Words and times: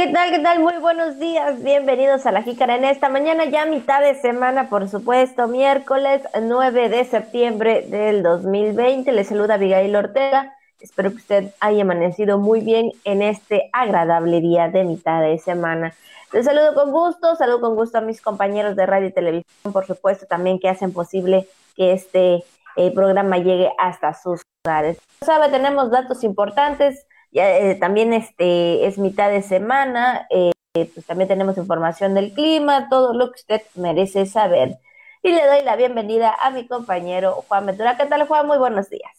¿qué 0.00 0.06
tal? 0.06 0.30
¿Qué 0.30 0.38
tal? 0.38 0.60
Muy 0.60 0.78
buenos 0.78 1.18
días. 1.18 1.62
Bienvenidos 1.62 2.24
a 2.24 2.32
la 2.32 2.42
Jícara 2.42 2.76
en 2.76 2.86
esta 2.86 3.10
mañana, 3.10 3.44
ya 3.44 3.66
mitad 3.66 4.00
de 4.00 4.14
semana, 4.14 4.70
por 4.70 4.88
supuesto, 4.88 5.46
miércoles 5.46 6.22
9 6.40 6.88
de 6.88 7.04
septiembre 7.04 7.84
del 7.86 8.22
2020. 8.22 9.12
Les 9.12 9.28
saluda 9.28 9.54
Abigail 9.54 9.94
Ortega. 9.94 10.56
Espero 10.80 11.10
que 11.10 11.16
usted 11.16 11.54
haya 11.60 11.82
amanecido 11.82 12.38
muy 12.38 12.62
bien 12.62 12.92
en 13.04 13.20
este 13.20 13.68
agradable 13.74 14.40
día 14.40 14.70
de 14.70 14.84
mitad 14.84 15.20
de 15.20 15.36
semana. 15.36 15.92
Les 16.32 16.46
saludo 16.46 16.72
con 16.72 16.92
gusto, 16.92 17.36
saludo 17.36 17.60
con 17.60 17.74
gusto 17.74 17.98
a 17.98 18.00
mis 18.00 18.22
compañeros 18.22 18.76
de 18.76 18.86
radio 18.86 19.08
y 19.08 19.12
televisión, 19.12 19.70
por 19.70 19.84
supuesto, 19.84 20.24
también 20.24 20.58
que 20.58 20.70
hacen 20.70 20.94
posible 20.94 21.46
que 21.76 21.92
este 21.92 22.42
eh, 22.76 22.90
programa 22.94 23.36
llegue 23.36 23.70
hasta 23.76 24.14
sus 24.14 24.40
hogares. 24.64 24.96
Sabe, 25.20 25.50
tenemos 25.50 25.90
datos 25.90 26.24
importantes 26.24 27.06
ya, 27.32 27.58
eh, 27.58 27.74
también 27.76 28.12
este 28.12 28.86
es 28.86 28.98
mitad 28.98 29.30
de 29.30 29.42
semana, 29.42 30.26
eh, 30.30 30.52
pues 30.72 31.06
también 31.06 31.28
tenemos 31.28 31.56
información 31.58 32.14
del 32.14 32.32
clima, 32.32 32.88
todo 32.88 33.14
lo 33.14 33.30
que 33.30 33.40
usted 33.40 33.62
merece 33.74 34.26
saber. 34.26 34.78
Y 35.22 35.32
le 35.32 35.46
doy 35.46 35.62
la 35.62 35.76
bienvenida 35.76 36.34
a 36.42 36.50
mi 36.50 36.66
compañero 36.66 37.44
Juan 37.46 37.66
Ventura. 37.66 37.96
¿Qué 37.96 38.06
tal, 38.06 38.26
Juan? 38.26 38.46
Muy 38.46 38.58
buenos 38.58 38.88
días. 38.88 39.12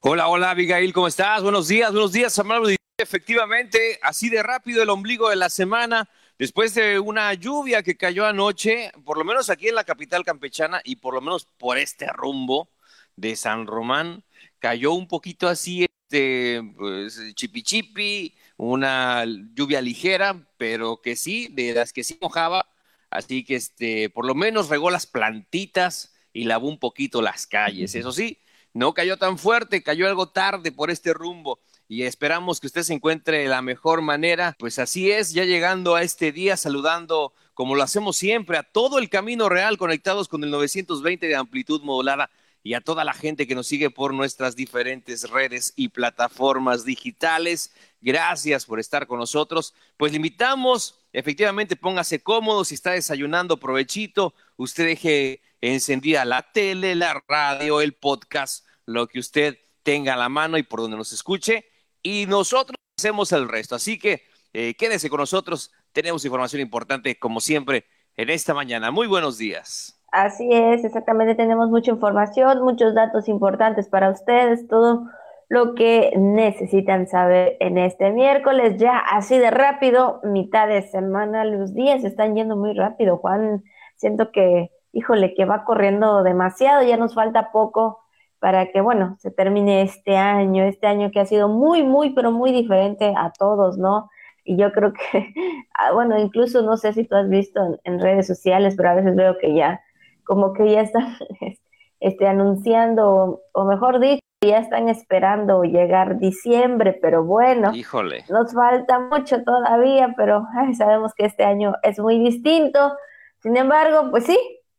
Hola, 0.00 0.28
hola, 0.28 0.50
Abigail, 0.50 0.92
¿cómo 0.92 1.08
estás? 1.08 1.42
Buenos 1.42 1.68
días, 1.68 1.90
buenos 1.90 2.12
días, 2.12 2.38
amado. 2.38 2.66
Efectivamente, 2.96 3.98
así 4.02 4.30
de 4.30 4.42
rápido 4.42 4.82
el 4.82 4.90
ombligo 4.90 5.28
de 5.28 5.36
la 5.36 5.50
semana, 5.50 6.08
después 6.38 6.74
de 6.74 7.00
una 7.00 7.34
lluvia 7.34 7.82
que 7.82 7.96
cayó 7.96 8.24
anoche, 8.26 8.92
por 9.04 9.18
lo 9.18 9.24
menos 9.24 9.50
aquí 9.50 9.68
en 9.68 9.74
la 9.74 9.84
capital 9.84 10.24
campechana 10.24 10.80
y 10.84 10.96
por 10.96 11.14
lo 11.14 11.20
menos 11.20 11.46
por 11.58 11.76
este 11.78 12.06
rumbo 12.06 12.68
de 13.16 13.34
San 13.34 13.66
Román, 13.66 14.22
cayó 14.60 14.92
un 14.92 15.08
poquito 15.08 15.48
así 15.48 15.86
este, 16.14 16.62
pues, 16.76 17.20
chipi 17.34 17.62
chipi, 17.62 18.34
una 18.56 19.24
lluvia 19.24 19.80
ligera, 19.80 20.46
pero 20.56 21.00
que 21.02 21.16
sí, 21.16 21.48
de 21.50 21.74
las 21.74 21.92
que 21.92 22.04
sí 22.04 22.16
mojaba, 22.20 22.66
así 23.10 23.44
que 23.44 23.56
este, 23.56 24.10
por 24.10 24.24
lo 24.24 24.36
menos 24.36 24.68
regó 24.68 24.90
las 24.92 25.06
plantitas 25.06 26.14
y 26.32 26.44
lavó 26.44 26.68
un 26.68 26.78
poquito 26.78 27.20
las 27.20 27.48
calles. 27.48 27.96
Eso 27.96 28.12
sí, 28.12 28.38
no 28.72 28.94
cayó 28.94 29.16
tan 29.16 29.38
fuerte, 29.38 29.82
cayó 29.82 30.06
algo 30.06 30.28
tarde 30.28 30.70
por 30.70 30.92
este 30.92 31.12
rumbo 31.12 31.58
y 31.88 32.04
esperamos 32.04 32.60
que 32.60 32.68
usted 32.68 32.82
se 32.84 32.94
encuentre 32.94 33.38
de 33.38 33.48
la 33.48 33.60
mejor 33.60 34.00
manera. 34.00 34.54
Pues 34.60 34.78
así 34.78 35.10
es, 35.10 35.32
ya 35.32 35.44
llegando 35.44 35.96
a 35.96 36.02
este 36.02 36.30
día, 36.30 36.56
saludando 36.56 37.32
como 37.54 37.74
lo 37.74 37.82
hacemos 37.82 38.16
siempre 38.16 38.56
a 38.56 38.62
todo 38.62 39.00
el 39.00 39.08
camino 39.08 39.48
real 39.48 39.78
conectados 39.78 40.28
con 40.28 40.44
el 40.44 40.50
920 40.52 41.26
de 41.26 41.34
amplitud 41.34 41.82
modulada 41.82 42.30
y 42.66 42.72
a 42.72 42.80
toda 42.80 43.04
la 43.04 43.12
gente 43.12 43.46
que 43.46 43.54
nos 43.54 43.66
sigue 43.66 43.90
por 43.90 44.14
nuestras 44.14 44.56
diferentes 44.56 45.28
redes 45.28 45.74
y 45.76 45.90
plataformas 45.90 46.86
digitales. 46.86 47.74
Gracias 48.00 48.64
por 48.64 48.80
estar 48.80 49.06
con 49.06 49.18
nosotros. 49.18 49.74
Pues 49.98 50.12
le 50.12 50.16
invitamos, 50.16 50.98
efectivamente, 51.12 51.76
póngase 51.76 52.22
cómodo, 52.22 52.64
si 52.64 52.74
está 52.74 52.92
desayunando, 52.92 53.60
provechito, 53.60 54.34
usted 54.56 54.86
deje 54.86 55.42
encendida 55.60 56.24
la 56.24 56.50
tele, 56.52 56.94
la 56.94 57.22
radio, 57.28 57.82
el 57.82 57.92
podcast, 57.92 58.66
lo 58.86 59.08
que 59.08 59.18
usted 59.18 59.58
tenga 59.82 60.14
a 60.14 60.16
la 60.16 60.30
mano 60.30 60.56
y 60.56 60.62
por 60.62 60.80
donde 60.80 60.96
nos 60.96 61.12
escuche, 61.12 61.66
y 62.02 62.24
nosotros 62.26 62.76
hacemos 62.98 63.30
el 63.32 63.46
resto. 63.46 63.74
Así 63.74 63.98
que 63.98 64.24
eh, 64.54 64.74
quédese 64.74 65.10
con 65.10 65.20
nosotros, 65.20 65.70
tenemos 65.92 66.24
información 66.24 66.62
importante 66.62 67.18
como 67.18 67.40
siempre 67.40 67.84
en 68.16 68.30
esta 68.30 68.54
mañana. 68.54 68.90
Muy 68.90 69.06
buenos 69.06 69.36
días. 69.36 70.00
Así 70.14 70.48
es, 70.52 70.84
exactamente, 70.84 71.34
tenemos 71.34 71.70
mucha 71.70 71.90
información, 71.90 72.62
muchos 72.62 72.94
datos 72.94 73.26
importantes 73.28 73.88
para 73.88 74.10
ustedes, 74.10 74.68
todo 74.68 75.08
lo 75.48 75.74
que 75.74 76.12
necesitan 76.16 77.08
saber 77.08 77.56
en 77.58 77.78
este 77.78 78.12
miércoles, 78.12 78.76
ya 78.78 78.96
así 78.96 79.38
de 79.38 79.50
rápido, 79.50 80.20
mitad 80.22 80.68
de 80.68 80.82
semana, 80.82 81.44
los 81.44 81.74
días 81.74 82.04
están 82.04 82.36
yendo 82.36 82.54
muy 82.56 82.74
rápido, 82.74 83.16
Juan, 83.16 83.64
siento 83.96 84.30
que, 84.30 84.70
híjole, 84.92 85.34
que 85.34 85.46
va 85.46 85.64
corriendo 85.64 86.22
demasiado, 86.22 86.84
ya 86.84 86.96
nos 86.96 87.14
falta 87.14 87.50
poco 87.50 87.98
para 88.38 88.70
que, 88.70 88.80
bueno, 88.80 89.16
se 89.18 89.32
termine 89.32 89.82
este 89.82 90.16
año, 90.16 90.62
este 90.62 90.86
año 90.86 91.10
que 91.10 91.18
ha 91.18 91.26
sido 91.26 91.48
muy, 91.48 91.82
muy, 91.82 92.10
pero 92.10 92.30
muy 92.30 92.52
diferente 92.52 93.12
a 93.16 93.32
todos, 93.36 93.78
¿no? 93.78 94.08
Y 94.44 94.56
yo 94.58 94.70
creo 94.70 94.92
que, 94.92 95.34
ah, 95.74 95.90
bueno, 95.92 96.16
incluso 96.20 96.62
no 96.62 96.76
sé 96.76 96.92
si 96.92 97.02
tú 97.02 97.16
has 97.16 97.28
visto 97.28 97.80
en 97.82 97.98
redes 97.98 98.28
sociales, 98.28 98.74
pero 98.76 98.90
a 98.90 98.94
veces 98.94 99.16
veo 99.16 99.38
que 99.38 99.52
ya 99.56 99.80
como 100.24 100.52
que 100.52 100.70
ya 100.70 100.80
están 100.80 101.16
este, 102.00 102.26
anunciando, 102.26 103.42
o 103.52 103.64
mejor 103.64 104.00
dicho, 104.00 104.20
ya 104.40 104.58
están 104.58 104.88
esperando 104.88 105.62
llegar 105.62 106.18
diciembre, 106.18 106.98
pero 107.00 107.24
bueno, 107.24 107.74
Híjole. 107.74 108.24
nos 108.28 108.52
falta 108.52 108.98
mucho 108.98 109.42
todavía, 109.42 110.14
pero 110.16 110.46
sabemos 110.76 111.12
que 111.14 111.26
este 111.26 111.44
año 111.44 111.74
es 111.82 111.98
muy 111.98 112.18
distinto. 112.18 112.94
Sin 113.42 113.56
embargo, 113.56 114.10
pues 114.10 114.24
sí, 114.24 114.38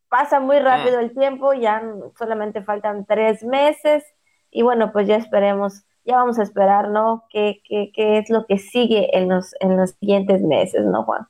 pasa 0.10 0.40
muy 0.40 0.60
rápido 0.60 0.98
mm. 0.98 1.04
el 1.04 1.14
tiempo, 1.14 1.54
ya 1.54 1.82
solamente 2.18 2.64
faltan 2.64 3.06
tres 3.06 3.44
meses 3.44 4.04
y 4.52 4.62
bueno, 4.62 4.92
pues 4.92 5.08
ya 5.08 5.18
esperemos, 5.18 5.84
ya 6.06 6.16
vamos 6.18 6.40
a 6.40 6.44
esperar, 6.44 6.90
¿no? 6.90 7.26
¿Qué, 7.30 7.62
qué, 7.68 7.92
qué 7.94 8.20
es 8.20 8.30
lo 8.30 8.46
que 8.46 8.58
sigue 8.58 9.18
en 9.18 9.30
los, 9.30 9.54
en 9.60 9.76
los 9.78 9.92
siguientes 10.00 10.42
meses, 10.42 10.86
¿no, 10.86 11.04
Juan? 11.04 11.28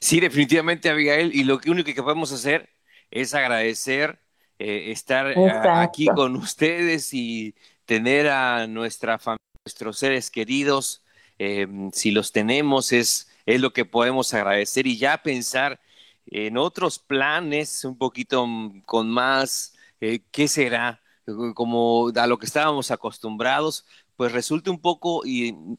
Sí, 0.00 0.20
definitivamente, 0.20 0.90
Abigail, 0.90 1.34
y 1.34 1.44
lo 1.44 1.58
único 1.66 1.92
que 1.94 2.02
podemos 2.02 2.32
hacer 2.32 2.68
es 3.10 3.34
agradecer 3.34 4.20
eh, 4.58 4.90
estar 4.90 5.30
eh, 5.30 5.52
aquí 5.64 6.06
con 6.06 6.34
ustedes 6.34 7.14
y 7.14 7.54
tener 7.84 8.28
a 8.28 8.66
nuestra 8.66 9.18
familia, 9.18 9.38
nuestros 9.64 9.98
seres 9.98 10.30
queridos, 10.30 11.04
em, 11.38 11.92
si 11.92 12.10
los 12.10 12.32
tenemos, 12.32 12.92
es, 12.92 13.28
es 13.46 13.60
lo 13.60 13.72
que 13.72 13.84
podemos 13.84 14.34
agradecer 14.34 14.86
y 14.86 14.98
ya 14.98 15.22
pensar 15.22 15.80
en 16.26 16.58
otros 16.58 16.98
planes 16.98 17.84
un 17.84 17.96
poquito 17.96 18.46
con 18.84 19.10
más, 19.10 19.74
eh, 20.00 20.20
¿qué 20.32 20.48
será? 20.48 21.02
Como 21.54 22.10
a 22.16 22.26
lo 22.26 22.38
que 22.38 22.46
estábamos 22.46 22.90
acostumbrados, 22.90 23.86
pues 24.16 24.32
resulta 24.32 24.70
un 24.70 24.80
poco 24.80 25.22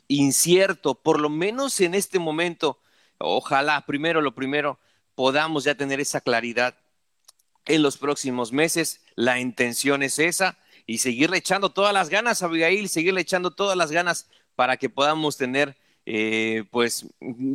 incierto, 0.07 0.95
por 0.95 1.19
lo 1.19 1.29
menos 1.29 1.81
en 1.81 1.95
este 1.95 2.19
momento. 2.19 2.79
Ojalá, 3.17 3.85
primero 3.85 4.21
lo 4.21 4.33
primero, 4.35 4.79
podamos 5.15 5.65
ya 5.65 5.75
tener 5.75 5.99
esa 5.99 6.21
claridad 6.21 6.78
en 7.65 7.81
los 7.81 7.97
próximos 7.97 8.51
meses. 8.51 9.03
La 9.15 9.39
intención 9.39 10.03
es 10.03 10.19
esa 10.19 10.57
y 10.85 10.99
seguirle 10.99 11.37
echando 11.37 11.71
todas 11.71 11.93
las 11.93 12.09
ganas, 12.09 12.41
Abigail, 12.41 12.89
seguirle 12.89 13.21
echando 13.21 13.51
todas 13.51 13.77
las 13.77 13.91
ganas 13.91 14.29
para 14.55 14.77
que 14.77 14.89
podamos 14.89 15.37
tener 15.37 15.77
eh, 16.05 16.63
pues 16.71 17.07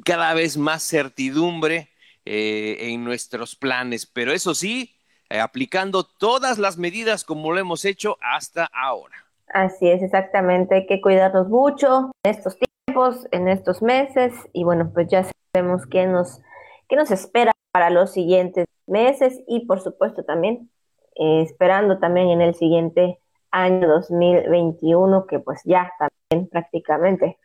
cada 0.05 0.33
vez 0.35 0.57
más 0.57 0.83
certidumbre 0.89 1.89
eh, 2.25 2.77
en 2.81 3.05
nuestros 3.05 3.57
planes. 3.57 4.07
Pero 4.07 4.33
eso 4.33 4.55
sí, 4.55 4.95
eh, 5.31 5.41
aplicando 5.41 6.05
todas 6.05 6.59
las 6.59 6.79
medidas 6.79 7.25
como 7.25 7.53
lo 7.53 7.59
hemos 7.59 7.85
hecho 7.85 8.17
hasta 8.23 8.71
ahora. 8.73 9.17
Así 9.49 9.89
es, 9.89 10.03
exactamente. 10.03 10.77
Hay 10.77 10.87
que 10.87 11.01
cuidarnos 11.01 11.49
mucho 11.49 12.13
en 12.23 12.31
estos 12.31 12.57
tiempos, 12.87 13.27
en 13.33 13.49
estos 13.49 13.83
meses 13.83 14.33
y 14.53 14.65
bueno, 14.65 14.91
pues 14.95 15.09
ya 15.09 15.27
sabemos 15.53 15.87
qué 15.87 16.07
nos, 16.07 16.41
qué 16.89 16.97
nos 16.97 17.11
espera 17.11 17.53
para 17.73 17.91
los 17.91 18.13
siguientes 18.13 18.67
meses 18.87 19.41
y 19.47 19.67
por 19.67 19.81
supuesto 19.81 20.25
también 20.25 20.71
eh, 21.17 21.43
esperando 21.43 21.99
también 21.99 22.29
en 22.31 22.41
el 22.41 22.55
siguiente 22.55 23.19
año 23.51 23.89
2021 23.89 25.27
que 25.27 25.39
pues 25.39 25.63
ya 25.65 25.93
también 25.99 26.49
prácticamente 26.49 27.39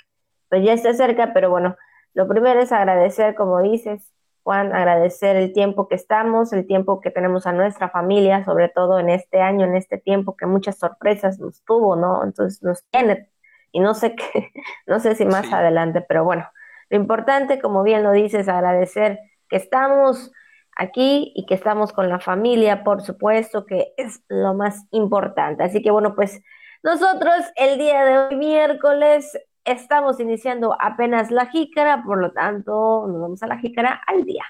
pues 0.50 0.63
ya 0.63 0.73
está 0.73 0.94
cerca, 0.94 1.31
pero 1.33 1.50
bueno, 1.50 1.77
lo 2.13 2.27
primero 2.27 2.59
es 2.59 2.72
agradecer, 2.72 3.35
como 3.35 3.61
dices, 3.61 4.11
Juan, 4.44 4.73
agradecer 4.73 5.35
el 5.35 5.53
tiempo 5.53 5.88
que 5.88 5.95
estamos, 5.95 6.51
el 6.53 6.66
tiempo 6.66 7.01
que 7.01 7.11
tenemos 7.11 7.45
a 7.45 7.53
nuestra 7.53 7.89
familia, 7.89 8.44
sobre 8.45 8.69
todo 8.69 9.00
en 9.00 9.09
este 9.09 9.41
año, 9.41 9.66
en 9.66 9.75
este 9.75 9.97
tiempo 10.00 10.35
que 10.35 10.47
muchas 10.47 10.79
sorpresas 10.79 11.39
nos 11.39 11.63
tuvo, 11.63 11.95
¿no? 11.95 12.23
Entonces 12.23 12.63
nos 12.63 12.83
tiene, 12.85 13.29
y 13.71 13.79
no 13.79 13.94
sé 13.94 14.16
qué, 14.33 14.51
no 14.88 15.00
sé 15.00 15.16
si 15.16 15.25
más 15.25 15.51
adelante, 15.53 16.01
pero 16.01 16.23
bueno, 16.23 16.50
lo 16.89 16.97
importante, 16.97 17.61
como 17.61 17.83
bien 17.83 18.03
lo 18.03 18.11
dices, 18.11 18.50
agradecer 18.50 19.19
que 19.47 19.57
estamos 19.57 20.31
aquí 20.80 21.34
y 21.36 21.46
que 21.46 21.54
estamos 21.54 21.94
con 21.94 22.10
la 22.10 22.20
familia, 22.20 22.84
por 22.84 23.02
supuesto, 23.02 23.66
que 23.66 23.94
es 23.98 24.24
lo 24.30 24.54
más 24.54 24.86
importante. 24.92 25.64
Así 25.64 25.81
que 25.81 25.92
bueno, 25.92 26.16
pues 26.16 26.42
nosotros 26.81 27.36
el 27.58 27.78
día 27.78 28.06
de 28.06 28.18
hoy, 28.18 28.36
miércoles, 28.38 29.38
estamos 29.66 30.20
iniciando 30.20 30.76
apenas 30.80 31.30
la 31.31 31.48
jícara, 31.48 32.02
por 32.04 32.20
lo 32.20 32.31
tanto, 32.31 33.06
nos 33.08 33.22
vamos 33.22 33.44
a 33.44 33.48
la 33.48 33.60
jícara 33.60 34.02
al 34.08 34.24
día. 34.24 34.46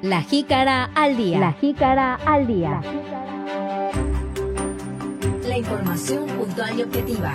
La 0.00 0.22
jícara 0.22 0.84
al 0.94 1.16
día. 1.16 1.38
La 1.38 1.52
jícara 1.52 2.14
al 2.24 2.46
día. 2.46 2.80
La 5.46 5.58
información 5.58 6.26
puntual 6.26 6.78
y 6.78 6.82
objetiva. 6.82 7.34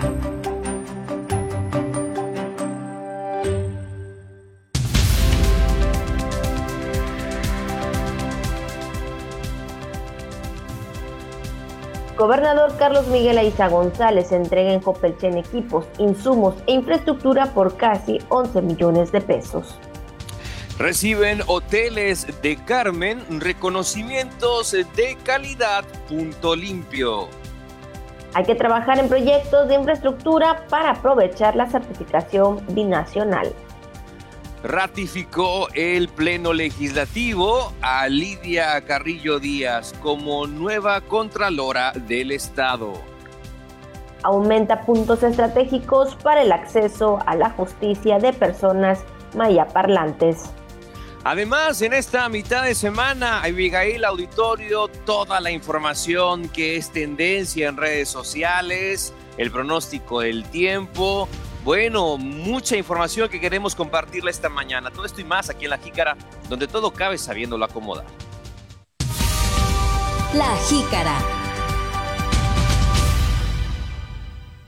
Gobernador 12.18 12.78
Carlos 12.78 13.08
Miguel 13.08 13.40
Aiza 13.40 13.70
González 13.70 14.32
entrega 14.32 14.72
en 14.72 14.82
Copelchen 14.82 15.36
equipos, 15.36 15.88
insumos 15.98 16.54
e 16.68 16.74
infraestructura 16.74 17.48
por 17.54 17.76
casi 17.76 18.20
11 18.30 18.62
millones 18.62 19.12
de 19.12 19.20
pesos. 19.20 19.80
Reciben 20.78 21.42
hoteles 21.48 22.28
de 22.44 22.56
Carmen 22.58 23.24
reconocimientos 23.42 24.74
de 24.74 25.18
calidad 25.24 25.86
punto 26.08 26.56
limpio. 26.56 27.30
Hay 28.36 28.44
que 28.46 28.56
trabajar 28.56 29.00
en 29.00 29.08
proyectos 29.08 29.68
de 29.68 29.76
infraestructura 29.76 30.66
para 30.70 30.92
aprovechar 30.92 31.56
la 31.56 31.68
certificación 31.68 32.64
binacional. 32.70 33.54
Ratificó 34.64 35.68
el 35.74 36.08
Pleno 36.08 36.54
Legislativo 36.54 37.74
a 37.82 38.08
Lidia 38.08 38.80
Carrillo 38.86 39.38
Díaz 39.38 39.94
como 40.02 40.48
nueva 40.48 41.02
Contralora 41.02 41.92
del 41.92 42.32
Estado. 42.32 42.94
Aumenta 44.24 44.86
puntos 44.86 45.22
estratégicos 45.22 46.16
para 46.16 46.44
el 46.44 46.54
acceso 46.54 47.20
a 47.26 47.36
la 47.36 47.50
justicia 47.50 48.20
de 48.20 48.32
personas 48.32 49.04
mayaparlantes. 49.36 50.46
Además, 51.26 51.82
en 51.82 51.92
esta 51.92 52.30
mitad 52.30 52.64
de 52.64 52.74
semana, 52.74 53.44
Abigail 53.44 54.06
Auditorio, 54.06 54.88
toda 55.06 55.42
la 55.42 55.52
información 55.52 56.48
que 56.48 56.78
es 56.78 56.90
tendencia 56.90 57.68
en 57.68 57.76
redes 57.76 58.08
sociales, 58.08 59.14
el 59.38 59.52
pronóstico 59.52 60.22
del 60.22 60.46
tiempo. 60.46 61.28
Bueno, 61.64 62.18
mucha 62.18 62.76
información 62.76 63.30
que 63.30 63.40
queremos 63.40 63.74
compartirla 63.74 64.30
esta 64.30 64.50
mañana. 64.50 64.92
Todo 64.92 65.06
esto 65.06 65.22
y 65.22 65.24
más 65.24 65.50
aquí 65.50 65.64
en 65.64 65.72
La 65.72 65.78
Jícara, 65.78 66.18
donde 66.50 66.68
todo 66.68 66.92
cabe 66.92 67.18
sabiéndolo 67.18 67.64
acomodar. 67.64 68.04
La 70.36 70.58
Jícara. 70.68 71.20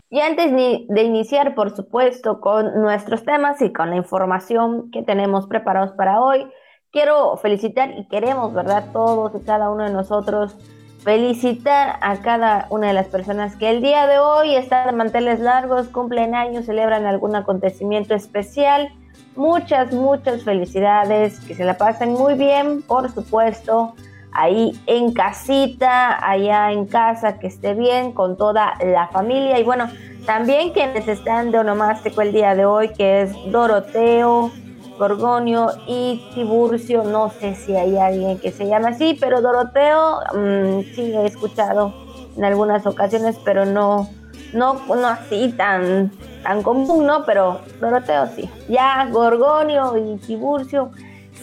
Y 0.09 0.21
antes 0.21 0.53
de 0.53 1.03
iniciar, 1.03 1.53
por 1.53 1.75
supuesto, 1.75 2.39
con 2.39 2.81
nuestros 2.81 3.25
temas 3.25 3.61
y 3.61 3.73
con 3.73 3.89
la 3.89 3.97
información 3.97 4.89
que 4.91 5.03
tenemos 5.03 5.47
preparados 5.47 5.91
para 5.97 6.21
hoy, 6.21 6.47
quiero 6.91 7.35
felicitar 7.35 7.91
y 7.97 8.07
queremos, 8.07 8.53
¿verdad? 8.53 8.93
Todos 8.93 9.33
y 9.35 9.43
cada 9.43 9.69
uno 9.69 9.83
de 9.83 9.91
nosotros 9.91 10.55
felicitar 11.05 11.99
a 12.01 12.17
cada 12.17 12.65
una 12.71 12.87
de 12.87 12.93
las 12.93 13.05
personas 13.05 13.55
que 13.55 13.69
el 13.69 13.81
día 13.83 14.07
de 14.07 14.17
hoy 14.17 14.55
están 14.55 14.87
de 14.87 14.91
manteles 14.91 15.39
largos, 15.39 15.87
cumplen 15.87 16.33
años, 16.33 16.65
celebran 16.65 17.05
algún 17.05 17.35
acontecimiento 17.35 18.15
especial. 18.15 18.89
Muchas, 19.35 19.93
muchas 19.93 20.43
felicidades, 20.43 21.39
que 21.41 21.53
se 21.53 21.63
la 21.63 21.77
pasen 21.77 22.13
muy 22.13 22.33
bien, 22.33 22.81
por 22.81 23.11
supuesto, 23.11 23.93
ahí 24.31 24.71
en 24.87 25.13
casita, 25.13 26.17
allá 26.27 26.71
en 26.71 26.87
casa, 26.87 27.37
que 27.37 27.47
esté 27.47 27.75
bien 27.75 28.11
con 28.11 28.35
toda 28.35 28.73
la 28.83 29.07
familia. 29.09 29.59
Y 29.59 29.63
bueno, 29.63 29.87
también 30.25 30.71
quienes 30.71 31.07
están 31.07 31.51
de 31.51 31.59
onomástico 31.59 32.23
el 32.23 32.33
día 32.33 32.55
de 32.55 32.65
hoy, 32.65 32.89
que 32.89 33.21
es 33.21 33.31
Doroteo, 33.51 34.51
Gorgonio 34.97 35.69
y 35.87 36.23
Tiburcio. 36.33 37.03
No 37.03 37.31
sé 37.39 37.55
si 37.55 37.75
hay 37.75 37.97
alguien 37.97 38.39
que 38.39 38.51
se 38.51 38.67
llama 38.67 38.89
así, 38.89 39.17
pero 39.19 39.41
Doroteo 39.41 40.19
mm, 40.33 40.81
sí 40.95 41.13
he 41.13 41.25
escuchado 41.25 41.93
en 42.37 42.43
algunas 42.43 42.85
ocasiones, 42.85 43.37
pero 43.43 43.65
no, 43.65 44.09
no, 44.53 44.81
no 44.87 45.07
así 45.07 45.53
tan, 45.55 46.11
tan 46.43 46.63
común, 46.63 47.05
¿no? 47.05 47.25
Pero 47.25 47.61
Doroteo 47.79 48.27
sí. 48.35 48.49
Ya 48.67 49.07
Gorgonio 49.11 49.97
y 49.97 50.17
Tiburcio 50.17 50.91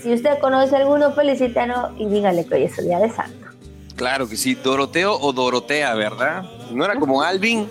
si 0.01 0.13
usted 0.13 0.39
conoce 0.41 0.75
a 0.75 0.81
alguno, 0.81 1.13
felicítalo 1.13 1.93
y 1.97 2.07
dígale 2.07 2.45
que 2.45 2.55
hoy 2.57 2.63
es 2.65 2.79
el 2.79 2.87
día 2.87 2.99
de 2.99 3.11
santo. 3.11 3.47
Claro 3.95 4.29
que 4.29 4.37
sí, 4.37 4.55
Doroteo 4.57 5.17
o 5.21 5.33
Dorotea, 5.33 5.95
¿verdad? 5.95 6.45
No 6.73 6.85
era 6.85 6.97
como 6.97 7.23
Alvin, 7.23 7.69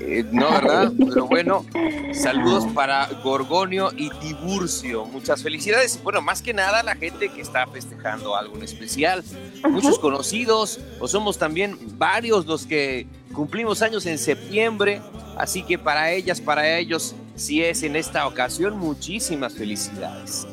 eh, 0.00 0.24
no, 0.30 0.50
¿verdad? 0.50 0.92
Pero 0.98 1.26
bueno, 1.26 1.64
saludos 2.12 2.66
para 2.74 3.08
Gorgonio 3.22 3.90
y 3.96 4.10
Tiburcio. 4.10 5.04
Muchas 5.06 5.42
felicidades. 5.42 6.00
Bueno, 6.02 6.20
más 6.22 6.42
que 6.42 6.54
nada 6.54 6.82
la 6.82 6.96
gente 6.96 7.28
que 7.28 7.40
está 7.40 7.66
festejando 7.66 8.36
algo 8.36 8.56
en 8.56 8.62
especial. 8.62 9.24
Muchos 9.68 9.98
conocidos, 9.98 10.80
o 11.00 11.08
somos 11.08 11.38
también 11.38 11.78
varios 11.98 12.46
los 12.46 12.66
que 12.66 13.06
cumplimos 13.32 13.82
años 13.82 14.06
en 14.06 14.18
septiembre. 14.18 15.00
Así 15.36 15.62
que 15.62 15.78
para 15.78 16.10
ellas, 16.12 16.40
para 16.40 16.76
ellos, 16.76 17.14
si 17.34 17.62
es 17.62 17.82
en 17.82 17.96
esta 17.96 18.26
ocasión, 18.26 18.78
muchísimas 18.78 19.54
felicidades. 19.54 20.46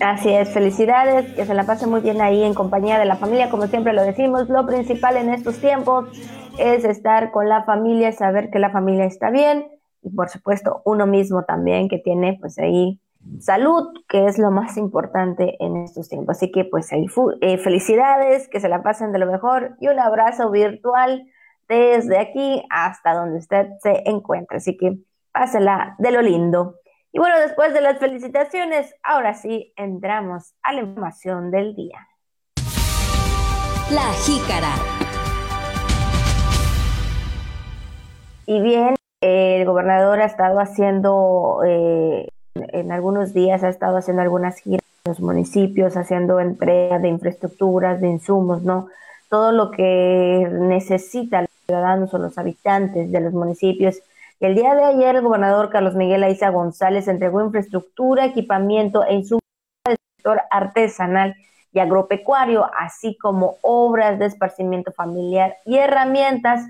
Así 0.00 0.30
es, 0.30 0.50
felicidades, 0.50 1.34
que 1.34 1.44
se 1.44 1.54
la 1.54 1.66
pase 1.66 1.88
muy 1.88 2.00
bien 2.00 2.20
ahí 2.20 2.44
en 2.44 2.54
compañía 2.54 3.00
de 3.00 3.04
la 3.04 3.16
familia, 3.16 3.50
como 3.50 3.66
siempre 3.66 3.92
lo 3.92 4.04
decimos, 4.04 4.48
lo 4.48 4.64
principal 4.64 5.16
en 5.16 5.34
estos 5.34 5.56
tiempos 5.56 6.06
es 6.58 6.84
estar 6.84 7.30
con 7.30 7.48
la 7.48 7.64
familia, 7.64 8.12
saber 8.12 8.50
que 8.50 8.58
la 8.58 8.70
familia 8.70 9.04
está 9.04 9.30
bien 9.30 9.68
y 10.02 10.10
por 10.10 10.28
supuesto 10.28 10.82
uno 10.84 11.06
mismo 11.06 11.44
también 11.44 11.88
que 11.88 11.98
tiene 11.98 12.36
pues 12.40 12.58
ahí 12.58 13.00
salud, 13.40 13.88
que 14.08 14.26
es 14.26 14.38
lo 14.38 14.50
más 14.50 14.76
importante 14.76 15.56
en 15.60 15.76
estos 15.78 16.08
tiempos. 16.08 16.36
Así 16.36 16.50
que 16.50 16.64
pues 16.64 16.92
ahí 16.92 17.06
eh, 17.40 17.58
felicidades, 17.58 18.48
que 18.48 18.60
se 18.60 18.68
la 18.68 18.82
pasen 18.82 19.12
de 19.12 19.18
lo 19.18 19.26
mejor 19.26 19.76
y 19.80 19.88
un 19.88 19.98
abrazo 19.98 20.50
virtual 20.50 21.26
desde 21.68 22.18
aquí 22.18 22.64
hasta 22.70 23.14
donde 23.14 23.38
usted 23.38 23.68
se 23.82 24.02
encuentre. 24.08 24.58
Así 24.58 24.76
que 24.76 24.98
pásela 25.32 25.94
de 25.98 26.10
lo 26.10 26.22
lindo. 26.22 26.76
Y 27.12 27.18
bueno, 27.18 27.38
después 27.38 27.72
de 27.72 27.80
las 27.80 27.98
felicitaciones, 27.98 28.94
ahora 29.02 29.34
sí 29.34 29.72
entramos 29.76 30.54
a 30.62 30.72
la 30.72 30.82
información 30.82 31.50
del 31.50 31.74
día. 31.74 32.06
La 33.90 34.12
jícara. 34.24 35.07
Y 38.48 38.62
bien, 38.62 38.94
el 39.20 39.66
gobernador 39.66 40.20
ha 40.20 40.24
estado 40.24 40.58
haciendo, 40.58 41.60
eh, 41.66 42.28
en 42.54 42.92
algunos 42.92 43.34
días 43.34 43.62
ha 43.62 43.68
estado 43.68 43.98
haciendo 43.98 44.22
algunas 44.22 44.58
giras 44.60 44.80
en 45.04 45.10
los 45.10 45.20
municipios, 45.20 45.98
haciendo 45.98 46.40
entrega 46.40 46.98
de 46.98 47.08
infraestructuras, 47.08 48.00
de 48.00 48.08
insumos, 48.08 48.62
¿no? 48.62 48.88
Todo 49.28 49.52
lo 49.52 49.70
que 49.70 50.48
necesitan 50.50 51.42
los 51.42 51.66
ciudadanos 51.66 52.14
o 52.14 52.18
los 52.18 52.38
habitantes 52.38 53.12
de 53.12 53.20
los 53.20 53.34
municipios 53.34 54.00
el 54.40 54.54
día 54.54 54.74
de 54.74 54.84
ayer, 54.84 55.16
el 55.16 55.22
gobernador 55.22 55.68
Carlos 55.68 55.94
Miguel 55.94 56.22
Aiza 56.22 56.48
González 56.48 57.06
entregó 57.06 57.44
infraestructura, 57.44 58.24
equipamiento 58.24 59.04
e 59.04 59.14
insumos 59.14 59.42
del 59.84 59.98
sector 60.16 60.40
artesanal 60.50 61.34
y 61.72 61.80
agropecuario, 61.80 62.64
así 62.78 63.18
como 63.18 63.56
obras 63.60 64.18
de 64.18 64.24
esparcimiento 64.24 64.92
familiar 64.92 65.56
y 65.66 65.76
herramientas 65.76 66.64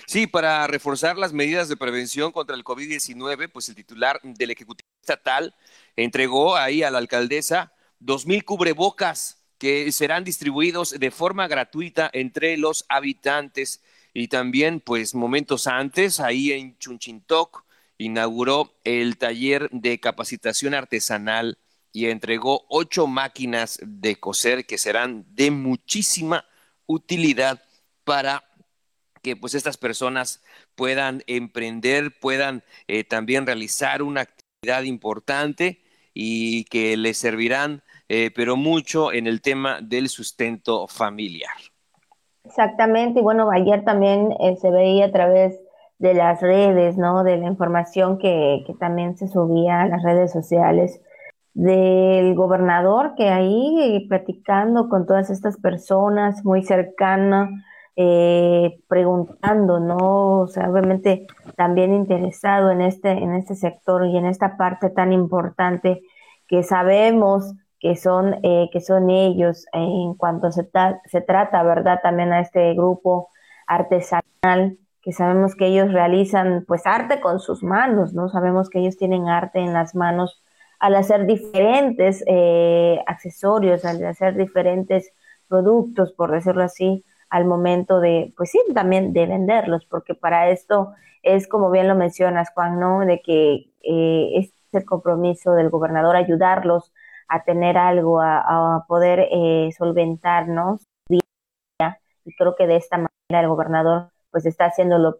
Sí, 0.07 0.27
para 0.27 0.65
reforzar 0.67 1.17
las 1.17 1.33
medidas 1.33 1.67
de 1.67 1.75
prevención 1.75 2.31
contra 2.31 2.55
el 2.55 2.63
COVID-19, 2.63 3.51
pues 3.51 3.67
el 3.67 3.75
titular 3.75 4.21
del 4.23 4.51
Ejecutivo 4.51 4.87
Estatal 5.01 5.53
entregó 5.97 6.55
ahí 6.55 6.83
a 6.83 6.91
la 6.91 6.99
alcaldesa 6.99 7.73
dos 7.99 8.25
mil 8.27 8.45
cubrebocas 8.45 9.43
que 9.57 9.91
serán 9.91 10.23
distribuidos 10.23 10.97
de 10.97 11.11
forma 11.11 11.49
gratuita 11.49 12.09
entre 12.13 12.55
los 12.55 12.85
habitantes 12.87 13.83
y 14.13 14.27
también 14.27 14.79
pues 14.79 15.15
momentos 15.15 15.67
antes 15.67 16.19
ahí 16.19 16.51
en 16.51 16.77
Chunchintoc 16.77 17.63
inauguró 17.97 18.73
el 18.83 19.17
taller 19.17 19.69
de 19.71 19.99
capacitación 19.99 20.73
artesanal 20.73 21.57
y 21.91 22.05
entregó 22.05 22.65
ocho 22.69 23.07
máquinas 23.07 23.79
de 23.81 24.15
coser 24.19 24.65
que 24.65 24.77
serán 24.77 25.25
de 25.29 25.51
muchísima 25.51 26.45
utilidad 26.85 27.61
para 28.03 28.43
que 29.21 29.35
pues 29.35 29.53
estas 29.53 29.77
personas 29.77 30.41
puedan 30.75 31.23
emprender, 31.27 32.19
puedan 32.19 32.63
eh, 32.87 33.03
también 33.03 33.45
realizar 33.45 34.01
una 34.01 34.21
actividad 34.21 34.83
importante 34.83 35.83
y 36.13 36.63
que 36.65 36.95
les 36.97 37.17
servirán, 37.17 37.83
eh, 38.07 38.31
pero 38.33 38.55
mucho 38.55 39.11
en 39.11 39.27
el 39.27 39.41
tema 39.41 39.81
del 39.81 40.09
sustento 40.09 40.87
familiar. 40.87 41.51
Exactamente, 42.49 43.19
y 43.19 43.23
bueno, 43.23 43.51
ayer 43.51 43.83
también 43.85 44.31
eh, 44.39 44.55
se 44.57 44.71
veía 44.71 45.05
a 45.05 45.11
través 45.11 45.59
de 45.99 46.15
las 46.15 46.41
redes, 46.41 46.97
¿no? 46.97 47.23
De 47.23 47.37
la 47.37 47.45
información 47.45 48.17
que, 48.17 48.63
que 48.65 48.73
también 48.73 49.15
se 49.17 49.27
subía 49.27 49.81
a 49.81 49.87
las 49.87 50.01
redes 50.01 50.31
sociales 50.31 50.99
del 51.53 52.33
gobernador 52.33 53.13
que 53.15 53.29
ahí 53.29 54.03
platicando 54.09 54.89
con 54.89 55.05
todas 55.05 55.29
estas 55.29 55.57
personas 55.57 56.43
muy 56.43 56.63
cercanas, 56.63 57.49
eh, 57.95 58.79
preguntando, 58.87 59.79
¿no? 59.79 60.41
O 60.41 60.47
sea, 60.47 60.71
obviamente 60.71 61.27
también 61.55 61.93
interesado 61.93 62.71
en 62.71 62.81
este, 62.81 63.11
en 63.11 63.35
este 63.35 63.53
sector 63.55 64.07
y 64.07 64.17
en 64.17 64.25
esta 64.25 64.57
parte 64.57 64.89
tan 64.89 65.13
importante 65.13 66.01
que 66.47 66.63
sabemos 66.63 67.53
que 67.79 67.95
son, 67.95 68.39
eh, 68.43 68.69
que 68.71 68.81
son 68.81 69.09
ellos 69.09 69.65
en 69.73 70.13
cuanto 70.15 70.51
se, 70.51 70.63
trata, 70.63 71.63
¿verdad? 71.63 71.99
También 72.03 72.33
a 72.33 72.41
este 72.41 72.73
grupo 72.73 73.29
artesanal, 73.67 74.77
que 75.01 75.13
sabemos 75.13 75.55
que 75.55 75.67
ellos 75.67 75.93
realizan 75.93 76.65
pues 76.67 76.85
arte 76.85 77.21
con 77.21 77.39
sus 77.39 77.63
manos, 77.63 78.13
¿no? 78.13 78.29
Sabemos 78.29 78.69
que 78.69 78.79
ellos 78.79 78.97
tienen 78.97 79.29
arte 79.29 79.59
en 79.59 79.73
las 79.73 79.95
manos 79.95 80.43
al 80.79 80.95
hacer 80.95 81.25
diferentes 81.25 82.23
eh, 82.27 83.01
accesorios, 83.07 83.85
al 83.85 84.03
hacer 84.05 84.35
diferentes 84.35 85.13
productos, 85.47 86.13
por 86.13 86.31
decirlo 86.31 86.63
así, 86.63 87.05
al 87.29 87.45
momento 87.45 87.99
de, 87.99 88.33
pues 88.35 88.51
sí, 88.51 88.59
también 88.73 89.13
de 89.13 89.25
venderlos, 89.25 89.85
porque 89.85 90.15
para 90.15 90.49
esto 90.49 90.93
es 91.23 91.47
como 91.47 91.69
bien 91.71 91.87
lo 91.87 91.95
mencionas, 91.95 92.49
Juan, 92.53 92.79
¿no? 92.79 93.01
De 93.01 93.21
que 93.21 93.71
eh, 93.81 94.31
es 94.35 94.53
el 94.71 94.85
compromiso 94.85 95.53
del 95.53 95.69
gobernador 95.69 96.15
ayudarlos 96.15 96.91
a 97.29 97.43
tener 97.43 97.77
algo, 97.77 98.21
a, 98.21 98.85
poder 98.87 99.27
eh, 99.31 99.69
solventarnos 99.77 100.81
y 102.25 102.35
creo 102.35 102.55
que 102.55 102.67
de 102.67 102.75
esta 102.75 102.97
manera 102.97 103.41
el 103.43 103.47
gobernador 103.47 104.09
pues 104.31 104.45
está 104.45 104.65
haciéndolo 104.65 105.17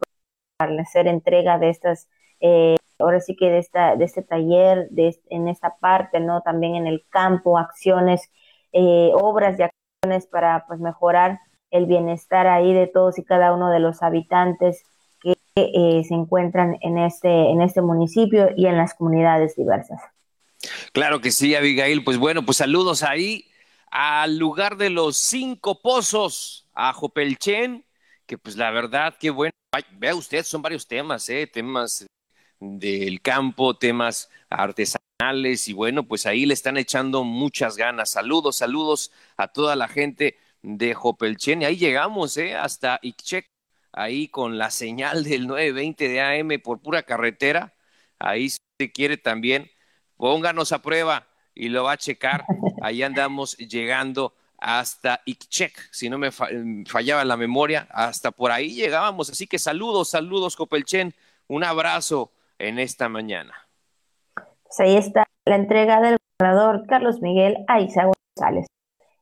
para 0.57 0.81
hacer 0.81 1.07
entrega 1.07 1.57
de 1.57 1.69
estas 1.69 2.09
eh, 2.41 2.75
ahora 2.99 3.19
sí 3.19 3.35
que 3.35 3.49
de 3.49 3.59
esta 3.59 3.95
de 3.95 4.05
este 4.05 4.21
taller 4.21 4.89
de 4.89 5.15
en 5.29 5.47
esta 5.47 5.77
parte 5.77 6.19
no 6.19 6.41
también 6.41 6.75
en 6.75 6.87
el 6.87 7.05
campo 7.09 7.57
acciones 7.57 8.29
eh, 8.73 9.11
obras 9.15 9.57
y 9.57 9.63
acciones 9.63 10.27
para 10.27 10.65
pues 10.67 10.79
mejorar 10.79 11.39
el 11.71 11.85
bienestar 11.85 12.47
ahí 12.47 12.73
de 12.73 12.87
todos 12.87 13.17
y 13.17 13.23
cada 13.23 13.53
uno 13.53 13.69
de 13.69 13.79
los 13.79 14.01
habitantes 14.03 14.83
que 15.21 15.35
eh, 15.55 16.03
se 16.03 16.13
encuentran 16.13 16.77
en 16.81 16.97
este, 16.97 17.51
en 17.51 17.61
este 17.61 17.81
municipio 17.81 18.49
y 18.55 18.67
en 18.67 18.77
las 18.77 18.93
comunidades 18.93 19.55
diversas. 19.55 20.01
Claro 20.93 21.21
que 21.21 21.31
sí, 21.31 21.55
Abigail. 21.55 22.03
Pues 22.03 22.17
bueno, 22.17 22.45
pues 22.45 22.57
saludos 22.57 23.03
ahí 23.03 23.49
al 23.91 24.37
lugar 24.37 24.77
de 24.77 24.89
los 24.89 25.17
cinco 25.17 25.81
pozos, 25.81 26.67
a 26.73 26.93
Jopelchen, 26.93 27.85
que 28.25 28.37
pues 28.37 28.55
la 28.55 28.71
verdad, 28.71 29.15
qué 29.19 29.29
bueno. 29.31 29.51
vea 29.91 30.15
usted, 30.15 30.43
son 30.43 30.61
varios 30.61 30.87
temas, 30.87 31.27
¿eh? 31.29 31.47
temas 31.47 32.05
del 32.59 33.21
campo, 33.21 33.77
temas 33.77 34.29
artesanales 34.49 35.67
y 35.67 35.73
bueno, 35.73 36.07
pues 36.07 36.25
ahí 36.25 36.45
le 36.45 36.53
están 36.53 36.77
echando 36.77 37.23
muchas 37.23 37.77
ganas. 37.77 38.11
Saludos, 38.11 38.57
saludos 38.57 39.11
a 39.37 39.47
toda 39.47 39.75
la 39.75 39.87
gente 39.87 40.37
de 40.61 40.93
Jopelchen. 40.93 41.61
Y 41.61 41.65
ahí 41.65 41.77
llegamos, 41.77 42.37
¿eh? 42.37 42.55
Hasta 42.55 42.99
Ixchec, 43.01 43.49
ahí 43.91 44.27
con 44.29 44.57
la 44.57 44.71
señal 44.71 45.23
del 45.23 45.47
920 45.47 46.07
de 46.07 46.21
AM 46.21 46.61
por 46.61 46.81
pura 46.81 47.03
carretera. 47.03 47.75
Ahí 48.19 48.49
si 48.49 48.91
quiere 48.93 49.17
también, 49.17 49.69
pónganos 50.19 50.73
a 50.73 50.81
prueba 50.81 51.25
y 51.55 51.69
lo 51.69 51.85
va 51.85 51.93
a 51.93 51.97
checar. 51.97 52.43
Ahí 52.81 53.01
andamos 53.03 53.57
llegando 53.57 54.33
hasta 54.57 55.21
Ixchec, 55.25 55.71
si 55.91 56.09
no 56.09 56.17
me 56.17 56.29
fallaba 56.31 57.23
la 57.23 57.37
memoria, 57.37 57.87
hasta 57.89 58.29
por 58.29 58.51
ahí 58.51 58.75
llegábamos. 58.75 59.29
Así 59.29 59.47
que 59.47 59.57
saludos, 59.57 60.09
saludos, 60.09 60.57
Jopelchen. 60.57 61.13
Un 61.47 61.63
abrazo 61.63 62.31
en 62.59 62.79
esta 62.79 63.07
mañana. 63.07 63.53
Pues 64.35 64.79
ahí 64.81 64.97
está 64.97 65.25
la 65.45 65.55
entrega 65.55 66.01
del 66.01 66.17
gobernador 66.37 66.85
Carlos 66.87 67.21
Miguel 67.21 67.57
Aiza 67.69 68.03
González. 68.03 68.67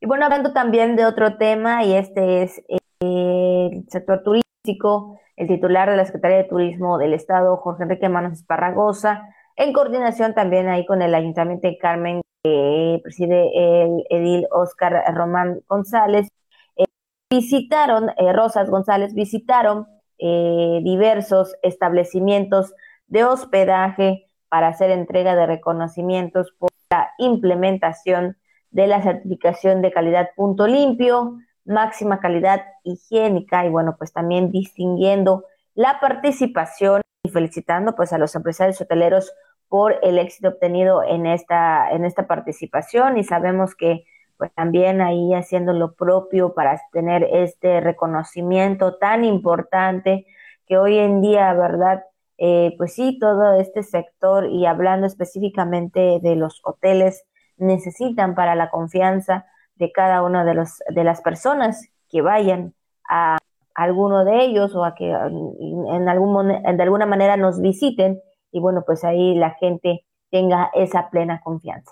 Y 0.01 0.07
bueno, 0.07 0.25
hablando 0.25 0.51
también 0.51 0.95
de 0.95 1.05
otro 1.05 1.37
tema, 1.37 1.83
y 1.83 1.93
este 1.93 2.41
es 2.41 2.57
eh, 2.69 3.69
el 3.71 3.85
sector 3.87 4.23
turístico, 4.23 5.19
el 5.35 5.47
titular 5.47 5.91
de 5.91 5.95
la 5.97 6.05
Secretaría 6.05 6.37
de 6.37 6.43
Turismo 6.45 6.97
del 6.97 7.13
Estado, 7.13 7.55
Jorge 7.57 7.83
Enrique 7.83 8.09
Manos 8.09 8.33
Esparragosa, 8.33 9.35
en 9.57 9.73
coordinación 9.73 10.33
también 10.33 10.69
ahí 10.69 10.85
con 10.85 11.01
el 11.01 11.13
Ayuntamiento 11.13 11.67
de 11.67 11.77
Carmen, 11.77 12.21
que 12.43 12.99
preside 13.03 13.83
el 13.83 14.05
edil 14.09 14.47
Oscar 14.51 15.03
Román 15.13 15.61
González, 15.67 16.29
eh, 16.77 16.85
visitaron, 17.29 18.09
eh, 18.17 18.31
Rosas 18.33 18.69
González, 18.69 19.13
visitaron 19.13 19.87
diversos 20.19 21.55
establecimientos 21.61 22.73
de 23.05 23.23
hospedaje 23.23 24.25
para 24.49 24.69
hacer 24.69 24.89
entrega 24.89 25.35
de 25.35 25.45
reconocimientos 25.45 26.53
por 26.57 26.71
la 26.89 27.11
implementación 27.19 28.37
de 28.71 28.87
la 28.87 29.01
certificación 29.01 29.81
de 29.81 29.91
calidad 29.91 30.29
punto 30.35 30.67
limpio, 30.67 31.37
máxima 31.65 32.19
calidad 32.19 32.63
higiénica 32.83 33.65
y 33.65 33.69
bueno, 33.69 33.95
pues 33.97 34.13
también 34.13 34.51
distinguiendo 34.51 35.43
la 35.75 35.99
participación 35.99 37.01
y 37.23 37.29
felicitando 37.29 37.95
pues 37.95 38.13
a 38.13 38.17
los 38.17 38.35
empresarios 38.35 38.79
hoteleros 38.81 39.33
por 39.69 39.99
el 40.03 40.17
éxito 40.19 40.49
obtenido 40.49 41.03
en 41.03 41.25
esta, 41.25 41.89
en 41.91 42.05
esta 42.05 42.27
participación 42.27 43.17
y 43.17 43.23
sabemos 43.23 43.75
que 43.75 44.05
pues 44.37 44.53
también 44.53 45.01
ahí 45.01 45.33
haciendo 45.33 45.73
lo 45.73 45.95
propio 45.95 46.53
para 46.53 46.79
tener 46.91 47.23
este 47.23 47.81
reconocimiento 47.81 48.97
tan 48.97 49.23
importante 49.25 50.25
que 50.67 50.77
hoy 50.77 50.97
en 50.97 51.21
día, 51.21 51.53
¿verdad? 51.53 52.03
Eh, 52.37 52.75
pues 52.77 52.93
sí, 52.93 53.17
todo 53.19 53.59
este 53.59 53.81
sector 53.81 54.45
y 54.47 54.65
hablando 54.67 55.07
específicamente 55.07 56.19
de 56.21 56.35
los 56.35 56.61
hoteles, 56.63 57.25
necesitan 57.57 58.35
para 58.35 58.53
la 58.53 58.69
confianza 58.69 59.47
de 59.75 59.91
cada 59.91 60.21
una 60.21 60.45
de, 60.45 60.53
los, 60.53 60.79
de 60.89 61.03
las 61.03 61.21
personas 61.21 61.89
que 62.09 62.21
vayan 62.21 62.73
a 63.09 63.37
alguno 63.73 64.25
de 64.25 64.43
ellos 64.43 64.75
o 64.75 64.83
a 64.83 64.95
que 64.95 65.09
en, 65.09 66.09
algún, 66.09 66.47
de 66.47 66.83
alguna 66.83 67.05
manera 67.05 67.37
nos 67.37 67.59
visiten 67.61 68.21
y 68.51 68.59
bueno, 68.59 68.83
pues 68.85 69.03
ahí 69.03 69.35
la 69.35 69.51
gente 69.59 70.05
tenga 70.29 70.69
esa 70.73 71.09
plena 71.09 71.41
confianza. 71.41 71.91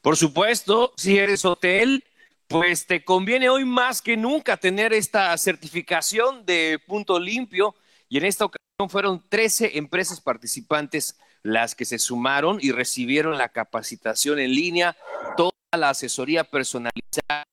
Por 0.00 0.16
supuesto, 0.16 0.92
si 0.96 1.18
eres 1.18 1.44
hotel, 1.44 2.04
pues 2.46 2.86
te 2.86 3.04
conviene 3.04 3.48
hoy 3.48 3.64
más 3.64 4.02
que 4.02 4.16
nunca 4.16 4.56
tener 4.56 4.92
esta 4.92 5.36
certificación 5.38 6.44
de 6.44 6.78
punto 6.86 7.18
limpio 7.18 7.74
y 8.08 8.18
en 8.18 8.24
esta 8.24 8.44
ocasión 8.44 8.90
fueron 8.90 9.22
13 9.28 9.78
empresas 9.78 10.20
participantes 10.20 11.18
las 11.42 11.74
que 11.74 11.84
se 11.84 11.98
sumaron 11.98 12.58
y 12.60 12.70
recibieron 12.70 13.38
la 13.38 13.48
capacitación 13.48 14.38
en 14.38 14.54
línea, 14.54 14.96
toda 15.36 15.52
la 15.76 15.90
asesoría 15.90 16.44
personalizada 16.44 17.44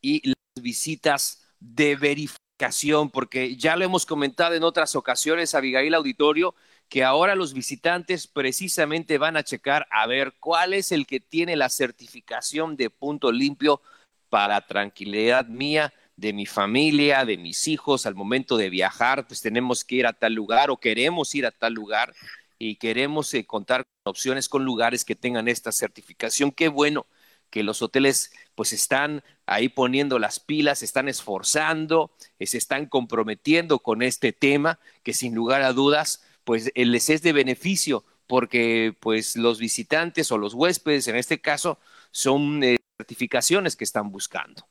y 0.00 0.26
las 0.28 0.62
visitas 0.62 1.48
de 1.58 1.96
verificación, 1.96 3.10
porque 3.10 3.56
ya 3.56 3.76
lo 3.76 3.84
hemos 3.84 4.06
comentado 4.06 4.54
en 4.54 4.62
otras 4.62 4.96
ocasiones, 4.96 5.54
Abigail 5.54 5.94
Auditorio, 5.94 6.54
que 6.92 7.04
ahora 7.04 7.34
los 7.34 7.54
visitantes 7.54 8.26
precisamente 8.26 9.16
van 9.16 9.38
a 9.38 9.42
checar 9.42 9.88
a 9.90 10.06
ver 10.06 10.34
cuál 10.38 10.74
es 10.74 10.92
el 10.92 11.06
que 11.06 11.20
tiene 11.20 11.56
la 11.56 11.70
certificación 11.70 12.76
de 12.76 12.90
punto 12.90 13.32
limpio 13.32 13.80
para 14.28 14.66
tranquilidad 14.66 15.46
mía, 15.46 15.94
de 16.16 16.34
mi 16.34 16.44
familia, 16.44 17.24
de 17.24 17.38
mis 17.38 17.66
hijos, 17.66 18.04
al 18.04 18.14
momento 18.14 18.58
de 18.58 18.68
viajar, 18.68 19.26
pues 19.26 19.40
tenemos 19.40 19.84
que 19.84 19.94
ir 19.94 20.06
a 20.06 20.12
tal 20.12 20.34
lugar 20.34 20.70
o 20.70 20.76
queremos 20.76 21.34
ir 21.34 21.46
a 21.46 21.50
tal 21.50 21.72
lugar 21.72 22.12
y 22.58 22.76
queremos 22.76 23.32
eh, 23.32 23.46
contar 23.46 23.84
con 23.84 24.10
opciones 24.10 24.50
con 24.50 24.66
lugares 24.66 25.06
que 25.06 25.16
tengan 25.16 25.48
esta 25.48 25.72
certificación. 25.72 26.52
Qué 26.52 26.68
bueno 26.68 27.06
que 27.48 27.62
los 27.62 27.80
hoteles 27.80 28.34
pues 28.54 28.74
están 28.74 29.24
ahí 29.46 29.70
poniendo 29.70 30.18
las 30.18 30.40
pilas, 30.40 30.82
están 30.82 31.08
esforzando, 31.08 32.10
eh, 32.38 32.46
se 32.46 32.58
están 32.58 32.84
comprometiendo 32.84 33.78
con 33.78 34.02
este 34.02 34.34
tema 34.34 34.78
que 35.02 35.14
sin 35.14 35.34
lugar 35.34 35.62
a 35.62 35.72
dudas 35.72 36.22
pues 36.44 36.70
eh, 36.74 36.84
les 36.86 37.10
es 37.10 37.22
de 37.22 37.32
beneficio 37.32 38.04
porque 38.26 38.94
pues 39.00 39.36
los 39.36 39.58
visitantes 39.58 40.30
o 40.32 40.38
los 40.38 40.54
huéspedes 40.54 41.08
en 41.08 41.16
este 41.16 41.40
caso 41.40 41.78
son 42.10 42.60
certificaciones 42.98 43.76
que 43.76 43.84
están 43.84 44.10
buscando. 44.10 44.62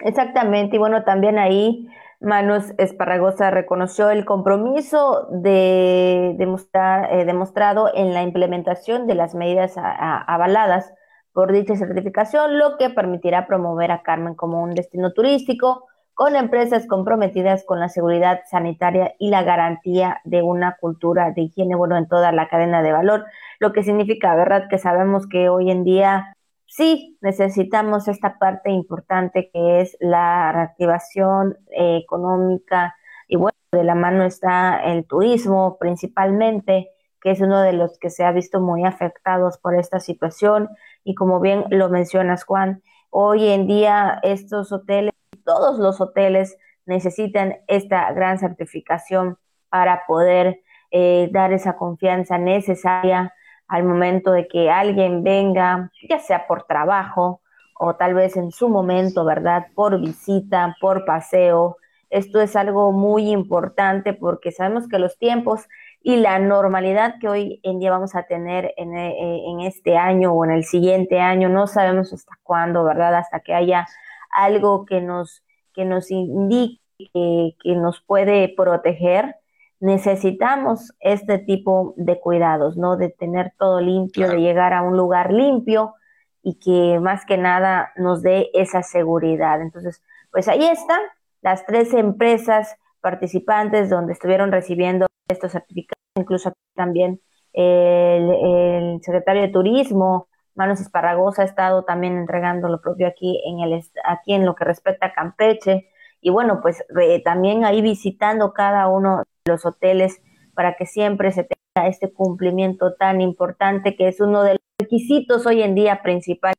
Exactamente, 0.00 0.76
y 0.76 0.78
bueno, 0.78 1.04
también 1.04 1.38
ahí 1.38 1.88
Manos 2.22 2.72
Esparragosa 2.78 3.50
reconoció 3.50 4.10
el 4.10 4.24
compromiso 4.24 5.28
de 5.30 6.34
demostrar, 6.38 7.12
eh, 7.12 7.24
demostrado 7.24 7.90
en 7.94 8.14
la 8.14 8.22
implementación 8.22 9.06
de 9.06 9.16
las 9.16 9.34
medidas 9.34 9.74
avaladas 9.76 10.92
por 11.32 11.52
dicha 11.52 11.74
certificación, 11.76 12.58
lo 12.58 12.76
que 12.78 12.90
permitirá 12.90 13.46
promover 13.46 13.90
a 13.90 14.02
Carmen 14.02 14.34
como 14.34 14.62
un 14.62 14.74
destino 14.74 15.12
turístico 15.12 15.88
con 16.14 16.36
empresas 16.36 16.86
comprometidas 16.86 17.64
con 17.64 17.80
la 17.80 17.88
seguridad 17.88 18.40
sanitaria 18.50 19.14
y 19.18 19.30
la 19.30 19.42
garantía 19.42 20.20
de 20.24 20.42
una 20.42 20.76
cultura 20.80 21.30
de 21.32 21.42
higiene, 21.42 21.74
bueno, 21.74 21.96
en 21.96 22.08
toda 22.08 22.32
la 22.32 22.48
cadena 22.48 22.82
de 22.82 22.92
valor, 22.92 23.24
lo 23.58 23.72
que 23.72 23.82
significa, 23.82 24.34
¿verdad? 24.34 24.68
Que 24.68 24.78
sabemos 24.78 25.26
que 25.26 25.48
hoy 25.48 25.70
en 25.70 25.84
día 25.84 26.36
sí 26.66 27.18
necesitamos 27.20 28.08
esta 28.08 28.38
parte 28.38 28.70
importante 28.70 29.50
que 29.52 29.80
es 29.80 29.96
la 30.00 30.52
reactivación 30.52 31.58
eh, 31.70 31.98
económica 32.02 32.94
y 33.28 33.36
bueno, 33.36 33.56
de 33.72 33.84
la 33.84 33.94
mano 33.94 34.24
está 34.24 34.82
el 34.84 35.06
turismo 35.06 35.76
principalmente, 35.78 36.90
que 37.20 37.30
es 37.30 37.40
uno 37.40 37.60
de 37.60 37.72
los 37.72 37.98
que 37.98 38.10
se 38.10 38.24
ha 38.24 38.32
visto 38.32 38.60
muy 38.60 38.84
afectados 38.84 39.58
por 39.58 39.74
esta 39.74 40.00
situación 40.00 40.68
y 41.04 41.14
como 41.14 41.40
bien 41.40 41.64
lo 41.70 41.88
mencionas 41.88 42.44
Juan, 42.44 42.82
hoy 43.10 43.48
en 43.48 43.66
día 43.66 44.18
estos 44.22 44.72
hoteles, 44.72 45.11
todos 45.44 45.78
los 45.78 46.00
hoteles 46.00 46.56
necesitan 46.86 47.56
esta 47.68 48.12
gran 48.12 48.38
certificación 48.38 49.38
para 49.68 50.04
poder 50.06 50.60
eh, 50.90 51.28
dar 51.32 51.52
esa 51.52 51.76
confianza 51.76 52.38
necesaria 52.38 53.32
al 53.68 53.84
momento 53.84 54.32
de 54.32 54.48
que 54.48 54.70
alguien 54.70 55.22
venga, 55.22 55.90
ya 56.08 56.18
sea 56.18 56.46
por 56.46 56.64
trabajo 56.64 57.40
o 57.78 57.96
tal 57.96 58.14
vez 58.14 58.36
en 58.36 58.52
su 58.52 58.68
momento, 58.68 59.24
¿verdad? 59.24 59.68
Por 59.74 59.98
visita, 59.98 60.76
por 60.80 61.04
paseo. 61.04 61.78
Esto 62.10 62.40
es 62.42 62.54
algo 62.54 62.92
muy 62.92 63.30
importante 63.30 64.12
porque 64.12 64.52
sabemos 64.52 64.86
que 64.88 64.98
los 64.98 65.18
tiempos 65.18 65.66
y 66.02 66.16
la 66.16 66.38
normalidad 66.38 67.14
que 67.18 67.28
hoy 67.28 67.60
en 67.62 67.78
día 67.78 67.90
vamos 67.90 68.14
a 68.14 68.24
tener 68.24 68.74
en, 68.76 68.94
eh, 68.96 69.44
en, 69.46 69.60
este 69.60 69.96
año 69.96 70.32
o 70.32 70.44
en 70.44 70.50
el 70.50 70.64
siguiente 70.64 71.20
año, 71.20 71.48
no 71.48 71.66
sabemos 71.66 72.12
hasta 72.12 72.38
cuándo, 72.42 72.84
¿verdad? 72.84 73.14
Hasta 73.14 73.40
que 73.40 73.54
haya 73.54 73.86
algo 74.32 74.84
que 74.86 75.00
nos, 75.00 75.42
que 75.72 75.84
nos 75.84 76.10
indique 76.10 76.80
que, 77.12 77.56
que 77.62 77.74
nos 77.74 78.00
puede 78.00 78.48
proteger 78.48 79.36
necesitamos 79.82 80.92
este 81.00 81.38
tipo 81.40 81.94
de 81.96 82.20
cuidados, 82.20 82.76
¿no? 82.76 82.96
De 82.96 83.08
tener 83.08 83.52
todo 83.58 83.80
limpio, 83.80 84.28
de 84.28 84.40
llegar 84.40 84.72
a 84.72 84.82
un 84.82 84.96
lugar 84.96 85.32
limpio 85.32 85.94
y 86.40 86.54
que 86.60 87.00
más 87.00 87.26
que 87.26 87.36
nada 87.36 87.90
nos 87.96 88.22
dé 88.22 88.48
esa 88.54 88.84
seguridad. 88.84 89.60
Entonces, 89.60 90.00
pues 90.30 90.46
ahí 90.46 90.64
están 90.64 91.00
las 91.40 91.66
tres 91.66 91.92
empresas 91.94 92.76
participantes 93.00 93.90
donde 93.90 94.12
estuvieron 94.12 94.52
recibiendo 94.52 95.06
estos 95.26 95.50
certificados, 95.50 95.98
incluso 96.14 96.52
también 96.74 97.20
el, 97.52 99.00
secretario 99.02 99.42
de 99.42 99.48
Turismo, 99.48 100.28
Manos 100.54 100.80
Esparragosa, 100.80 101.42
ha 101.42 101.44
estado 101.44 101.84
también 101.84 102.16
entregando 102.16 102.68
lo 102.68 102.80
propio 102.80 103.06
aquí 103.06 103.40
en, 103.44 103.60
el, 103.60 103.82
aquí 104.04 104.34
en 104.34 104.44
lo 104.44 104.54
que 104.54 104.64
respecta 104.64 105.06
a 105.06 105.12
Campeche. 105.12 105.88
Y 106.20 106.30
bueno, 106.30 106.60
pues 106.62 106.84
también 107.24 107.64
ahí 107.64 107.82
visitando 107.82 108.52
cada 108.52 108.88
uno 108.88 109.24
los 109.44 109.66
hoteles 109.66 110.20
para 110.54 110.74
que 110.74 110.86
siempre 110.86 111.32
se 111.32 111.44
tenga 111.44 111.88
este 111.88 112.12
cumplimiento 112.12 112.94
tan 112.94 113.20
importante 113.20 113.96
que 113.96 114.08
es 114.08 114.20
uno 114.20 114.42
de 114.42 114.52
los 114.52 114.60
requisitos 114.78 115.46
hoy 115.46 115.62
en 115.62 115.74
día 115.74 116.02
principales 116.02 116.58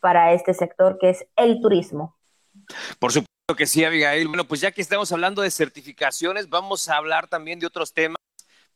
para 0.00 0.32
este 0.32 0.54
sector 0.54 0.98
que 1.00 1.10
es 1.10 1.26
el 1.36 1.60
turismo. 1.60 2.16
Por 2.98 3.12
supuesto 3.12 3.56
que 3.56 3.66
sí, 3.66 3.84
Abigail. 3.84 4.28
Bueno, 4.28 4.44
pues 4.44 4.60
ya 4.60 4.72
que 4.72 4.82
estamos 4.82 5.10
hablando 5.12 5.42
de 5.42 5.50
certificaciones, 5.50 6.48
vamos 6.48 6.88
a 6.88 6.96
hablar 6.96 7.28
también 7.28 7.58
de 7.58 7.66
otros 7.66 7.94
temas, 7.94 8.18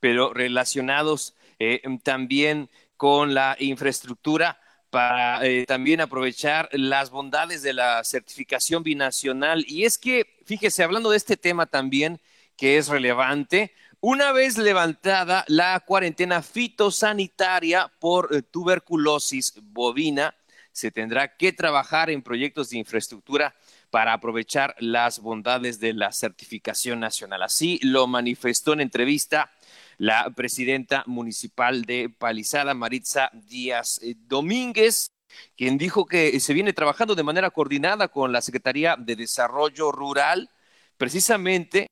pero 0.00 0.32
relacionados 0.32 1.36
eh, 1.58 1.82
también 2.02 2.70
con 3.02 3.34
la 3.34 3.56
infraestructura 3.58 4.60
para 4.88 5.44
eh, 5.44 5.66
también 5.66 6.00
aprovechar 6.00 6.68
las 6.70 7.10
bondades 7.10 7.60
de 7.60 7.72
la 7.72 8.04
certificación 8.04 8.84
binacional. 8.84 9.64
Y 9.66 9.86
es 9.86 9.98
que, 9.98 10.36
fíjese, 10.46 10.84
hablando 10.84 11.10
de 11.10 11.16
este 11.16 11.36
tema 11.36 11.66
también, 11.66 12.20
que 12.56 12.78
es 12.78 12.86
relevante. 12.86 13.74
Una 13.98 14.30
vez 14.30 14.56
levantada 14.56 15.44
la 15.48 15.80
cuarentena 15.80 16.42
fitosanitaria 16.42 17.90
por 17.98 18.28
eh, 18.30 18.40
tuberculosis 18.40 19.54
bovina, 19.60 20.36
se 20.70 20.92
tendrá 20.92 21.36
que 21.36 21.52
trabajar 21.52 22.08
en 22.08 22.22
proyectos 22.22 22.70
de 22.70 22.78
infraestructura 22.78 23.56
para 23.90 24.12
aprovechar 24.12 24.76
las 24.78 25.18
bondades 25.18 25.80
de 25.80 25.92
la 25.92 26.12
certificación 26.12 27.00
nacional. 27.00 27.42
Así 27.42 27.80
lo 27.82 28.06
manifestó 28.06 28.74
en 28.74 28.80
entrevista 28.80 29.50
la 30.02 30.28
presidenta 30.34 31.04
municipal 31.06 31.82
de 31.82 32.08
Palizada, 32.18 32.74
Maritza 32.74 33.30
Díaz 33.32 34.00
eh, 34.02 34.16
Domínguez, 34.26 35.12
quien 35.56 35.78
dijo 35.78 36.06
que 36.06 36.40
se 36.40 36.52
viene 36.54 36.72
trabajando 36.72 37.14
de 37.14 37.22
manera 37.22 37.50
coordinada 37.50 38.08
con 38.08 38.32
la 38.32 38.40
Secretaría 38.40 38.96
de 38.98 39.14
Desarrollo 39.14 39.92
Rural, 39.92 40.50
precisamente 40.96 41.86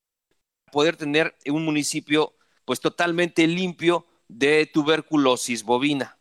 poder 0.73 0.97
tener 0.97 1.37
un 1.47 1.65
municipio 1.65 2.33
pues 2.65 2.81
totalmente 2.81 3.47
limpio 3.47 4.07
de 4.27 4.67
tuberculosis 4.67 5.63
bovina. 5.63 6.19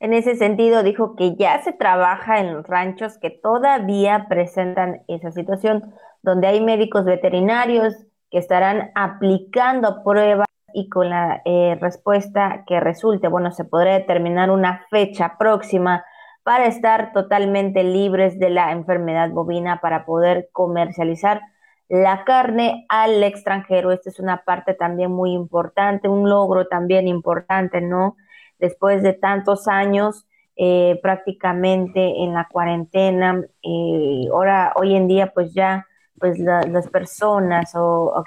En 0.00 0.14
ese 0.14 0.34
sentido, 0.34 0.82
dijo 0.82 1.14
que 1.14 1.36
ya 1.36 1.62
se 1.62 1.72
trabaja 1.72 2.40
en 2.40 2.54
los 2.54 2.66
ranchos 2.66 3.18
que 3.18 3.30
todavía 3.30 4.26
presentan 4.28 5.04
esa 5.06 5.30
situación, 5.30 5.94
donde 6.22 6.48
hay 6.48 6.60
médicos 6.60 7.04
veterinarios 7.04 7.94
que 8.32 8.38
estarán 8.38 8.90
aplicando 8.96 10.02
pruebas 10.02 10.48
y 10.74 10.88
con 10.88 11.08
la 11.08 11.40
eh, 11.44 11.78
respuesta 11.80 12.64
que 12.66 12.80
resulte, 12.80 13.28
bueno, 13.28 13.52
se 13.52 13.64
podrá 13.64 13.94
determinar 13.94 14.50
una 14.50 14.84
fecha 14.90 15.36
próxima 15.38 16.04
para 16.42 16.66
estar 16.66 17.12
totalmente 17.12 17.84
libres 17.84 18.38
de 18.38 18.50
la 18.50 18.72
enfermedad 18.72 19.30
bovina 19.30 19.80
para 19.80 20.04
poder 20.04 20.50
comercializar 20.52 21.40
la 21.88 22.24
carne 22.24 22.86
al 22.88 23.22
extranjero. 23.22 23.92
Esta 23.92 24.10
es 24.10 24.18
una 24.18 24.44
parte 24.44 24.74
también 24.74 25.12
muy 25.12 25.32
importante, 25.32 26.08
un 26.08 26.28
logro 26.28 26.66
también 26.66 27.08
importante, 27.08 27.80
¿no? 27.80 28.16
Después 28.58 29.02
de 29.02 29.12
tantos 29.12 29.68
años 29.68 30.26
eh, 30.56 30.98
prácticamente 31.02 32.22
en 32.22 32.34
la 32.34 32.48
cuarentena, 32.50 33.42
eh, 33.62 34.26
ahora 34.32 34.72
hoy 34.76 34.96
en 34.96 35.08
día 35.08 35.32
pues 35.32 35.54
ya 35.54 35.86
pues 36.18 36.38
las 36.38 36.88
personas 36.88 37.72
o, 37.74 38.24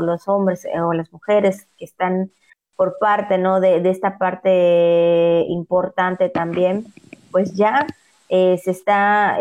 los 0.00 0.28
hombres 0.28 0.64
eh, 0.64 0.80
o 0.80 0.92
las 0.92 1.12
mujeres 1.12 1.66
que 1.78 1.84
están 1.84 2.30
por 2.76 2.98
parte, 2.98 3.38
¿no? 3.38 3.60
De, 3.60 3.80
de 3.80 3.90
esta 3.90 4.18
parte 4.18 5.44
importante 5.48 6.28
también, 6.28 6.86
pues 7.30 7.54
ya 7.54 7.86
se 8.28 8.70
está 8.70 9.36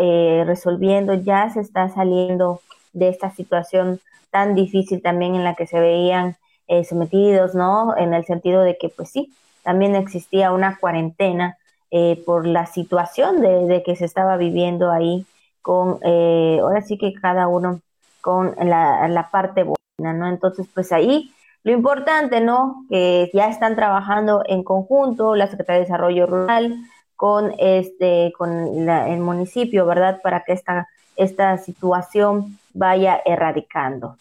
resolviendo, 0.46 1.14
ya 1.14 1.50
se 1.50 1.62
está 1.62 1.88
saliendo 1.88 2.60
de 2.92 3.08
esta 3.08 3.32
situación 3.32 4.02
tan 4.32 4.56
difícil 4.56 5.02
también 5.02 5.36
en 5.36 5.44
la 5.44 5.56
que 5.56 5.68
se 5.68 5.80
veían 5.80 6.36
eh, 6.68 6.86
sometidos, 6.86 7.54
¿no? 7.54 7.96
En 7.98 8.14
el 8.14 8.26
sentido 8.26 8.62
de 8.62 8.78
que, 8.78 8.90
pues 8.90 9.10
sí, 9.10 9.34
también 9.62 9.94
existía 9.96 10.52
una 10.54 10.78
cuarentena 10.80 11.58
eh, 11.92 12.24
por 12.26 12.48
la 12.48 12.66
situación 12.66 13.42
de, 13.42 13.84
que 13.86 13.98
se 13.98 14.06
estaba 14.06 14.38
viviendo 14.38 14.90
ahí 14.90 15.26
con, 15.62 16.00
eh, 16.04 16.60
ahora 16.62 16.82
sí 16.82 16.98
que 16.98 17.14
cada 17.14 17.48
uno 17.48 17.82
con 18.22 18.56
la, 18.58 19.08
la 19.08 19.30
parte 19.32 19.64
buena, 19.64 20.14
¿no? 20.14 20.28
Entonces, 20.28 20.68
pues 20.74 20.92
ahí 20.92 21.34
lo 21.64 21.72
importante, 21.72 22.42
¿no? 22.42 22.86
Que 22.90 23.30
ya 23.34 23.48
están 23.48 23.76
trabajando 23.76 24.44
en 24.48 24.64
conjunto 24.64 25.36
la 25.36 25.48
Secretaría 25.48 25.80
de 25.80 25.86
Desarrollo 25.86 26.26
Rural 26.26 26.76
con 27.16 27.54
este, 27.60 28.34
con 28.38 28.90
el 28.90 29.20
municipio, 29.20 29.86
¿verdad? 29.86 30.22
Para 30.24 30.44
que 30.44 30.54
esta, 30.54 30.88
esta 31.16 31.58
situación 31.60 32.58
vaya 32.74 33.22
erradicando. 33.26 34.18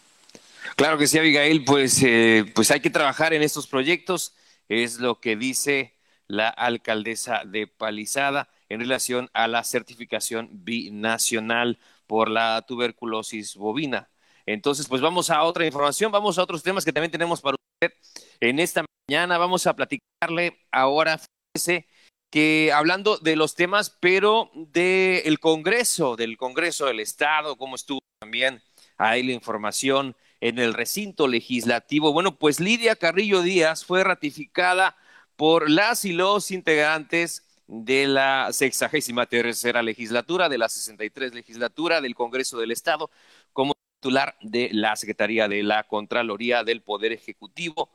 Claro 0.75 0.97
que 0.97 1.07
sí, 1.07 1.17
Abigail, 1.17 1.63
pues, 1.65 2.01
eh, 2.03 2.45
pues 2.53 2.69
hay 2.69 2.79
que 2.79 2.91
trabajar 2.91 3.33
en 3.33 3.41
estos 3.41 3.65
proyectos, 3.65 4.35
es 4.69 4.99
lo 4.99 5.19
que 5.19 5.35
dice 5.35 5.95
la 6.27 6.47
alcaldesa 6.49 7.41
de 7.45 7.65
Palizada 7.67 8.47
en 8.71 8.79
relación 8.79 9.29
a 9.33 9.49
la 9.49 9.65
certificación 9.65 10.49
binacional 10.51 11.77
por 12.07 12.29
la 12.29 12.61
tuberculosis 12.65 13.55
bovina. 13.55 14.09
Entonces, 14.45 14.87
pues 14.87 15.01
vamos 15.01 15.29
a 15.29 15.43
otra 15.43 15.65
información, 15.65 16.11
vamos 16.11 16.37
a 16.37 16.43
otros 16.43 16.63
temas 16.63 16.85
que 16.85 16.93
también 16.93 17.11
tenemos 17.11 17.41
para 17.41 17.55
usted 17.55 17.93
en 18.39 18.59
esta 18.59 18.85
mañana. 19.09 19.37
Vamos 19.37 19.67
a 19.67 19.75
platicarle 19.75 20.57
ahora, 20.71 21.19
fíjese, 21.53 21.85
que 22.31 22.71
hablando 22.73 23.17
de 23.17 23.35
los 23.35 23.55
temas, 23.55 23.89
pero 23.99 24.49
del 24.53 25.39
Congreso, 25.41 26.15
del 26.15 26.37
Congreso 26.37 26.85
del 26.85 27.01
Estado, 27.01 27.57
cómo 27.57 27.75
estuvo 27.75 27.99
también 28.21 28.63
ahí 28.97 29.21
la 29.21 29.33
información 29.33 30.15
en 30.39 30.59
el 30.59 30.73
recinto 30.73 31.27
legislativo. 31.27 32.13
Bueno, 32.13 32.37
pues 32.37 32.61
Lidia 32.61 32.95
Carrillo 32.95 33.41
Díaz 33.41 33.83
fue 33.83 34.05
ratificada 34.05 34.95
por 35.35 35.69
las 35.69 36.05
y 36.05 36.13
los 36.13 36.51
integrantes 36.51 37.50
de 37.73 38.05
la 38.05 38.49
sexagésima 38.51 39.25
tercera 39.27 39.81
legislatura, 39.81 40.49
de 40.49 40.57
la 40.57 40.67
63 40.67 41.33
legislatura 41.33 42.01
del 42.01 42.15
Congreso 42.15 42.59
del 42.59 42.71
Estado, 42.71 43.09
como 43.53 43.73
titular 43.95 44.35
de 44.41 44.69
la 44.73 44.97
Secretaría 44.97 45.47
de 45.47 45.63
la 45.63 45.83
Contraloría 45.83 46.65
del 46.65 46.81
Poder 46.81 47.13
Ejecutivo 47.13 47.89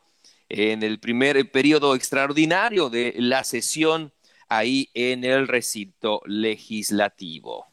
en 0.48 0.82
el 0.82 0.98
primer 0.98 1.50
periodo 1.50 1.94
extraordinario 1.94 2.88
de 2.88 3.16
la 3.18 3.44
sesión 3.44 4.12
ahí 4.48 4.88
en 4.94 5.24
el 5.24 5.46
recinto 5.46 6.22
legislativo. 6.24 7.66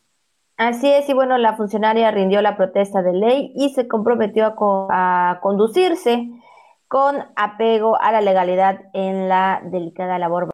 Así 0.58 0.92
es, 0.92 1.08
y 1.08 1.14
bueno, 1.14 1.38
la 1.38 1.56
funcionaria 1.56 2.12
rindió 2.12 2.42
la 2.42 2.58
protesta 2.58 3.02
de 3.02 3.14
ley 3.14 3.54
y 3.56 3.70
se 3.70 3.88
comprometió 3.88 4.54
a, 4.90 5.40
conducirse 5.42 6.28
con 6.90 7.16
apego 7.38 7.98
a 8.02 8.12
la 8.12 8.20
legalidad 8.20 8.82
en 8.94 9.30
la 9.30 9.62
delicada 9.64 10.20
labor 10.20 10.53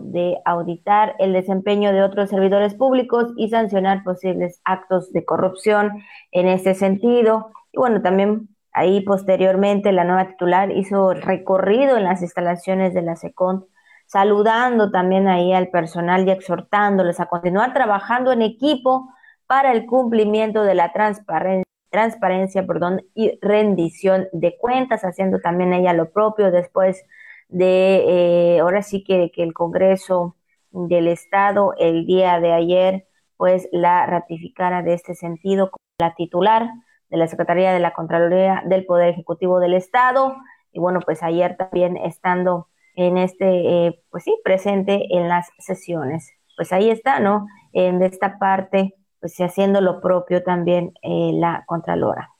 de 0.00 0.38
auditar 0.44 1.14
el 1.18 1.32
desempeño 1.32 1.92
de 1.92 2.02
otros 2.02 2.30
servidores 2.30 2.74
públicos 2.74 3.32
y 3.36 3.48
sancionar 3.48 4.04
posibles 4.04 4.60
actos 4.64 5.12
de 5.12 5.24
corrupción 5.24 6.02
en 6.30 6.48
ese 6.48 6.74
sentido. 6.74 7.50
Y 7.72 7.78
bueno, 7.78 8.02
también 8.02 8.48
ahí 8.72 9.00
posteriormente 9.00 9.92
la 9.92 10.04
nueva 10.04 10.28
titular 10.28 10.70
hizo 10.70 11.14
recorrido 11.14 11.96
en 11.96 12.04
las 12.04 12.22
instalaciones 12.22 12.94
de 12.94 13.02
la 13.02 13.16
SECON, 13.16 13.66
saludando 14.06 14.90
también 14.90 15.28
ahí 15.28 15.52
al 15.52 15.68
personal 15.68 16.26
y 16.26 16.30
exhortándoles 16.30 17.18
a 17.20 17.26
continuar 17.26 17.72
trabajando 17.72 18.32
en 18.32 18.42
equipo 18.42 19.08
para 19.46 19.72
el 19.72 19.86
cumplimiento 19.86 20.64
de 20.64 20.74
la 20.74 20.92
transparencia 20.92 21.64
transparencia, 21.92 22.66
perdón, 22.66 23.02
y 23.14 23.38
rendición 23.42 24.26
de 24.32 24.56
cuentas, 24.56 25.02
haciendo 25.02 25.40
también 25.40 25.74
ella 25.74 25.92
lo 25.92 26.10
propio 26.10 26.50
después 26.50 27.04
de, 27.52 28.56
eh, 28.56 28.60
ahora 28.60 28.82
sí 28.82 29.04
que, 29.04 29.30
que 29.30 29.42
el 29.42 29.52
Congreso 29.52 30.36
del 30.70 31.06
Estado 31.06 31.74
el 31.78 32.06
día 32.06 32.40
de 32.40 32.52
ayer, 32.52 33.06
pues 33.36 33.68
la 33.72 34.06
ratificara 34.06 34.82
de 34.82 34.94
este 34.94 35.14
sentido 35.14 35.70
como 35.70 35.82
la 35.98 36.14
titular 36.14 36.68
de 37.10 37.16
la 37.18 37.28
Secretaría 37.28 37.72
de 37.72 37.78
la 37.78 37.92
Contraloría 37.92 38.62
del 38.64 38.86
Poder 38.86 39.10
Ejecutivo 39.10 39.60
del 39.60 39.74
Estado. 39.74 40.34
Y 40.72 40.80
bueno, 40.80 41.00
pues 41.04 41.22
ayer 41.22 41.56
también 41.56 41.98
estando 41.98 42.68
en 42.94 43.18
este, 43.18 43.86
eh, 43.86 44.02
pues 44.10 44.24
sí, 44.24 44.34
presente 44.42 45.06
en 45.10 45.28
las 45.28 45.48
sesiones. 45.58 46.30
Pues 46.56 46.72
ahí 46.72 46.90
está, 46.90 47.20
¿no? 47.20 47.46
En 47.74 48.02
esta 48.02 48.38
parte, 48.38 48.94
pues 49.20 49.36
haciendo 49.38 49.82
lo 49.82 50.00
propio 50.00 50.42
también 50.42 50.94
eh, 51.02 51.32
la 51.34 51.64
Contralora. 51.66 52.30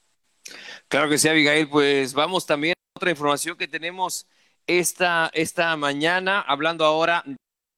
Claro 0.89 1.11
que 1.11 1.19
sí, 1.19 1.29
Abigail. 1.29 1.69
Pues 1.69 2.15
vamos 2.15 2.47
también 2.47 2.73
a 2.73 2.99
otra 2.99 3.11
información 3.11 3.59
que 3.59 3.69
tenemos 3.69 4.27
esta, 4.67 5.31
esta 5.35 5.77
mañana, 5.77 6.41
hablando 6.41 6.85
ahora 6.85 7.23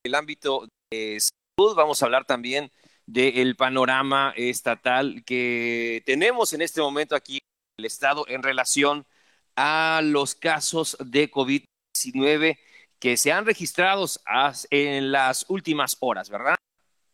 del 0.05 0.15
ámbito 0.15 0.69
de 0.91 1.19
salud, 1.21 1.75
vamos 1.75 2.03
a 2.03 2.07
hablar 2.07 2.25
también 2.25 2.71
del 3.07 3.57
panorama 3.57 4.33
estatal 4.37 5.23
que 5.27 6.03
tenemos 6.07 6.53
en 6.53 6.63
este 6.63 6.81
momento 6.81 7.15
aquí 7.15 7.37
en 7.37 7.83
el 7.83 7.85
Estado 7.85 8.25
en 8.29 8.43
relación 8.43 9.07
a 9.57 10.01
los 10.03 10.35
casos 10.35 10.97
de 11.01 11.31
COVID-19 11.31 12.59
que 12.99 13.17
se 13.17 13.33
han 13.33 13.45
registrado 13.45 14.07
en 14.71 15.13
las 15.13 15.45
últimas 15.49 15.97
horas, 16.01 16.31
¿verdad? 16.31 16.55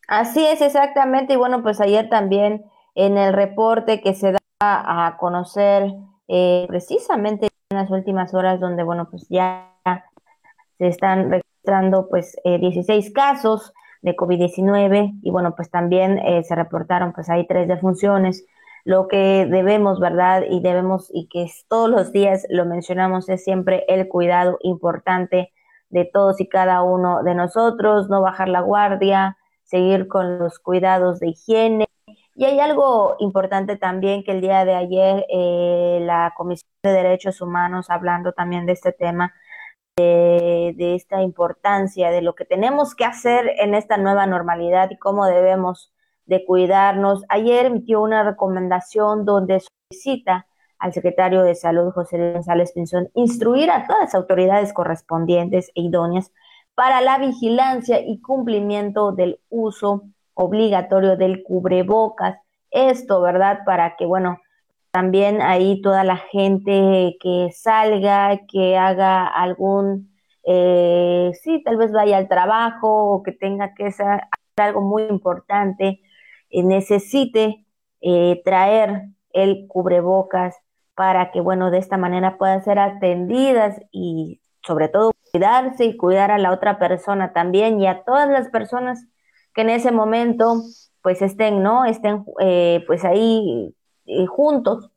Así 0.07 0.45
es, 0.45 0.61
exactamente. 0.61 1.35
Y 1.35 1.37
bueno, 1.37 1.63
pues 1.63 1.81
ayer 1.81 2.09
también 2.09 2.65
en 2.95 3.19
el 3.19 3.33
reporte 3.33 4.01
que 4.01 4.15
se 4.15 4.33
da 4.33 4.39
a 4.61 5.17
conocer 5.19 5.93
eh, 6.29 6.65
precisamente 6.69 7.49
en 7.71 7.77
las 7.77 7.91
últimas 7.91 8.35
horas 8.35 8.59
donde, 8.59 8.83
bueno, 8.83 9.09
pues 9.09 9.29
ya 9.29 9.73
se 10.79 10.89
están 10.89 11.31
registrando 11.31 12.09
pues 12.09 12.37
eh, 12.43 12.59
16 12.59 13.13
casos 13.13 13.73
de 14.03 14.17
COVID-19 14.17 15.21
y 15.23 15.31
bueno, 15.31 15.55
pues 15.55 15.71
también 15.71 16.19
eh, 16.19 16.43
se 16.43 16.57
reportaron 16.57 17.13
pues 17.13 17.31
hay 17.31 17.47
tres 17.47 17.69
defunciones. 17.69 18.45
Lo 18.85 19.07
que 19.07 19.47
debemos, 19.49 20.01
¿verdad? 20.01 20.43
Y 20.51 20.61
debemos, 20.61 21.11
y 21.13 21.29
que 21.29 21.49
todos 21.69 21.89
los 21.89 22.11
días 22.11 22.45
lo 22.51 22.65
mencionamos, 22.65 23.29
es 23.29 23.45
siempre 23.45 23.85
el 23.89 24.09
cuidado 24.09 24.59
importante 24.63 25.53
de 25.91 26.07
todos 26.07 26.41
y 26.41 26.49
cada 26.49 26.83
uno 26.83 27.23
de 27.23 27.37
nosotros, 27.37 28.09
no 28.09 28.21
bajar 28.21 28.49
la 28.49 28.63
guardia, 28.63 29.37
seguir 29.63 30.09
con 30.09 30.39
los 30.41 30.59
cuidados 30.59 31.21
de 31.21 31.29
higiene. 31.29 31.87
Y 32.35 32.45
hay 32.45 32.61
algo 32.61 33.17
importante 33.19 33.77
también 33.77 34.25
que 34.25 34.33
el 34.33 34.41
día 34.41 34.65
de 34.65 34.75
ayer 34.75 35.27
eh, 35.29 35.99
la 36.03 36.33
Comisión 36.37 36.71
de 36.83 36.93
Derechos 36.93 37.41
Humanos, 37.41 37.91
hablando 37.91 38.33
también 38.33 38.67
de 38.67 38.73
este 38.73 38.93
tema, 38.93 39.35
de, 39.97 40.95
esta 40.95 41.23
importancia, 41.23 42.11
de 42.11 42.23
lo 42.23 42.35
que 42.35 42.45
tenemos 42.45 42.95
que 42.95 43.05
hacer 43.05 43.53
en 43.59 43.75
esta 43.75 43.97
nueva 43.97 44.27
normalidad 44.27 44.91
y 44.91 44.99
cómo 44.99 45.27
debemos 45.27 45.93
de 46.27 46.45
cuidarnos. 46.45 47.25
Ayer 47.29 47.67
emitió 47.67 48.01
una 48.01 48.23
recomendación 48.23 49.25
donde 49.25 49.61
solicita 49.61 50.47
al 50.79 50.93
secretario 50.95 51.43
de 51.43 51.55
Salud, 51.55 51.93
José 51.93 52.33
González 52.33 52.73
Pinzón, 52.73 53.11
instruir 53.15 53.71
a 53.71 53.87
todas 53.87 54.05
las 54.05 54.15
autoridades 54.15 54.73
correspondientes 54.73 55.71
e 55.75 55.83
idóneas 55.83 56.33
para 56.75 57.03
la 57.03 57.19
vigilancia 57.19 58.01
y 58.01 58.21
cumplimiento 58.23 59.13
del 59.13 59.41
uso 59.51 60.05
obligatorio 60.35 61.17
del 61.17 61.43
cubrebocas. 61.43 62.39
Esto, 62.71 63.21
¿verdad? 63.21 63.61
Para 63.65 63.97
que, 63.97 64.07
bueno, 64.07 64.39
también 64.91 65.41
ahí 65.43 65.81
toda 65.83 66.05
la 66.05 66.17
gente 66.17 67.17
que 67.21 67.51
salga, 67.53 68.41
que 68.49 68.77
haga 68.77 69.27
algún, 69.27 70.11
eh, 70.45 71.33
sí, 71.43 71.63
tal 71.65 71.77
vez 71.77 71.93
vaya 71.93 72.19
al 72.19 72.29
trabajo 72.29 73.15
o 73.15 73.23
que 73.23 73.33
tenga 73.33 73.75
que 73.75 73.87
hacer 73.87 74.23
algo 74.57 74.81
muy 74.83 75.05
importante, 75.05 76.01
eh, 76.51 76.63
necesite 76.63 77.65
eh, 78.01 78.43
traer 78.45 79.05
el 79.33 79.67
cubrebocas 79.69 80.57
para 80.95 81.31
que, 81.31 81.41
bueno, 81.41 81.71
de 81.71 81.79
esta 81.79 81.97
manera 81.97 82.37
puedan 82.39 82.63
ser 82.65 82.79
atendidas 82.79 83.81
y 83.93 84.41
sobre 84.63 84.89
todo 84.89 85.13
cuidarse 85.33 85.85
y 85.85 85.97
cuidar 85.97 86.31
a 86.31 86.39
la 86.39 86.53
otra 86.53 86.79
persona 86.79 87.33
también 87.33 87.81
y 87.81 87.87
a 87.87 88.03
todas 88.05 88.29
las 88.29 88.49
personas 88.49 89.07
que 89.55 89.63
en 89.63 89.71
ese 89.71 89.93
momento 89.93 90.63
pues 91.03 91.23
estén, 91.23 91.63
¿no? 91.63 91.85
Estén 91.85 92.25
pues 92.87 93.05
ahí 93.05 93.75
juntos, 94.29 94.91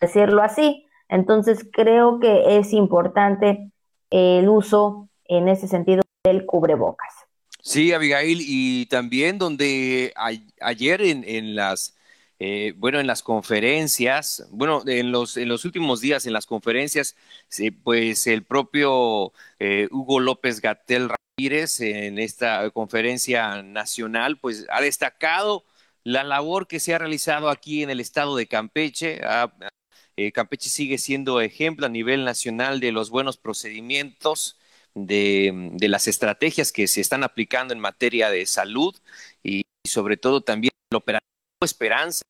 decirlo 0.00 0.42
así. 0.42 0.86
Entonces 1.08 1.66
creo 1.72 2.18
que 2.18 2.58
es 2.58 2.72
importante 2.72 3.70
el 4.10 4.48
uso 4.48 5.08
en 5.26 5.48
ese 5.48 5.68
sentido 5.68 6.02
del 6.24 6.46
cubrebocas. 6.46 7.12
Sí, 7.60 7.92
Abigail, 7.92 8.38
y 8.42 8.86
también 8.86 9.38
donde 9.38 10.12
ayer 10.60 11.00
en, 11.00 11.54
las 11.54 11.96
eh, 12.38 12.74
bueno, 12.76 13.00
en 13.00 13.06
las 13.06 13.22
conferencias, 13.22 14.46
bueno, 14.50 14.82
en 14.86 15.10
los, 15.10 15.38
en 15.38 15.48
los 15.48 15.64
últimos 15.64 16.02
días 16.02 16.26
en 16.26 16.34
las 16.34 16.44
conferencias, 16.44 17.16
pues 17.82 18.26
el 18.26 18.44
propio 18.44 19.32
eh, 19.58 19.88
Hugo 19.90 20.20
López 20.20 20.60
Gatel 20.60 21.08
Ramírez 21.36 21.80
en 21.80 22.18
esta 22.18 22.70
conferencia 22.70 23.62
nacional, 23.62 24.38
pues 24.38 24.66
ha 24.70 24.80
destacado 24.80 25.64
la 26.04 26.22
labor 26.22 26.66
que 26.68 26.80
se 26.80 26.94
ha 26.94 26.98
realizado 26.98 27.50
aquí 27.50 27.82
en 27.82 27.90
el 27.90 28.00
estado 28.00 28.36
de 28.36 28.46
Campeche. 28.46 29.20
Eh, 30.16 30.32
Campeche 30.32 30.68
sigue 30.70 30.98
siendo 30.98 31.40
ejemplo 31.40 31.86
a 31.86 31.88
nivel 31.88 32.24
nacional 32.24 32.78
de 32.80 32.92
los 32.92 33.10
buenos 33.10 33.36
procedimientos, 33.36 34.58
de, 34.94 35.72
las 35.88 36.06
estrategias 36.06 36.70
que 36.70 36.86
se 36.86 37.00
están 37.00 37.24
aplicando 37.24 37.74
en 37.74 37.80
materia 37.80 38.30
de 38.30 38.46
salud 38.46 38.96
y, 39.42 39.64
sobre 39.86 40.16
todo 40.16 40.40
también 40.42 40.72
el 40.90 40.96
operativo 40.96 41.24
Esperanza 41.62 42.22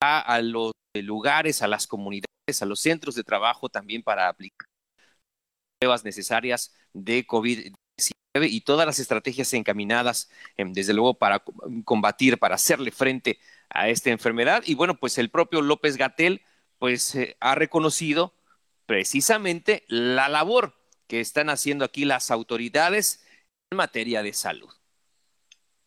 a, 0.00 0.40
los 0.40 0.72
lugares, 0.94 1.62
a 1.62 1.68
las 1.68 1.86
comunidades, 1.86 2.62
a 2.62 2.66
los 2.66 2.80
centros 2.80 3.14
de 3.16 3.24
trabajo 3.24 3.68
también 3.68 4.02
para 4.02 4.28
aplicar 4.28 4.68
pruebas 5.78 6.04
necesarias 6.04 6.72
de 6.92 7.26
COVID 7.26 7.74
y 8.42 8.60
todas 8.62 8.86
las 8.86 8.98
estrategias 8.98 9.52
encaminadas, 9.54 10.30
em, 10.56 10.72
desde 10.72 10.92
luego, 10.92 11.14
para 11.14 11.44
combatir, 11.84 12.38
para 12.38 12.56
hacerle 12.56 12.90
frente 12.90 13.38
a 13.70 13.88
esta 13.88 14.10
enfermedad. 14.10 14.62
Y 14.66 14.74
bueno, 14.74 14.94
pues 14.96 15.18
el 15.18 15.30
propio 15.30 15.62
López 15.62 15.96
Gatel, 15.96 16.42
pues 16.78 17.14
eh, 17.14 17.36
ha 17.40 17.54
reconocido 17.54 18.34
precisamente 18.86 19.84
la 19.86 20.28
labor 20.28 20.74
que 21.06 21.20
están 21.20 21.48
haciendo 21.48 21.84
aquí 21.84 22.04
las 22.04 22.30
autoridades 22.30 23.24
en 23.70 23.76
materia 23.76 24.22
de 24.22 24.32
salud. 24.32 24.70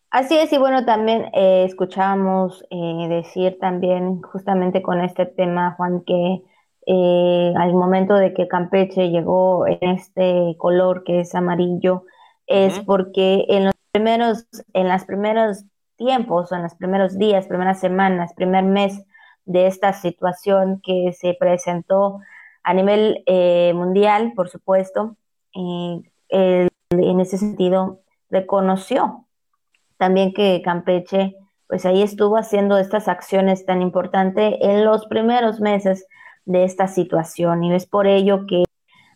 Así 0.10 0.38
es, 0.38 0.52
y 0.54 0.58
bueno, 0.58 0.86
también 0.86 1.26
eh, 1.34 1.66
escuchamos 1.68 2.64
eh, 2.70 3.08
decir 3.10 3.58
también 3.60 4.22
justamente 4.22 4.82
con 4.82 5.02
este 5.02 5.26
tema, 5.26 5.74
Juan, 5.76 6.02
que 6.06 6.42
al 6.90 7.74
momento 7.74 8.16
de 8.16 8.34
que 8.34 8.48
Campeche 8.48 9.10
llegó 9.10 9.68
en 9.68 9.90
este 9.90 10.56
color 10.58 11.04
que 11.04 11.20
es 11.20 11.36
amarillo, 11.36 12.06
es 12.48 12.80
porque 12.80 13.46
en 13.50 13.66
los 13.66 13.76
primeros, 13.92 14.48
en 14.74 14.90
los 14.90 15.04
primeros 15.06 15.66
tiempos, 15.98 16.52
en 16.52 16.64
los 16.64 16.76
primeros 16.76 17.18
días, 17.18 17.48
primeras 17.48 17.80
semanas, 17.80 18.34
primer 18.34 18.64
mes 18.64 19.04
de 19.46 19.68
esta 19.68 19.94
situación 19.94 20.82
que 20.82 21.14
se 21.14 21.36
presentó 21.40 22.20
a 22.64 22.74
nivel 22.74 23.24
eh, 23.26 23.74
mundial, 23.76 24.34
por 24.36 24.50
supuesto, 24.50 25.16
en 25.54 26.04
ese 26.90 27.38
sentido 27.38 28.00
reconoció 28.30 29.28
también 29.98 30.34
que 30.34 30.62
Campeche 30.64 31.36
pues 31.68 31.86
ahí 31.86 32.02
estuvo 32.02 32.38
haciendo 32.38 32.78
estas 32.78 33.10
acciones 33.10 33.66
tan 33.66 33.82
importantes 33.82 34.56
en 34.62 34.86
los 34.86 35.06
primeros 35.08 35.60
meses 35.60 36.08
de 36.46 36.64
esta 36.64 36.88
situación. 36.88 37.64
Y 37.66 37.76
es 37.76 37.86
por 37.86 38.08
ello 38.08 38.46
que 38.48 38.64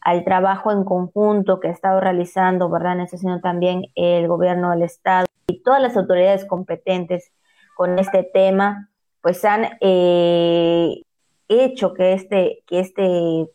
al 0.01 0.23
trabajo 0.23 0.71
en 0.71 0.83
conjunto 0.83 1.59
que 1.59 1.67
ha 1.67 1.71
estado 1.71 1.99
realizando, 1.99 2.69
¿verdad? 2.69 2.93
En 2.93 3.01
este 3.01 3.17
también 3.41 3.85
el 3.95 4.27
gobierno 4.27 4.71
del 4.71 4.81
Estado 4.81 5.27
y 5.47 5.61
todas 5.61 5.81
las 5.81 5.95
autoridades 5.95 6.45
competentes 6.45 7.31
con 7.75 7.99
este 7.99 8.23
tema, 8.23 8.89
pues 9.21 9.45
han 9.45 9.77
eh, 9.79 11.03
hecho 11.47 11.93
que 11.93 12.13
este, 12.13 12.63
que 12.65 12.79
este, 12.79 13.47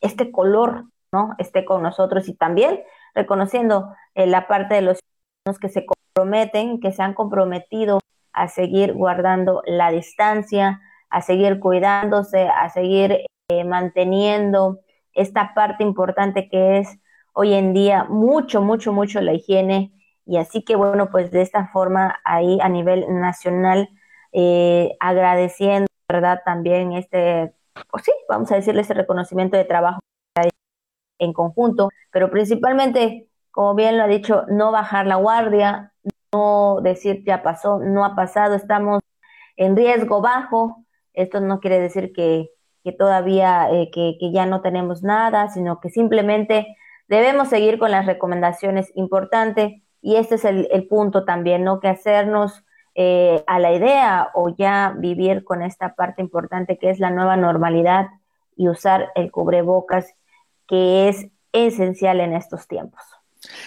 este 0.00 0.32
color, 0.32 0.84
¿no? 1.12 1.34
Esté 1.38 1.64
con 1.64 1.82
nosotros 1.82 2.28
y 2.28 2.34
también 2.34 2.80
reconociendo 3.14 3.94
eh, 4.14 4.26
la 4.26 4.48
parte 4.48 4.74
de 4.74 4.82
los 4.82 4.98
que 5.60 5.68
se 5.68 5.86
comprometen, 5.86 6.80
que 6.80 6.92
se 6.92 7.02
han 7.02 7.14
comprometido 7.14 8.00
a 8.32 8.48
seguir 8.48 8.94
guardando 8.94 9.62
la 9.66 9.90
distancia, 9.90 10.80
a 11.10 11.20
seguir 11.20 11.60
cuidándose, 11.60 12.48
a 12.48 12.70
seguir 12.70 13.26
eh, 13.48 13.64
manteniendo 13.64 14.80
esta 15.14 15.54
parte 15.54 15.82
importante 15.84 16.48
que 16.48 16.78
es 16.78 16.98
hoy 17.32 17.54
en 17.54 17.72
día 17.72 18.04
mucho, 18.04 18.62
mucho, 18.62 18.92
mucho 18.92 19.20
la 19.20 19.32
higiene. 19.34 19.92
Y 20.26 20.36
así 20.38 20.64
que 20.64 20.76
bueno, 20.76 21.10
pues 21.10 21.30
de 21.30 21.42
esta 21.42 21.68
forma 21.68 22.20
ahí 22.24 22.58
a 22.60 22.68
nivel 22.68 23.06
nacional, 23.08 23.88
eh, 24.32 24.96
agradeciendo, 25.00 25.86
¿verdad? 26.08 26.42
También 26.44 26.92
este, 26.92 27.54
pues 27.90 28.04
sí, 28.04 28.12
vamos 28.28 28.50
a 28.52 28.56
decirle 28.56 28.82
ese 28.82 28.94
reconocimiento 28.94 29.56
de 29.56 29.64
trabajo 29.64 30.00
en 31.18 31.32
conjunto, 31.32 31.88
pero 32.10 32.30
principalmente, 32.30 33.28
como 33.50 33.74
bien 33.74 33.96
lo 33.96 34.04
ha 34.04 34.08
dicho, 34.08 34.44
no 34.48 34.72
bajar 34.72 35.06
la 35.06 35.16
guardia, 35.16 35.92
no 36.32 36.80
decir 36.82 37.22
ya 37.24 37.42
pasó, 37.42 37.78
no 37.78 38.04
ha 38.04 38.16
pasado, 38.16 38.54
estamos 38.54 39.00
en 39.56 39.76
riesgo 39.76 40.20
bajo. 40.20 40.84
Esto 41.12 41.40
no 41.40 41.60
quiere 41.60 41.80
decir 41.80 42.12
que, 42.12 42.50
que 42.84 42.92
todavía, 42.92 43.70
eh, 43.70 43.90
que, 43.92 44.16
que, 44.18 44.32
ya 44.32 44.46
no 44.46 44.60
tenemos 44.60 45.02
nada, 45.02 45.48
sino 45.48 45.80
que 45.80 45.90
simplemente 45.90 46.76
debemos 47.08 47.48
seguir 47.48 47.78
con 47.78 47.90
las 47.90 48.06
recomendaciones 48.06 48.90
importantes 48.94 49.82
y 50.00 50.16
este 50.16 50.34
es 50.34 50.44
el, 50.44 50.68
el 50.72 50.88
punto 50.88 51.24
también, 51.24 51.62
¿no? 51.64 51.78
Que 51.80 51.88
hacernos 51.88 52.64
eh, 52.94 53.42
a 53.46 53.58
la 53.58 53.72
idea 53.72 54.30
o 54.34 54.54
ya 54.54 54.94
vivir 54.98 55.44
con 55.44 55.62
esta 55.62 55.94
parte 55.94 56.20
importante 56.20 56.76
que 56.76 56.90
es 56.90 56.98
la 56.98 57.10
nueva 57.10 57.38
normalidad 57.38 58.08
y 58.54 58.68
usar 58.68 59.10
el 59.14 59.30
cubrebocas 59.30 60.12
que 60.68 61.08
es 61.08 61.28
esencial 61.52 62.20
en 62.20 62.34
estos 62.34 62.68
tiempos. 62.68 63.00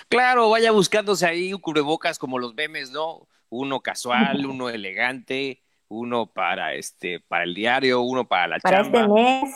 Claro, 0.09 0.49
vaya 0.51 0.71
buscándose 0.71 1.25
ahí 1.25 1.53
un 1.53 1.59
cubrebocas 1.59 2.19
como 2.19 2.37
los 2.37 2.53
memes, 2.53 2.91
¿no? 2.91 3.27
Uno 3.49 3.81
casual, 3.81 4.45
uno 4.45 4.69
elegante, 4.69 5.63
uno 5.87 6.27
para 6.27 6.73
este 6.73 7.19
para 7.19 7.43
el 7.43 7.53
diario, 7.53 8.01
uno 8.01 8.27
para 8.27 8.47
la 8.47 8.59
para 8.59 8.81
este 8.81 9.07
mes. 9.07 9.55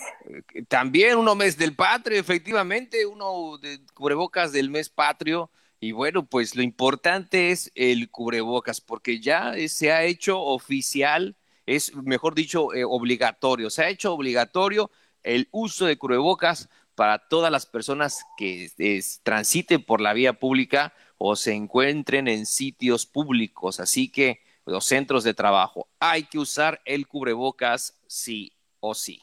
Eh, 0.53 0.63
también 0.67 1.17
uno 1.17 1.35
mes 1.35 1.57
del 1.57 1.75
patrio, 1.75 2.19
efectivamente, 2.19 3.05
uno 3.05 3.57
de 3.57 3.79
cubrebocas 3.93 4.51
del 4.51 4.69
mes 4.69 4.89
patrio. 4.89 5.49
Y 5.79 5.93
bueno, 5.93 6.25
pues 6.25 6.55
lo 6.55 6.61
importante 6.61 7.51
es 7.51 7.71
el 7.73 8.09
cubrebocas, 8.11 8.81
porque 8.81 9.21
ya 9.21 9.53
se 9.69 9.93
ha 9.93 10.03
hecho 10.03 10.41
oficial, 10.41 11.37
es 11.65 11.95
mejor 11.95 12.35
dicho, 12.35 12.73
eh, 12.73 12.83
obligatorio. 12.83 13.69
Se 13.69 13.83
ha 13.83 13.89
hecho 13.89 14.13
obligatorio 14.13 14.91
el 15.23 15.47
uso 15.51 15.85
de 15.85 15.97
cubrebocas 15.97 16.69
para 16.95 17.29
todas 17.29 17.49
las 17.49 17.65
personas 17.65 18.25
que 18.37 18.69
transiten 19.23 19.81
por 19.83 20.01
la 20.01 20.11
vía 20.11 20.33
pública 20.33 20.93
o 21.17 21.37
se 21.37 21.53
encuentren 21.53 22.27
en 22.27 22.45
sitios 22.45 23.05
públicos. 23.05 23.79
Así 23.79 24.11
que 24.11 24.41
los 24.69 24.85
centros 24.85 25.23
de 25.23 25.33
trabajo, 25.33 25.87
hay 25.99 26.23
que 26.23 26.39
usar 26.39 26.79
el 26.85 27.07
cubrebocas 27.07 27.99
sí 28.07 28.53
o 28.79 28.93
sí. 28.93 29.19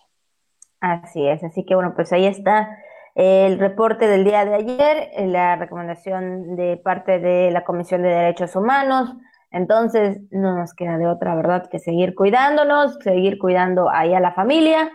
Así 0.81 1.27
es, 1.27 1.43
así 1.43 1.65
que 1.65 1.75
bueno, 1.75 1.95
pues 1.95 2.13
ahí 2.13 2.27
está 2.27 2.69
el 3.15 3.59
reporte 3.59 4.07
del 4.09 4.25
día 4.25 4.45
de 4.45 4.55
ayer, 4.55 5.11
la 5.29 5.57
recomendación 5.57 6.55
de 6.55 6.77
parte 6.77 7.19
de 7.19 7.51
la 7.51 7.65
Comisión 7.65 8.03
de 8.03 8.11
Derechos 8.11 8.55
Humanos. 8.55 9.15
Entonces, 9.51 10.21
no 10.31 10.55
nos 10.55 10.75
queda 10.75 10.99
de 10.99 11.07
otra, 11.07 11.35
¿verdad?, 11.35 11.67
que 11.71 11.79
seguir 11.79 12.15
cuidándonos, 12.15 12.99
seguir 13.03 13.39
cuidando 13.39 13.89
ahí 13.89 14.13
a 14.13 14.21
la 14.21 14.35
familia 14.35 14.91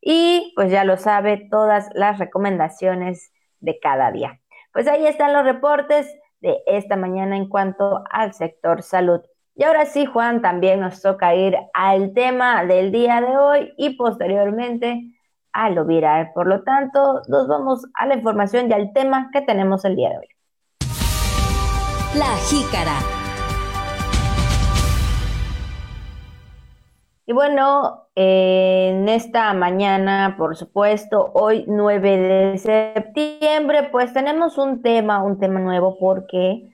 y 0.00 0.52
pues 0.56 0.72
ya 0.72 0.82
lo 0.82 0.96
sabe, 0.96 1.46
todas 1.50 1.88
las 1.94 2.18
recomendaciones 2.18 3.32
de 3.60 3.78
cada 3.78 4.10
día. 4.10 4.40
Pues 4.72 4.88
ahí 4.88 5.06
están 5.06 5.32
los 5.32 5.44
reportes 5.44 6.12
de 6.40 6.58
esta 6.66 6.96
mañana 6.96 7.36
en 7.36 7.48
cuanto 7.48 8.02
al 8.10 8.34
sector 8.34 8.82
salud. 8.82 9.20
Y 9.54 9.64
ahora 9.64 9.84
sí, 9.84 10.06
Juan, 10.06 10.40
también 10.40 10.80
nos 10.80 11.02
toca 11.02 11.34
ir 11.34 11.54
al 11.74 12.14
tema 12.14 12.64
del 12.64 12.90
día 12.90 13.20
de 13.20 13.36
hoy 13.36 13.72
y 13.76 13.96
posteriormente 13.96 15.02
a 15.52 15.68
lo 15.68 15.84
viral. 15.84 16.30
Por 16.34 16.46
lo 16.46 16.62
tanto, 16.62 17.20
nos 17.28 17.48
vamos 17.48 17.84
a 17.92 18.06
la 18.06 18.14
información 18.14 18.70
y 18.70 18.72
al 18.72 18.94
tema 18.94 19.28
que 19.30 19.42
tenemos 19.42 19.84
el 19.84 19.96
día 19.96 20.08
de 20.08 20.16
hoy. 20.16 20.28
La 22.16 22.34
jícara. 22.48 22.94
Y 27.26 27.34
bueno, 27.34 28.08
en 28.14 29.06
esta 29.10 29.52
mañana, 29.52 30.34
por 30.38 30.56
supuesto, 30.56 31.30
hoy 31.34 31.66
9 31.68 32.16
de 32.16 32.58
septiembre, 32.58 33.90
pues 33.92 34.14
tenemos 34.14 34.56
un 34.56 34.80
tema, 34.80 35.22
un 35.22 35.38
tema 35.38 35.60
nuevo, 35.60 35.98
porque 35.98 36.71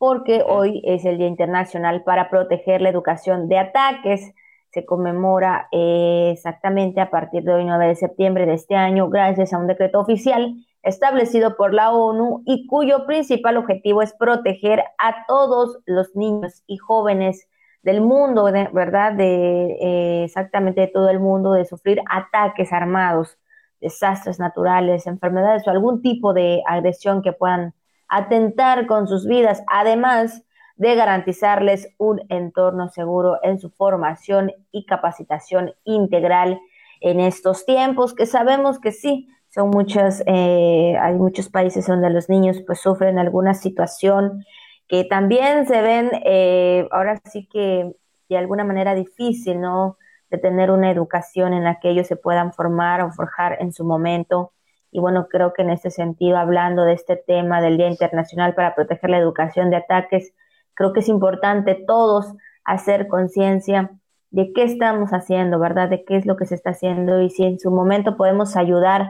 porque 0.00 0.42
hoy 0.48 0.80
es 0.86 1.04
el 1.04 1.18
Día 1.18 1.26
Internacional 1.26 2.04
para 2.04 2.30
proteger 2.30 2.80
la 2.80 2.88
educación 2.88 3.50
de 3.50 3.58
ataques. 3.58 4.32
Se 4.70 4.86
conmemora 4.86 5.68
eh, 5.72 6.30
exactamente 6.32 7.02
a 7.02 7.10
partir 7.10 7.42
de 7.42 7.52
hoy, 7.52 7.66
9 7.66 7.88
de 7.88 7.96
septiembre 7.96 8.46
de 8.46 8.54
este 8.54 8.76
año, 8.76 9.10
gracias 9.10 9.52
a 9.52 9.58
un 9.58 9.66
decreto 9.66 10.00
oficial 10.00 10.54
establecido 10.82 11.54
por 11.54 11.74
la 11.74 11.92
ONU 11.92 12.42
y 12.46 12.66
cuyo 12.66 13.04
principal 13.04 13.58
objetivo 13.58 14.00
es 14.00 14.14
proteger 14.14 14.82
a 14.96 15.26
todos 15.26 15.80
los 15.84 16.16
niños 16.16 16.62
y 16.66 16.78
jóvenes 16.78 17.46
del 17.82 18.00
mundo, 18.00 18.44
¿verdad? 18.72 19.12
De 19.12 19.76
eh, 19.82 20.24
exactamente 20.24 20.80
de 20.80 20.88
todo 20.88 21.10
el 21.10 21.20
mundo, 21.20 21.52
de 21.52 21.66
sufrir 21.66 22.00
ataques 22.08 22.72
armados, 22.72 23.38
desastres 23.82 24.38
naturales, 24.38 25.06
enfermedades 25.06 25.68
o 25.68 25.70
algún 25.70 26.00
tipo 26.00 26.32
de 26.32 26.62
agresión 26.66 27.20
que 27.20 27.34
puedan 27.34 27.74
atentar 28.10 28.86
con 28.86 29.08
sus 29.08 29.26
vidas, 29.26 29.62
además 29.68 30.44
de 30.76 30.94
garantizarles 30.94 31.88
un 31.98 32.22
entorno 32.28 32.88
seguro 32.88 33.38
en 33.42 33.58
su 33.58 33.70
formación 33.70 34.52
y 34.72 34.86
capacitación 34.86 35.72
integral 35.84 36.60
en 37.00 37.20
estos 37.20 37.64
tiempos, 37.64 38.14
que 38.14 38.26
sabemos 38.26 38.78
que 38.78 38.92
sí, 38.92 39.28
son 39.48 39.70
muchas, 39.70 40.22
eh, 40.26 40.96
hay 41.00 41.14
muchos 41.14 41.48
países 41.48 41.86
donde 41.86 42.10
los 42.10 42.28
niños 42.28 42.62
pues 42.66 42.80
sufren 42.80 43.18
alguna 43.18 43.54
situación 43.54 44.44
que 44.88 45.04
también 45.04 45.66
se 45.66 45.82
ven 45.82 46.10
eh, 46.24 46.88
ahora 46.90 47.20
sí 47.24 47.48
que 47.50 47.92
de 48.28 48.38
alguna 48.38 48.64
manera 48.64 48.94
difícil, 48.94 49.60
¿no? 49.60 49.98
De 50.30 50.38
tener 50.38 50.70
una 50.70 50.90
educación 50.90 51.52
en 51.52 51.64
la 51.64 51.80
que 51.80 51.90
ellos 51.90 52.06
se 52.06 52.16
puedan 52.16 52.52
formar 52.52 53.02
o 53.02 53.10
forjar 53.12 53.58
en 53.60 53.72
su 53.72 53.84
momento. 53.84 54.52
Y 54.92 54.98
bueno, 55.00 55.28
creo 55.28 55.52
que 55.52 55.62
en 55.62 55.70
este 55.70 55.90
sentido, 55.90 56.36
hablando 56.36 56.84
de 56.84 56.94
este 56.94 57.16
tema 57.16 57.60
del 57.60 57.76
Día 57.76 57.88
Internacional 57.88 58.54
para 58.54 58.74
proteger 58.74 59.10
la 59.10 59.18
educación 59.18 59.70
de 59.70 59.76
ataques, 59.76 60.32
creo 60.74 60.92
que 60.92 61.00
es 61.00 61.08
importante 61.08 61.74
todos 61.86 62.26
hacer 62.64 63.08
conciencia 63.08 63.90
de 64.30 64.52
qué 64.52 64.64
estamos 64.64 65.10
haciendo, 65.10 65.58
¿verdad? 65.58 65.88
De 65.88 66.04
qué 66.04 66.16
es 66.16 66.26
lo 66.26 66.36
que 66.36 66.46
se 66.46 66.54
está 66.54 66.70
haciendo 66.70 67.20
y 67.20 67.30
si 67.30 67.44
en 67.44 67.58
su 67.58 67.70
momento 67.70 68.16
podemos 68.16 68.56
ayudar 68.56 69.02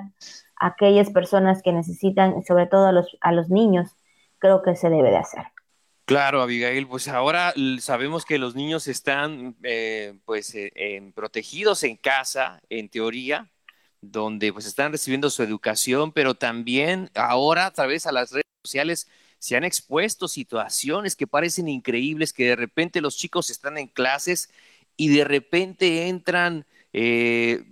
a 0.56 0.66
aquellas 0.66 1.10
personas 1.10 1.62
que 1.62 1.72
necesitan, 1.72 2.42
sobre 2.42 2.66
todo 2.66 2.86
a 2.86 2.92
los, 2.92 3.16
a 3.20 3.32
los 3.32 3.50
niños, 3.50 3.96
creo 4.38 4.62
que 4.62 4.76
se 4.76 4.90
debe 4.90 5.10
de 5.10 5.18
hacer. 5.18 5.44
Claro, 6.06 6.42
Abigail, 6.42 6.88
pues 6.88 7.06
ahora 7.06 7.54
sabemos 7.78 8.24
que 8.24 8.38
los 8.38 8.56
niños 8.56 8.88
están 8.88 9.54
eh, 9.62 10.18
pues 10.24 10.52
eh, 10.56 11.12
protegidos 11.14 11.84
en 11.84 11.96
casa, 11.96 12.60
en 12.68 12.88
teoría, 12.88 13.48
donde 14.00 14.52
pues 14.52 14.66
están 14.66 14.92
recibiendo 14.92 15.30
su 15.30 15.42
educación, 15.42 16.12
pero 16.12 16.34
también 16.34 17.10
ahora 17.14 17.66
a 17.66 17.70
través 17.72 18.04
de 18.04 18.12
las 18.12 18.32
redes 18.32 18.44
sociales 18.64 19.08
se 19.38 19.56
han 19.56 19.64
expuesto 19.64 20.28
situaciones 20.28 21.16
que 21.16 21.26
parecen 21.26 21.68
increíbles, 21.68 22.32
que 22.32 22.46
de 22.46 22.56
repente 22.56 23.00
los 23.00 23.16
chicos 23.16 23.50
están 23.50 23.78
en 23.78 23.88
clases 23.88 24.50
y 24.96 25.08
de 25.08 25.24
repente 25.24 26.08
entran 26.08 26.66
eh, 26.92 27.64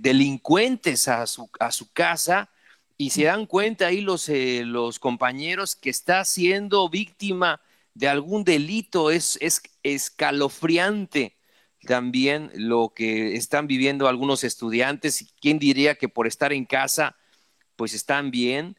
delincuentes 0.00 1.08
a 1.08 1.26
su, 1.26 1.48
a 1.60 1.70
su 1.70 1.92
casa 1.92 2.50
y 2.98 3.10
se 3.10 3.24
dan 3.24 3.46
cuenta 3.46 3.86
ahí 3.88 4.00
los, 4.00 4.28
los 4.28 4.98
compañeros 4.98 5.76
que 5.76 5.90
está 5.90 6.24
siendo 6.24 6.88
víctima 6.88 7.60
de 7.94 8.08
algún 8.08 8.44
delito, 8.44 9.10
es, 9.10 9.38
es 9.40 9.62
escalofriante 9.82 11.36
también 11.86 12.50
lo 12.54 12.92
que 12.94 13.36
están 13.36 13.66
viviendo 13.66 14.08
algunos 14.08 14.44
estudiantes. 14.44 15.32
¿Quién 15.40 15.58
diría 15.58 15.94
que 15.94 16.08
por 16.08 16.26
estar 16.26 16.52
en 16.52 16.66
casa, 16.66 17.16
pues 17.76 17.94
están 17.94 18.30
bien? 18.30 18.78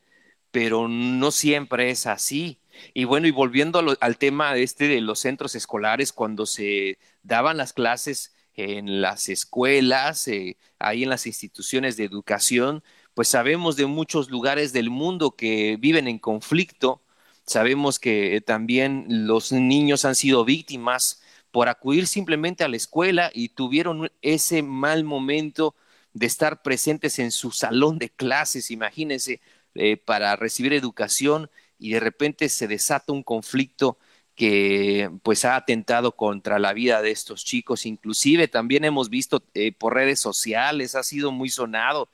Pero 0.51 0.87
no 0.87 1.31
siempre 1.31 1.89
es 1.89 2.05
así. 2.05 2.59
Y 2.93 3.05
bueno, 3.05 3.27
y 3.27 3.31
volviendo 3.31 3.81
al 3.99 4.17
tema 4.17 4.55
este 4.55 4.87
de 4.87 5.01
los 5.01 5.19
centros 5.19 5.55
escolares, 5.55 6.13
cuando 6.13 6.45
se 6.45 6.99
daban 7.23 7.57
las 7.57 7.73
clases 7.73 8.33
en 8.55 9.01
las 9.01 9.29
escuelas, 9.29 10.27
eh, 10.27 10.57
ahí 10.79 11.03
en 11.03 11.09
las 11.09 11.27
instituciones 11.27 11.97
de 11.97 12.05
educación, 12.05 12.83
pues 13.13 13.27
sabemos 13.27 13.75
de 13.77 13.85
muchos 13.85 14.29
lugares 14.29 14.73
del 14.73 14.89
mundo 14.89 15.35
que 15.35 15.77
viven 15.79 16.07
en 16.07 16.19
conflicto, 16.19 17.01
sabemos 17.45 17.99
que 17.99 18.41
también 18.45 19.05
los 19.09 19.51
niños 19.51 20.05
han 20.05 20.15
sido 20.15 20.45
víctimas 20.45 21.21
por 21.57 21.69
acudir 21.69 22.05
simplemente 22.05 22.63
a 22.63 22.67
la 22.67 22.77
escuela 22.77 23.31
y 23.33 23.49
tuvieron 23.49 24.11
ese 24.21 24.61
mal 24.61 25.03
momento 25.03 25.73
de 26.13 26.27
estar 26.27 26.61
presentes 26.61 27.17
en 27.17 27.31
su 27.31 27.49
salón 27.49 27.97
de 27.97 28.11
clases, 28.11 28.69
imagínense, 28.69 29.41
eh, 29.73 29.97
para 29.97 30.35
recibir 30.35 30.71
educación 30.73 31.49
y 31.79 31.93
de 31.93 31.99
repente 31.99 32.47
se 32.49 32.67
desata 32.67 33.11
un 33.11 33.23
conflicto 33.23 33.97
que 34.35 35.09
pues 35.23 35.45
ha 35.45 35.55
atentado 35.55 36.15
contra 36.15 36.59
la 36.59 36.73
vida 36.73 37.01
de 37.01 37.09
estos 37.09 37.43
chicos. 37.43 37.87
Inclusive 37.87 38.47
también 38.47 38.85
hemos 38.85 39.09
visto 39.09 39.41
eh, 39.55 39.71
por 39.71 39.95
redes 39.95 40.19
sociales, 40.19 40.93
ha 40.93 41.01
sido 41.01 41.31
muy 41.31 41.49
sonado 41.49 42.07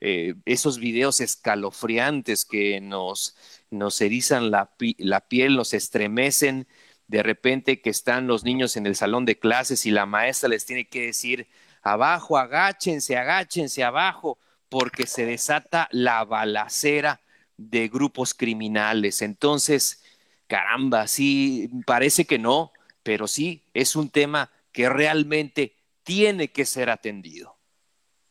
eh, 0.00 0.34
esos 0.44 0.80
videos 0.80 1.20
escalofriantes 1.20 2.44
que 2.44 2.80
nos, 2.80 3.36
nos 3.70 4.00
erizan 4.00 4.50
la, 4.50 4.72
la 4.98 5.20
piel, 5.20 5.54
nos 5.54 5.72
estremecen 5.72 6.66
de 7.08 7.22
repente 7.22 7.80
que 7.80 7.90
están 7.90 8.26
los 8.26 8.44
niños 8.44 8.76
en 8.76 8.86
el 8.86 8.94
salón 8.94 9.24
de 9.24 9.38
clases 9.38 9.86
y 9.86 9.90
la 9.90 10.06
maestra 10.06 10.50
les 10.50 10.66
tiene 10.66 10.88
que 10.88 11.06
decir, 11.06 11.48
abajo, 11.82 12.36
agáchense, 12.36 13.16
agáchense 13.16 13.82
abajo, 13.82 14.38
porque 14.68 15.06
se 15.06 15.24
desata 15.24 15.88
la 15.90 16.24
balacera 16.24 17.20
de 17.56 17.88
grupos 17.88 18.34
criminales. 18.34 19.22
Entonces, 19.22 20.04
caramba, 20.46 21.06
sí, 21.06 21.70
parece 21.86 22.26
que 22.26 22.38
no, 22.38 22.72
pero 23.02 23.26
sí, 23.26 23.64
es 23.72 23.96
un 23.96 24.10
tema 24.10 24.50
que 24.70 24.90
realmente 24.90 25.74
tiene 26.02 26.48
que 26.48 26.66
ser 26.66 26.90
atendido. 26.90 27.56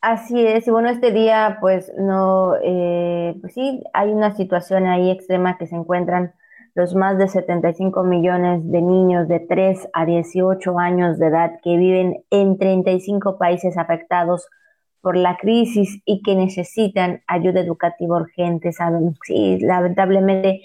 Así 0.01 0.45
es, 0.45 0.67
y 0.67 0.71
bueno, 0.71 0.89
este 0.89 1.11
día, 1.11 1.57
pues 1.59 1.91
no, 1.97 2.53
eh, 2.63 3.35
pues 3.41 3.55
sí, 3.55 3.83
hay 3.93 4.09
una 4.09 4.35
situación 4.35 4.85
ahí 4.85 5.09
extrema 5.09 5.57
que 5.57 5.65
se 5.65 5.75
encuentran 5.75 6.35
los 6.77 6.93
más 6.93 7.17
de 7.17 7.27
75 7.27 8.03
millones 8.03 8.61
de 8.71 8.83
niños 8.83 9.27
de 9.27 9.39
3 9.39 9.89
a 9.93 10.05
18 10.05 10.77
años 10.77 11.17
de 11.17 11.25
edad 11.25 11.53
que 11.63 11.75
viven 11.75 12.23
en 12.29 12.59
35 12.59 13.39
países 13.39 13.79
afectados 13.79 14.47
por 15.01 15.17
la 15.17 15.37
crisis 15.37 16.03
y 16.05 16.21
que 16.21 16.35
necesitan 16.35 17.23
ayuda 17.25 17.61
educativa 17.61 18.17
urgente. 18.17 18.71
Saben, 18.73 19.15
sí, 19.25 19.57
lamentablemente 19.59 20.61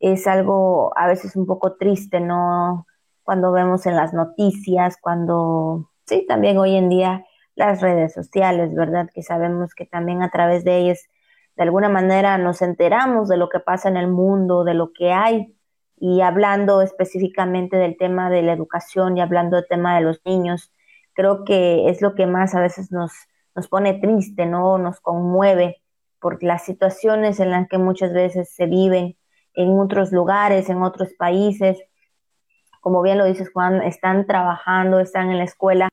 es 0.00 0.26
algo 0.26 0.92
a 0.98 1.06
veces 1.06 1.34
un 1.34 1.46
poco 1.46 1.76
triste, 1.76 2.20
¿no? 2.20 2.86
Cuando 3.22 3.50
vemos 3.50 3.86
en 3.86 3.96
las 3.96 4.12
noticias, 4.12 4.98
cuando, 5.00 5.88
sí, 6.04 6.26
también 6.28 6.58
hoy 6.58 6.76
en 6.76 6.90
día 6.90 7.24
las 7.54 7.80
redes 7.80 8.12
sociales, 8.12 8.74
¿verdad? 8.74 9.08
Que 9.14 9.22
sabemos 9.22 9.74
que 9.74 9.86
también 9.86 10.22
a 10.22 10.28
través 10.28 10.62
de 10.62 10.76
ellas 10.76 11.08
de 11.56 11.62
alguna 11.62 11.88
manera 11.88 12.36
nos 12.38 12.62
enteramos 12.62 13.28
de 13.28 13.36
lo 13.36 13.48
que 13.48 13.60
pasa 13.60 13.88
en 13.88 13.96
el 13.96 14.08
mundo, 14.08 14.64
de 14.64 14.74
lo 14.74 14.92
que 14.92 15.12
hay, 15.12 15.54
y 15.96 16.20
hablando 16.20 16.82
específicamente 16.82 17.76
del 17.76 17.96
tema 17.96 18.28
de 18.28 18.42
la 18.42 18.52
educación 18.52 19.16
y 19.16 19.20
hablando 19.20 19.56
del 19.56 19.66
tema 19.68 19.94
de 19.94 20.02
los 20.02 20.20
niños, 20.24 20.72
creo 21.14 21.44
que 21.44 21.88
es 21.88 22.02
lo 22.02 22.14
que 22.14 22.26
más 22.26 22.54
a 22.54 22.60
veces 22.60 22.90
nos, 22.90 23.12
nos 23.54 23.68
pone 23.68 23.94
triste, 23.94 24.46
¿no? 24.46 24.78
Nos 24.78 25.00
conmueve 25.00 25.80
por 26.20 26.42
las 26.42 26.64
situaciones 26.64 27.38
en 27.38 27.50
las 27.50 27.68
que 27.68 27.78
muchas 27.78 28.12
veces 28.12 28.52
se 28.52 28.66
viven 28.66 29.16
en 29.54 29.78
otros 29.78 30.10
lugares, 30.10 30.68
en 30.68 30.82
otros 30.82 31.12
países. 31.16 31.78
Como 32.80 33.02
bien 33.02 33.18
lo 33.18 33.24
dices, 33.24 33.50
Juan, 33.52 33.82
están 33.82 34.26
trabajando, 34.26 35.00
están 35.00 35.30
en 35.30 35.38
la 35.38 35.44
escuela, 35.44 35.88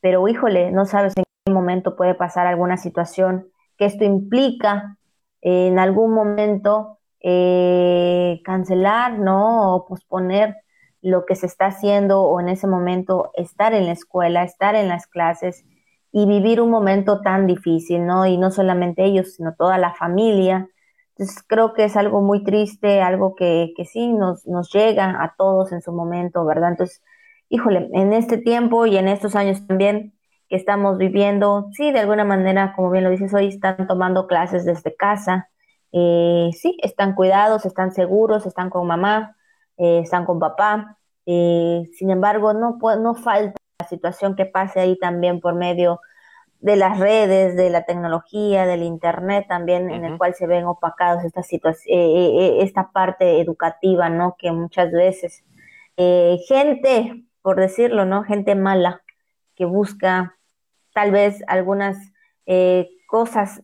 pero 0.00 0.28
híjole, 0.28 0.70
no 0.72 0.84
sabes 0.84 1.16
en 1.16 1.24
qué 1.46 1.52
momento 1.52 1.96
puede 1.96 2.14
pasar 2.14 2.46
alguna 2.46 2.76
situación 2.76 3.51
que 3.82 3.86
esto 3.86 4.04
implica 4.04 4.96
en 5.40 5.80
algún 5.80 6.14
momento 6.14 7.00
eh, 7.18 8.40
cancelar, 8.44 9.18
¿no? 9.18 9.74
O 9.74 9.86
posponer 9.88 10.54
lo 11.00 11.26
que 11.26 11.34
se 11.34 11.46
está 11.46 11.66
haciendo 11.66 12.22
o 12.22 12.38
en 12.38 12.48
ese 12.48 12.68
momento 12.68 13.32
estar 13.34 13.74
en 13.74 13.86
la 13.86 13.92
escuela, 13.92 14.44
estar 14.44 14.76
en 14.76 14.86
las 14.86 15.08
clases 15.08 15.64
y 16.12 16.26
vivir 16.26 16.60
un 16.60 16.70
momento 16.70 17.22
tan 17.22 17.48
difícil, 17.48 18.06
¿no? 18.06 18.24
Y 18.24 18.38
no 18.38 18.52
solamente 18.52 19.04
ellos, 19.04 19.34
sino 19.34 19.56
toda 19.56 19.78
la 19.78 19.94
familia. 19.94 20.68
Entonces 21.16 21.44
creo 21.48 21.74
que 21.74 21.82
es 21.82 21.96
algo 21.96 22.20
muy 22.20 22.44
triste, 22.44 23.02
algo 23.02 23.34
que, 23.34 23.72
que 23.76 23.84
sí 23.84 24.12
nos, 24.12 24.46
nos 24.46 24.72
llega 24.72 25.24
a 25.24 25.34
todos 25.36 25.72
en 25.72 25.82
su 25.82 25.90
momento, 25.90 26.44
¿verdad? 26.44 26.70
Entonces, 26.70 27.02
híjole, 27.48 27.90
en 27.94 28.12
este 28.12 28.38
tiempo 28.38 28.86
y 28.86 28.96
en 28.96 29.08
estos 29.08 29.34
años 29.34 29.66
también 29.66 30.14
que 30.52 30.56
estamos 30.56 30.98
viviendo, 30.98 31.70
sí, 31.72 31.92
de 31.92 32.00
alguna 32.00 32.26
manera, 32.26 32.74
como 32.76 32.90
bien 32.90 33.04
lo 33.04 33.08
dices, 33.08 33.32
hoy 33.32 33.46
están 33.48 33.86
tomando 33.86 34.26
clases 34.26 34.66
desde 34.66 34.94
casa, 34.94 35.48
eh, 35.92 36.50
sí, 36.52 36.76
están 36.82 37.14
cuidados, 37.14 37.64
están 37.64 37.94
seguros, 37.94 38.44
están 38.44 38.68
con 38.68 38.86
mamá, 38.86 39.34
eh, 39.78 40.00
están 40.00 40.26
con 40.26 40.38
papá. 40.38 40.98
Eh, 41.24 41.88
sin 41.94 42.10
embargo, 42.10 42.52
no, 42.52 42.76
no 42.98 43.14
falta 43.14 43.58
la 43.78 43.88
situación 43.88 44.36
que 44.36 44.44
pase 44.44 44.80
ahí 44.80 44.98
también 44.98 45.40
por 45.40 45.54
medio 45.54 46.00
de 46.60 46.76
las 46.76 46.98
redes, 46.98 47.56
de 47.56 47.70
la 47.70 47.86
tecnología, 47.86 48.66
del 48.66 48.82
internet 48.82 49.46
también, 49.48 49.88
en 49.88 50.04
el 50.04 50.18
cual 50.18 50.34
se 50.34 50.46
ven 50.46 50.66
opacados 50.66 51.24
esta 51.24 51.42
situación, 51.42 51.96
esta 52.60 52.90
parte 52.92 53.40
educativa, 53.40 54.10
¿no? 54.10 54.36
Que 54.38 54.52
muchas 54.52 54.92
veces 54.92 55.44
gente, 55.96 57.24
por 57.40 57.58
decirlo, 57.58 58.04
¿no? 58.04 58.22
Gente 58.22 58.54
mala 58.54 59.00
que 59.54 59.64
busca 59.64 60.36
tal 60.94 61.10
vez 61.10 61.42
algunas 61.46 61.96
cosas 63.06 63.62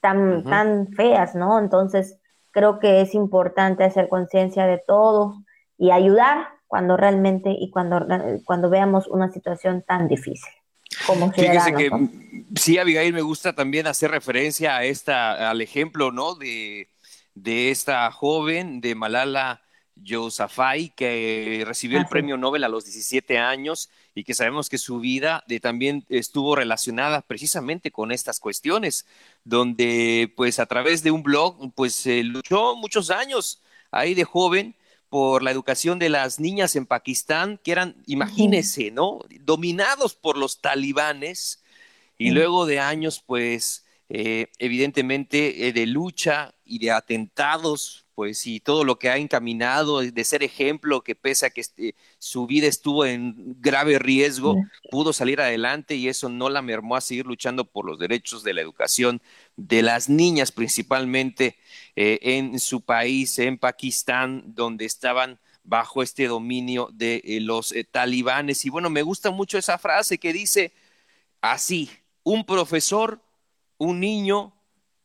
tan, 0.00 0.44
tan 0.44 0.88
feas, 0.92 1.34
¿no? 1.34 1.58
Entonces, 1.58 2.18
creo 2.50 2.78
que 2.78 3.00
es 3.00 3.14
importante 3.14 3.84
hacer 3.84 4.08
conciencia 4.08 4.66
de 4.66 4.80
todo 4.86 5.44
y 5.78 5.90
ayudar 5.90 6.48
cuando 6.66 6.96
realmente 6.96 7.50
y 7.50 7.70
cuando, 7.70 8.06
cuando 8.44 8.70
veamos 8.70 9.06
una 9.08 9.30
situación 9.30 9.84
tan 9.86 10.08
difícil. 10.08 10.50
Como 11.06 11.30
Fíjese 11.32 11.74
que 11.74 11.90
sí, 12.54 12.78
Abigail, 12.78 13.12
me 13.12 13.20
gusta 13.20 13.52
también 13.52 13.86
hacer 13.86 14.10
referencia 14.10 14.76
a 14.76 14.84
esta, 14.84 15.50
al 15.50 15.60
ejemplo, 15.60 16.12
¿no? 16.12 16.34
De, 16.34 16.88
de 17.34 17.70
esta 17.70 18.10
joven, 18.10 18.80
de 18.80 18.94
Malala 18.94 19.62
Yousafzai, 19.96 20.94
que 20.96 21.62
recibió 21.66 21.98
el 21.98 22.06
premio 22.06 22.36
Nobel 22.36 22.64
a 22.64 22.68
los 22.68 22.84
17 22.84 23.38
años 23.38 23.90
y 24.16 24.24
que 24.24 24.32
sabemos 24.32 24.70
que 24.70 24.78
su 24.78 24.98
vida 24.98 25.44
de, 25.46 25.60
también 25.60 26.06
estuvo 26.08 26.56
relacionada 26.56 27.20
precisamente 27.20 27.90
con 27.90 28.10
estas 28.10 28.40
cuestiones, 28.40 29.04
donde 29.44 30.32
pues 30.34 30.58
a 30.58 30.64
través 30.64 31.02
de 31.02 31.10
un 31.10 31.22
blog 31.22 31.70
pues 31.74 32.06
luchó 32.06 32.76
muchos 32.76 33.10
años 33.10 33.60
ahí 33.90 34.14
de 34.14 34.24
joven 34.24 34.74
por 35.10 35.42
la 35.42 35.50
educación 35.50 35.98
de 35.98 36.08
las 36.08 36.40
niñas 36.40 36.76
en 36.76 36.86
Pakistán, 36.86 37.60
que 37.62 37.72
eran, 37.72 38.02
imagínense, 38.06 38.90
¿no? 38.90 39.20
Dominados 39.42 40.14
por 40.14 40.38
los 40.38 40.62
talibanes 40.62 41.62
y 42.16 42.30
luego 42.30 42.64
de 42.64 42.80
años 42.80 43.22
pues 43.24 43.84
eh, 44.08 44.46
evidentemente 44.58 45.68
eh, 45.68 45.74
de 45.74 45.84
lucha 45.84 46.54
y 46.64 46.78
de 46.78 46.90
atentados 46.90 48.05
pues 48.16 48.46
y 48.46 48.60
todo 48.60 48.82
lo 48.82 48.98
que 48.98 49.10
ha 49.10 49.18
encaminado 49.18 50.00
de 50.00 50.24
ser 50.24 50.42
ejemplo, 50.42 51.02
que 51.02 51.14
pese 51.14 51.44
a 51.44 51.50
que 51.50 51.60
este, 51.60 51.94
su 52.18 52.46
vida 52.46 52.66
estuvo 52.66 53.04
en 53.04 53.34
grave 53.60 53.98
riesgo, 53.98 54.56
pudo 54.90 55.12
salir 55.12 55.38
adelante 55.38 55.96
y 55.96 56.08
eso 56.08 56.30
no 56.30 56.48
la 56.48 56.62
mermó 56.62 56.96
a 56.96 57.02
seguir 57.02 57.26
luchando 57.26 57.66
por 57.66 57.84
los 57.84 57.98
derechos 57.98 58.42
de 58.42 58.54
la 58.54 58.62
educación 58.62 59.20
de 59.56 59.82
las 59.82 60.08
niñas, 60.08 60.50
principalmente 60.50 61.58
eh, 61.94 62.18
en 62.22 62.58
su 62.58 62.80
país, 62.80 63.38
en 63.38 63.58
Pakistán, 63.58 64.44
donde 64.46 64.86
estaban 64.86 65.38
bajo 65.62 66.02
este 66.02 66.26
dominio 66.26 66.88
de 66.94 67.20
eh, 67.22 67.40
los 67.42 67.72
eh, 67.72 67.84
talibanes. 67.84 68.64
Y 68.64 68.70
bueno, 68.70 68.88
me 68.88 69.02
gusta 69.02 69.30
mucho 69.30 69.58
esa 69.58 69.76
frase 69.76 70.16
que 70.16 70.32
dice 70.32 70.72
así, 71.42 71.90
un 72.22 72.46
profesor, 72.46 73.20
un 73.76 74.00
niño, 74.00 74.55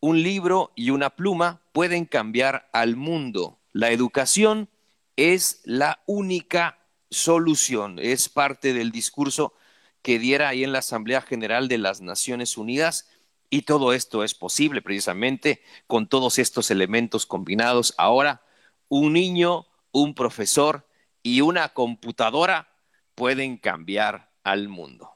un 0.02 0.24
libro 0.24 0.72
y 0.76 0.90
una 0.90 1.12
pluma 1.12 1.62
pueden 1.72 2.06
cambiar 2.06 2.68
al 2.74 2.95
mundo. 2.97 3.60
La 3.72 3.91
educación 3.91 4.68
es 5.16 5.62
la 5.64 6.02
única 6.08 6.80
solución. 7.10 7.99
Es 7.99 8.28
parte 8.28 8.74
del 8.74 8.91
discurso 8.91 9.54
que 10.02 10.18
diera 10.18 10.49
ahí 10.49 10.64
en 10.64 10.74
la 10.74 10.80
Asamblea 10.80 11.22
General 11.22 11.68
de 11.68 11.78
las 11.78 12.02
Naciones 12.02 12.58
Unidas. 12.58 13.10
Y 13.52 13.62
todo 13.62 13.93
esto 13.93 14.24
es 14.24 14.34
posible 14.34 14.82
precisamente 14.82 15.62
con 15.86 16.08
todos 16.08 16.39
estos 16.39 16.72
elementos 16.72 17.26
combinados. 17.28 17.93
Ahora, 17.97 18.41
un 18.89 19.14
niño, 19.14 19.68
un 19.91 20.16
profesor 20.16 20.88
y 21.22 21.41
una 21.41 21.70
computadora 21.70 22.70
pueden 23.14 23.58
cambiar 23.58 24.32
al 24.43 24.68
mundo. 24.68 25.12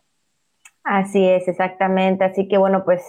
Así 0.84 1.28
es, 1.28 1.48
exactamente. 1.48 2.24
Así 2.24 2.48
que 2.48 2.60
bueno, 2.60 2.86
pues 2.86 3.02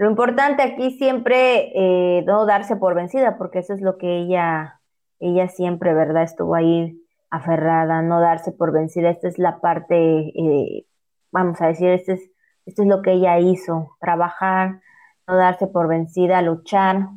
lo 0.00 0.08
importante 0.08 0.62
aquí 0.62 0.92
siempre 0.92 1.72
eh, 1.74 2.24
no 2.26 2.46
darse 2.46 2.74
por 2.74 2.94
vencida, 2.94 3.36
porque 3.36 3.58
eso 3.58 3.74
es 3.74 3.82
lo 3.82 3.98
que 3.98 4.16
ella 4.16 4.80
ella 5.18 5.48
siempre, 5.48 5.92
¿verdad? 5.92 6.22
Estuvo 6.22 6.54
ahí 6.54 6.98
aferrada, 7.28 8.00
no 8.00 8.18
darse 8.18 8.50
por 8.50 8.72
vencida. 8.72 9.10
Esta 9.10 9.28
es 9.28 9.38
la 9.38 9.60
parte, 9.60 9.94
eh, 9.94 10.86
vamos 11.30 11.60
a 11.60 11.66
decir, 11.66 11.90
este 11.90 12.14
es, 12.14 12.30
esto 12.64 12.80
es 12.80 12.88
lo 12.88 13.02
que 13.02 13.12
ella 13.12 13.38
hizo, 13.40 13.98
trabajar, 14.00 14.80
no 15.28 15.36
darse 15.36 15.66
por 15.66 15.86
vencida, 15.86 16.40
luchar, 16.40 17.10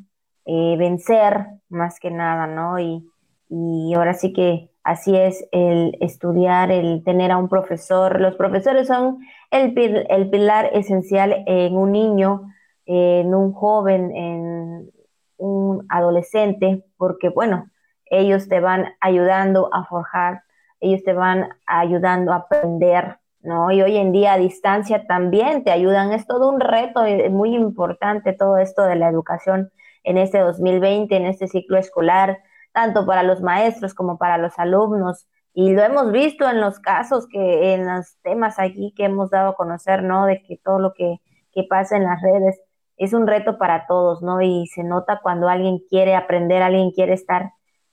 eh, 0.43 0.75
vencer 0.77 1.47
más 1.69 2.01
que 2.01 2.11
nada, 2.11 2.47
¿no? 2.47 2.79
Y, 2.79 3.09
y 3.47 3.93
ahora 3.93 4.13
sí 4.13 4.33
que 4.33 4.71
así 4.83 5.15
es 5.15 5.47
el 5.53 5.97
estudiar, 6.01 6.69
el 6.69 7.01
tener 7.05 7.31
a 7.31 7.37
un 7.37 7.47
profesor. 7.47 8.19
Los 8.19 8.35
profesores 8.35 8.87
son 8.87 9.19
el, 9.51 9.73
el 10.09 10.29
pilar 10.29 10.69
esencial 10.73 11.45
en 11.47 11.77
un 11.77 11.93
niño, 11.93 12.52
en 12.85 13.33
un 13.33 13.53
joven, 13.53 14.15
en 14.15 14.91
un 15.37 15.85
adolescente, 15.89 16.85
porque 16.97 17.29
bueno, 17.29 17.69
ellos 18.05 18.47
te 18.47 18.59
van 18.59 18.93
ayudando 18.99 19.69
a 19.73 19.85
forjar, 19.85 20.43
ellos 20.79 21.03
te 21.03 21.13
van 21.13 21.49
ayudando 21.65 22.33
a 22.33 22.37
aprender, 22.37 23.17
¿no? 23.41 23.71
Y 23.71 23.81
hoy 23.81 23.97
en 23.97 24.11
día 24.11 24.33
a 24.33 24.37
distancia 24.37 25.05
también 25.07 25.63
te 25.63 25.71
ayudan. 25.71 26.11
Es 26.11 26.27
todo 26.27 26.49
un 26.49 26.59
reto 26.59 27.03
muy 27.29 27.55
importante 27.55 28.33
todo 28.33 28.57
esto 28.57 28.83
de 28.83 28.95
la 28.95 29.09
educación 29.09 29.71
en 30.03 30.17
este 30.17 30.39
2020, 30.39 31.15
en 31.15 31.25
este 31.25 31.47
ciclo 31.47 31.77
escolar, 31.77 32.39
tanto 32.73 33.05
para 33.05 33.23
los 33.23 33.41
maestros 33.41 33.93
como 33.93 34.17
para 34.17 34.37
los 34.37 34.57
alumnos. 34.59 35.27
Y 35.53 35.73
lo 35.73 35.83
hemos 35.83 36.11
visto 36.11 36.49
en 36.49 36.59
los 36.59 36.79
casos 36.79 37.27
que, 37.27 37.73
en 37.73 37.85
los 37.85 38.17
temas 38.23 38.59
aquí 38.59 38.93
que 38.95 39.05
hemos 39.05 39.29
dado 39.29 39.51
a 39.51 39.55
conocer, 39.55 40.03
¿no? 40.03 40.25
De 40.25 40.41
que 40.43 40.57
todo 40.57 40.79
lo 40.79 40.93
que, 40.93 41.21
que 41.53 41.63
pasa 41.63 41.95
en 41.97 42.03
las 42.03 42.21
redes 42.21 42.59
es 42.97 43.13
un 43.13 43.27
reto 43.27 43.57
para 43.57 43.85
todos, 43.87 44.21
¿no? 44.21 44.41
Y 44.41 44.67
se 44.67 44.83
nota 44.83 45.19
cuando 45.21 45.49
alguien 45.49 45.79
quiere 45.89 46.15
aprender, 46.15 46.61
alguien 46.61 46.91
quiere 46.91 47.13
estar 47.13 47.51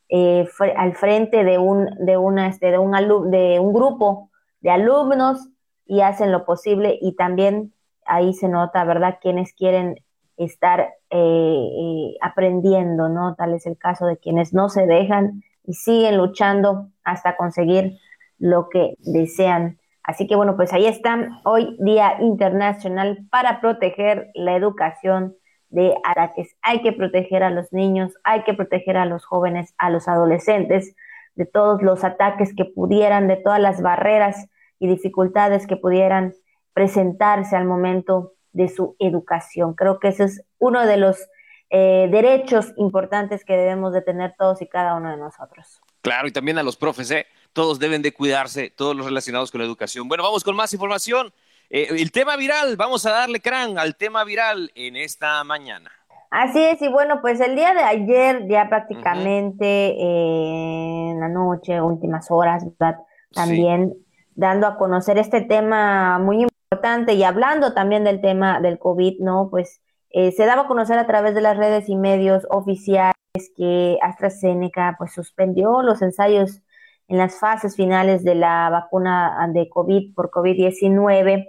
eh, 0.09 0.47
al 0.77 0.95
frente 0.95 1.45
de 1.45 1.59
un, 1.59 1.89
de 2.05 2.17
una, 2.17 2.49
este, 2.49 2.71
de 2.71 2.79
un 2.79 2.93
de 3.31 3.61
un 3.61 3.73
grupo 3.73 4.31
de 4.61 4.71
alumnos 4.71 5.49
y 5.87 6.03
hacen 6.03 6.33
lo 6.33 6.45
posible 6.45 6.99
y 7.01 7.17
también 7.17 7.73
ahí 8.05 8.33
se 8.35 8.49
nota, 8.49 8.85
¿verdad? 8.85 9.19
Quienes 9.21 9.53
quieren 9.55 9.97
estar 10.37 10.81
eh, 11.11 11.17
eh, 11.19 12.17
aprendiendo, 12.23 13.09
¿no? 13.09 13.35
Tal 13.35 13.55
es 13.55 13.67
el 13.67 13.77
caso 13.77 14.07
de 14.07 14.17
quienes 14.17 14.55
no 14.55 14.69
se 14.69 14.87
dejan 14.87 15.43
y 15.65 15.75
siguen 15.75 16.17
luchando 16.17 16.89
hasta 17.05 17.37
conseguir 17.37 17.99
lo 18.39 18.69
que 18.69 18.95
desean. 18.99 19.80
Así 20.11 20.27
que 20.27 20.35
bueno, 20.35 20.57
pues 20.57 20.73
ahí 20.73 20.87
están 20.87 21.39
hoy 21.45 21.77
Día 21.79 22.17
Internacional 22.19 23.29
para 23.31 23.61
proteger 23.61 24.33
la 24.35 24.57
educación 24.57 25.37
de 25.69 25.95
ataques. 26.03 26.57
Hay 26.63 26.83
que 26.83 26.93
proteger 26.93 27.45
a 27.45 27.51
los 27.51 27.73
niños, 27.73 28.15
hay 28.25 28.43
que 28.43 28.53
proteger 28.53 28.97
a 28.97 29.07
los 29.07 29.25
jóvenes, 29.25 29.73
a 29.79 29.89
los 29.89 30.09
adolescentes 30.09 30.97
de 31.37 31.47
todos 31.47 31.81
los 31.81 32.03
ataques 32.03 32.53
que 32.57 32.65
pudieran, 32.65 33.29
de 33.29 33.37
todas 33.37 33.61
las 33.61 33.83
barreras 33.83 34.49
y 34.81 34.89
dificultades 34.89 35.69
que 35.69 35.77
pudieran 35.77 36.35
presentarse 36.73 37.55
al 37.55 37.67
momento 37.67 38.33
de 38.53 38.67
su 38.67 38.97
educación. 38.99 39.75
Creo 39.75 40.01
que 40.01 40.09
ese 40.09 40.25
es 40.25 40.45
uno 40.59 40.87
de 40.87 40.97
los 40.97 41.25
eh, 41.71 42.09
derechos 42.11 42.73
importantes 42.77 43.45
que 43.45 43.57
debemos 43.57 43.93
de 43.93 44.03
tener 44.03 44.35
todos 44.37 44.61
y 44.61 44.67
cada 44.67 44.97
uno 44.97 45.09
de 45.09 45.19
nosotros. 45.19 45.81
Claro, 46.03 46.29
y 46.29 46.33
también 46.33 46.59
a 46.59 46.63
los 46.63 46.77
profes, 46.77 47.11
¿eh? 47.11 47.27
todos 47.53 47.79
deben 47.79 48.03
de 48.03 48.13
cuidarse, 48.13 48.71
todos 48.71 48.97
los 48.97 49.07
relacionados 49.07 49.51
con 49.51 49.61
la 49.61 49.67
educación. 49.67 50.09
Bueno, 50.09 50.23
vamos 50.23 50.45
con 50.45 50.57
más 50.57 50.73
información. 50.73 51.33
Eh, 51.69 51.89
el 51.91 52.11
tema 52.13 52.37
viral, 52.37 52.77
vamos 52.77 53.07
a 53.07 53.11
darle 53.11 53.41
crán 53.41 53.79
al 53.79 53.97
tema 53.97 54.25
viral 54.25 54.71
en 54.75 54.97
esta 54.97 55.43
mañana. 55.45 55.91
Así 56.31 56.63
es, 56.63 56.81
y 56.81 56.89
bueno, 56.89 57.21
pues 57.21 57.41
el 57.41 57.57
día 57.57 57.75
de 57.75 57.83
ayer, 57.83 58.47
ya 58.49 58.69
prácticamente 58.69 59.97
en 59.99 61.19
la 61.19 61.29
noche, 61.29 61.83
últimas 61.83 62.31
horas, 62.31 62.65
¿verdad? 62.65 63.01
También 63.33 63.95
dando 64.37 64.69
a 64.69 64.77
conocer 64.77 65.19
este 65.19 65.41
tema 65.41 66.21
muy 66.21 66.43
importante 66.43 67.15
y 67.15 67.25
hablando 67.25 67.75
también 67.75 68.05
del 68.05 68.21
tema 68.21 68.61
del 68.61 68.79
COVID, 68.79 69.19
¿no? 69.21 69.49
Pues 69.51 69.81
eh, 70.11 70.31
se 70.31 70.47
daba 70.47 70.63
a 70.63 70.67
conocer 70.69 70.99
a 70.99 71.07
través 71.07 71.35
de 71.35 71.41
las 71.41 71.57
redes 71.57 71.89
y 71.89 71.97
medios 71.97 72.47
oficiales 72.49 73.15
que 73.57 73.99
AstraZeneca 74.03 74.97
pues 74.99 75.13
suspendió 75.13 75.83
los 75.83 76.03
ensayos 76.03 76.63
en 77.09 77.19
las 77.19 77.39
fases 77.39 77.77
finales 77.77 78.25
de 78.25 78.35
la 78.35 78.69
vacuna 78.71 79.49
de 79.53 79.69
COVID 79.69 80.15
por 80.15 80.31
COVID-19 80.31 81.47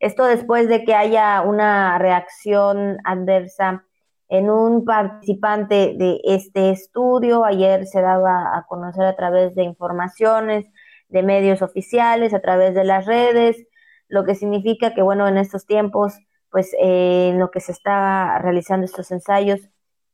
esto 0.00 0.26
después 0.26 0.68
de 0.68 0.84
que 0.84 0.94
haya 0.94 1.42
una 1.42 1.98
reacción 1.98 2.98
adversa 3.04 3.84
en 4.28 4.48
un 4.48 4.84
participante 4.84 5.94
de 5.96 6.20
este 6.22 6.70
estudio. 6.70 7.44
Ayer 7.44 7.84
se 7.86 8.00
daba 8.00 8.56
a 8.56 8.64
conocer 8.68 9.04
a 9.04 9.16
través 9.16 9.54
de 9.56 9.64
informaciones 9.64 10.66
de 11.08 11.22
medios 11.22 11.62
oficiales, 11.62 12.32
a 12.32 12.40
través 12.40 12.74
de 12.74 12.84
las 12.84 13.06
redes, 13.06 13.66
lo 14.08 14.24
que 14.24 14.34
significa 14.34 14.94
que, 14.94 15.02
bueno, 15.02 15.26
en 15.26 15.36
estos 15.36 15.66
tiempos, 15.66 16.14
pues 16.50 16.72
eh, 16.80 17.30
en 17.32 17.40
lo 17.40 17.50
que 17.50 17.60
se 17.60 17.72
está 17.72 18.38
realizando 18.38 18.84
estos 18.84 19.10
ensayos, 19.10 19.60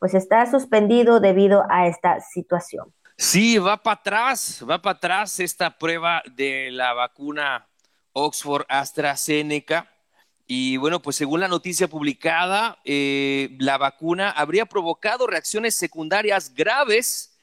pues 0.05 0.13
está 0.13 0.45
suspendido 0.51 1.19
debido 1.19 1.65
a 1.71 1.87
esta 1.87 2.21
situación. 2.21 2.93
Sí, 3.17 3.57
va 3.57 3.83
para 3.83 4.01
atrás, 4.01 4.63
va 4.69 4.83
para 4.83 4.99
atrás 4.99 5.41
esta 5.41 5.79
prueba 5.79 6.23
de 6.37 6.71
la 6.71 6.93
vacuna 6.93 7.67
Oxford 8.13 8.67
AstraZeneca. 8.69 9.91
Y 10.47 10.77
bueno, 10.77 11.01
pues 11.01 11.17
según 11.17 11.41
la 11.41 11.49
noticia 11.49 11.89
publicada, 11.89 12.79
eh, 12.85 13.57
la 13.59 13.79
vacuna 13.79 14.29
habría 14.29 14.67
provocado 14.67 15.27
reacciones 15.27 15.75
secundarias 15.75 16.53
graves, 16.53 17.39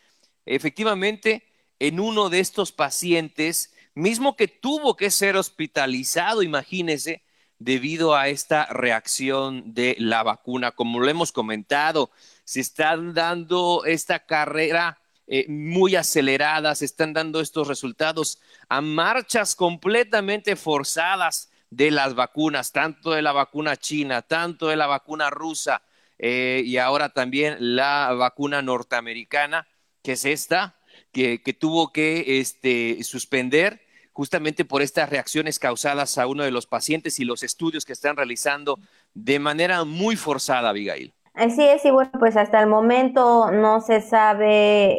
efectivamente, 0.45 1.43
en 1.79 1.99
uno 1.99 2.29
de 2.29 2.41
estos 2.41 2.71
pacientes, 2.71 3.73
mismo 3.95 4.35
que 4.35 4.47
tuvo 4.47 4.95
que 4.95 5.09
ser 5.09 5.35
hospitalizado, 5.35 6.43
imagínese, 6.43 7.23
debido 7.57 8.15
a 8.15 8.27
esta 8.27 8.65
reacción 8.67 9.73
de 9.73 9.95
la 9.99 10.21
vacuna. 10.21 10.71
Como 10.71 10.99
lo 10.99 11.07
hemos 11.09 11.31
comentado, 11.31 12.09
se 12.51 12.59
están 12.59 13.13
dando 13.13 13.85
esta 13.85 14.25
carrera 14.25 14.99
eh, 15.25 15.45
muy 15.47 15.95
aceleradas, 15.95 16.79
se 16.79 16.85
están 16.85 17.13
dando 17.13 17.39
estos 17.39 17.69
resultados 17.69 18.41
a 18.67 18.81
marchas 18.81 19.55
completamente 19.55 20.57
forzadas 20.57 21.49
de 21.69 21.91
las 21.91 22.13
vacunas, 22.13 22.73
tanto 22.73 23.11
de 23.11 23.21
la 23.21 23.31
vacuna 23.31 23.77
china, 23.77 24.21
tanto 24.21 24.67
de 24.67 24.75
la 24.75 24.85
vacuna 24.85 25.29
rusa 25.29 25.81
eh, 26.19 26.61
y 26.65 26.75
ahora 26.75 27.13
también 27.13 27.55
la 27.57 28.11
vacuna 28.19 28.61
norteamericana, 28.61 29.65
que 30.03 30.11
es 30.11 30.25
esta, 30.25 30.75
que, 31.13 31.39
tuvo 31.57 31.93
que 31.93 32.41
este, 32.41 33.01
suspender 33.05 33.81
justamente 34.11 34.65
por 34.65 34.81
estas 34.81 35.09
reacciones 35.09 35.57
causadas 35.57 36.17
a 36.17 36.27
uno 36.27 36.43
de 36.43 36.51
los 36.51 36.67
pacientes 36.67 37.17
y 37.21 37.23
los 37.23 37.43
estudios 37.43 37.85
que 37.85 37.93
están 37.93 38.17
realizando 38.17 38.77
de 39.13 39.39
manera 39.39 39.85
muy 39.85 40.17
forzada, 40.17 40.67
Abigail. 40.67 41.13
Así 41.33 41.63
es, 41.65 41.85
y 41.85 41.91
bueno, 41.91 42.11
pues 42.19 42.35
hasta 42.35 42.59
el 42.61 42.67
momento 42.67 43.51
no 43.51 43.79
se 43.79 44.01
sabe 44.01 44.97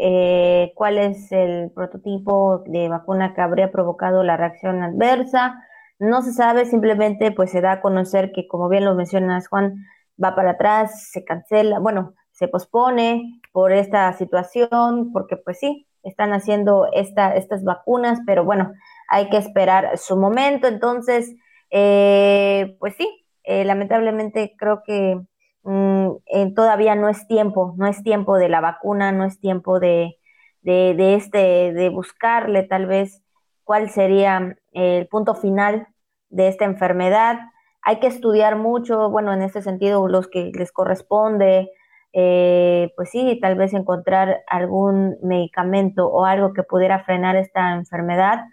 eh, 0.64 0.72
cuál 0.74 0.96
es 0.98 1.30
el 1.30 1.70
prototipo 1.74 2.64
de 2.66 2.88
vacuna 2.88 3.34
que 3.34 3.42
habría 3.42 3.70
provocado 3.70 4.22
la 4.24 4.38
reacción 4.38 4.82
adversa. 4.82 5.62
No 5.98 6.22
se 6.22 6.32
sabe, 6.32 6.64
simplemente 6.64 7.32
pues 7.32 7.50
se 7.50 7.60
da 7.60 7.72
a 7.72 7.80
conocer 7.82 8.32
que, 8.32 8.48
como 8.48 8.68
bien 8.70 8.84
lo 8.86 8.94
mencionas, 8.94 9.46
Juan, 9.48 9.84
va 10.22 10.34
para 10.34 10.52
atrás, 10.52 11.10
se 11.10 11.22
cancela, 11.24 11.78
bueno, 11.80 12.14
se 12.30 12.48
pospone 12.48 13.40
por 13.52 13.70
esta 13.72 14.10
situación, 14.14 15.12
porque 15.12 15.36
pues 15.36 15.58
sí, 15.58 15.86
están 16.02 16.32
haciendo 16.32 16.88
esta, 16.92 17.34
estas 17.36 17.62
vacunas, 17.62 18.20
pero 18.26 18.42
bueno, 18.44 18.72
hay 19.08 19.28
que 19.28 19.36
esperar 19.36 19.98
su 19.98 20.16
momento. 20.16 20.66
Entonces, 20.66 21.34
eh, 21.70 22.74
pues 22.80 22.94
sí, 22.96 23.26
eh, 23.44 23.64
lamentablemente 23.64 24.54
creo 24.58 24.82
que 24.84 25.20
Mm, 25.64 26.54
todavía 26.54 26.94
no 26.94 27.08
es 27.08 27.26
tiempo, 27.28 27.74
no 27.76 27.86
es 27.86 28.02
tiempo 28.02 28.36
de 28.36 28.48
la 28.48 28.60
vacuna, 28.60 29.12
no 29.12 29.24
es 29.24 29.40
tiempo 29.40 29.78
de, 29.80 30.18
de, 30.62 31.14
este, 31.14 31.72
de 31.72 31.88
buscarle 31.88 32.64
tal 32.64 32.86
vez 32.86 33.22
cuál 33.64 33.90
sería 33.90 34.56
el 34.72 35.06
punto 35.08 35.34
final 35.34 35.86
de 36.30 36.48
esta 36.48 36.64
enfermedad. 36.64 37.38
Hay 37.82 38.00
que 38.00 38.06
estudiar 38.08 38.56
mucho, 38.56 39.10
bueno, 39.10 39.32
en 39.32 39.42
este 39.42 39.62
sentido, 39.62 40.06
los 40.08 40.28
que 40.28 40.50
les 40.54 40.72
corresponde, 40.72 41.70
eh, 42.12 42.92
pues 42.96 43.10
sí, 43.10 43.38
tal 43.40 43.56
vez 43.56 43.72
encontrar 43.72 44.42
algún 44.48 45.16
medicamento 45.22 46.08
o 46.08 46.24
algo 46.26 46.52
que 46.52 46.62
pudiera 46.62 47.04
frenar 47.04 47.36
esta 47.36 47.72
enfermedad, 47.74 48.44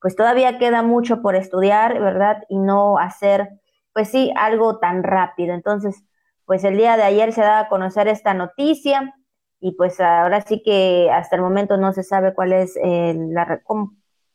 pues 0.00 0.14
todavía 0.16 0.58
queda 0.58 0.82
mucho 0.82 1.22
por 1.22 1.34
estudiar, 1.34 2.00
¿verdad? 2.00 2.44
Y 2.48 2.58
no 2.58 2.98
hacer, 2.98 3.48
pues 3.92 4.08
sí, 4.10 4.32
algo 4.36 4.78
tan 4.78 5.02
rápido. 5.02 5.54
Entonces, 5.54 6.04
pues 6.48 6.64
el 6.64 6.78
día 6.78 6.96
de 6.96 7.02
ayer 7.02 7.34
se 7.34 7.42
da 7.42 7.60
a 7.60 7.68
conocer 7.68 8.08
esta 8.08 8.32
noticia 8.32 9.14
y 9.60 9.72
pues 9.72 10.00
ahora 10.00 10.40
sí 10.40 10.62
que 10.64 11.10
hasta 11.12 11.36
el 11.36 11.42
momento 11.42 11.76
no 11.76 11.92
se 11.92 12.02
sabe 12.02 12.32
cuál 12.32 12.54
es 12.54 12.74
la 12.82 13.60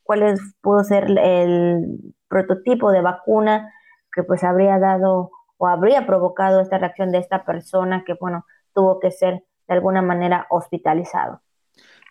cuál 0.03 0.22
es, 0.22 0.39
pudo 0.61 0.84
ser 0.84 1.05
el 1.09 2.14
prototipo 2.28 2.91
de 2.91 3.01
vacuna 3.01 3.74
que 4.14 4.22
pues 4.22 4.43
habría 4.43 4.78
dado 4.78 5.32
o 5.57 5.68
habría 5.68 6.05
provocado 6.05 6.61
esta 6.61 6.78
reacción 6.78 7.11
de 7.11 7.18
esta 7.18 7.45
persona 7.45 8.03
que 8.05 8.14
bueno 8.14 8.45
tuvo 8.76 8.99
que 8.99 9.09
ser 9.09 9.43
de 9.68 9.74
alguna 9.74 10.03
manera 10.03 10.45
hospitalizado. 10.51 11.41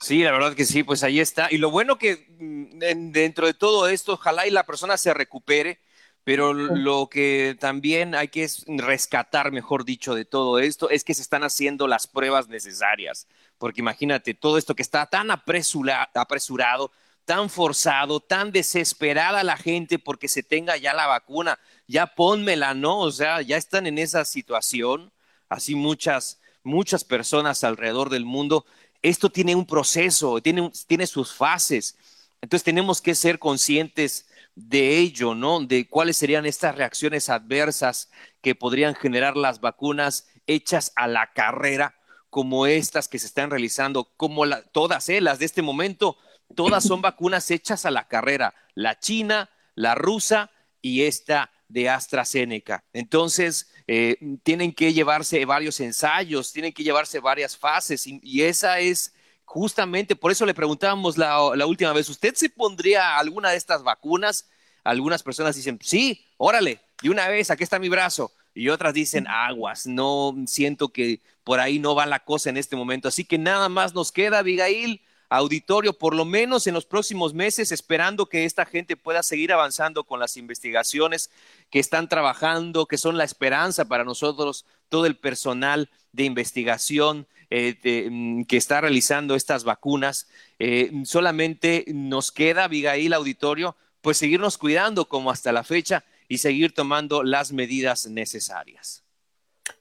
Sí, 0.01 0.25
la 0.25 0.33
verdad 0.33 0.55
que 0.55 0.65
sí, 0.65 0.83
pues 0.83 1.05
ahí 1.05 1.21
está. 1.21 1.47
Y 1.49 1.59
lo 1.59 1.71
bueno 1.71 1.97
que 1.97 2.27
mm, 2.41 3.13
dentro 3.13 3.47
de 3.47 3.55
todo 3.55 3.87
esto, 3.87 4.15
ojalá 4.15 4.49
y 4.49 4.51
la 4.51 4.67
persona 4.67 4.97
se 4.97 5.15
recupere, 5.15 5.79
pero 6.25 6.53
lo 6.53 7.09
que 7.09 7.57
también 7.59 8.15
hay 8.15 8.29
que 8.29 8.49
rescatar, 8.67 9.53
mejor 9.53 9.85
dicho, 9.85 10.15
de 10.15 10.25
todo 10.25 10.59
esto 10.59 10.91
es 10.91 11.05
que 11.05 11.15
se 11.15 11.23
están 11.23 11.43
haciendo 11.43 11.89
las 11.89 12.07
pruebas 12.07 12.49
necesarias, 12.49 13.27
porque 13.59 13.81
imagínate, 13.81 14.35
todo 14.35 14.59
esto 14.59 14.75
que 14.75 14.83
está 14.83 15.07
tan 15.07 15.31
apresurado, 15.31 16.93
tan 17.25 17.51
forzado, 17.51 18.21
tan 18.21 18.53
desesperada 18.53 19.45
la 19.45 19.57
gente 19.57 19.99
porque 19.99 20.29
se 20.29 20.43
tenga 20.43 20.77
ya 20.77 20.93
la 20.95 21.07
vacuna, 21.07 21.59
ya 21.87 22.07
pónmela, 22.07 22.75
¿no? 22.75 22.99
O 23.01 23.11
sea, 23.11 23.43
ya 23.43 23.57
están 23.57 23.87
en 23.87 23.99
esa 23.99 24.25
situación, 24.25 25.13
así 25.49 25.75
muchas, 25.75 26.41
muchas 26.63 27.05
personas 27.05 27.65
alrededor 27.65 28.11
del 28.11 28.25
mundo 28.25 28.65
esto 29.03 29.29
tiene 29.31 29.55
un 29.57 29.67
proceso, 29.67 30.41
tiene, 30.41 30.71
tiene 30.87 31.07
sus 31.07 31.35
fases. 31.35 31.97
Entonces 32.41 32.65
tenemos 32.65 33.03
que 33.03 33.15
ser 33.15 33.39
conscientes 33.39 34.27
de 34.55 34.99
ello, 34.99 35.35
¿no? 35.35 35.61
De 35.61 35.89
cuáles 35.89 36.17
serían 36.17 36.47
estas 36.47 36.77
reacciones 36.77 37.29
adversas 37.29 38.11
que 38.41 38.55
podrían 38.55 38.95
generar 38.95 39.37
las 39.37 39.61
vacunas 39.61 40.29
hechas 40.47 40.93
a 40.97 41.07
la 41.07 41.33
carrera, 41.33 41.95
como 42.29 42.67
estas 42.67 43.09
que 43.09 43.19
se 43.19 43.27
están 43.27 43.51
realizando, 43.51 44.13
como 44.17 44.45
todas 44.73 45.09
¿eh? 45.09 45.21
las 45.21 45.39
de 45.39 45.45
este 45.45 45.63
momento, 45.63 46.17
todas 46.55 46.85
son 46.85 47.03
vacunas 47.03 47.51
hechas 47.51 47.85
a 47.87 47.91
la 47.91 48.09
carrera, 48.09 48.55
la 48.75 48.99
china, 48.99 49.51
la 49.75 49.95
rusa 49.95 50.51
y 50.81 51.03
esta 51.03 51.51
de 51.69 51.89
AstraZeneca. 51.89 52.85
Entonces, 52.93 53.73
eh, 53.87 54.17
tienen 54.43 54.73
que 54.73 54.93
llevarse 54.93 55.45
varios 55.45 55.81
ensayos, 55.81 56.53
tienen 56.53 56.73
que 56.73 56.85
llevarse 56.85 57.21
varias 57.21 57.57
fases 57.57 58.07
y, 58.07 58.43
esa 58.43 58.79
es 58.79 59.15
justamente, 59.45 60.17
por 60.17 60.33
eso 60.33 60.47
le 60.47 60.55
preguntábamos 60.55 61.19
la, 61.19 61.67
última 61.67 61.93
vez, 61.93 62.09
¿usted 62.09 62.35
se 62.35 62.49
pondría 62.49 63.19
alguna 63.19 63.51
de 63.51 63.57
estas 63.57 63.83
vacunas? 63.83 64.49
Algunas 64.85 65.23
personas 65.23 65.57
dicen, 65.57 65.79
sí, 65.83 66.25
órale, 66.37 66.81
de 67.03 67.11
una 67.11 67.29
vez, 67.29 67.51
aquí 67.51 67.63
está 67.63 67.79
mi 67.79 67.89
brazo. 67.89 68.33
Y 68.55 68.69
otras 68.69 68.93
dicen, 68.95 69.27
aguas, 69.29 69.87
no 69.87 70.35
siento 70.47 70.89
que 70.89 71.21
por 71.45 71.61
ahí 71.61 71.79
no 71.79 71.95
va 71.95 72.07
la 72.07 72.21
cosa 72.21 72.51
en 72.51 72.57
este 72.57 72.77
momento. 72.77 73.09
Así 73.09 73.25
que 73.25 73.39
nada 73.39 73.69
más 73.69 73.95
nos 73.95 74.13
queda, 74.13 74.41
Abigail, 74.41 75.01
auditorio, 75.29 75.95
por 75.95 76.15
lo 76.15 76.25
menos 76.25 76.67
en 76.67 76.75
los 76.75 76.85
próximos 76.85 77.33
meses, 77.33 77.73
esperando 77.73 78.27
que 78.27 78.45
esta 78.45 78.67
gente 78.67 78.97
pueda 78.97 79.23
seguir 79.23 79.53
avanzando 79.53 80.05
con 80.05 80.21
las 80.21 80.37
investigaciones 80.37 81.31
que 81.71 81.79
están 81.79 82.09
trabajando, 82.09 82.87
que 82.87 82.99
son 82.99 83.17
la 83.17 83.25
esperanza 83.25 83.87
para 83.87 84.05
nosotros, 84.05 84.67
todo 84.89 85.07
el 85.07 85.17
personal 85.17 85.89
de 86.13 86.25
investigación 86.25 87.27
eh, 87.55 88.09
mm, 88.11 88.45
que 88.45 88.57
está 88.57 88.81
realizando 88.81 89.35
estas 89.35 89.65
vacunas. 89.65 90.27
Eh, 90.59 90.91
solamente 91.05 91.85
nos 91.93 92.33
queda, 92.33 92.65
Abigail 92.65 93.13
Auditorio, 93.13 93.77
pues 94.01 94.17
seguirnos 94.17 94.57
cuidando 94.57 95.07
como 95.07 95.31
hasta 95.31 95.53
la 95.53 95.63
fecha 95.63 96.03
y 96.29 96.39
seguir 96.39 96.75
tomando 96.75 97.23
las 97.23 97.53
medidas 97.53 98.07
necesarias. 98.07 99.05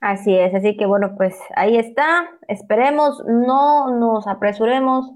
Así 0.02 0.36
es, 0.36 0.54
así 0.54 0.76
que 0.76 0.86
bueno, 0.86 1.16
pues 1.16 1.34
ahí 1.56 1.78
está, 1.78 2.30
esperemos, 2.50 3.24
no 3.26 3.98
nos 3.98 4.28
apresuremos, 4.28 5.10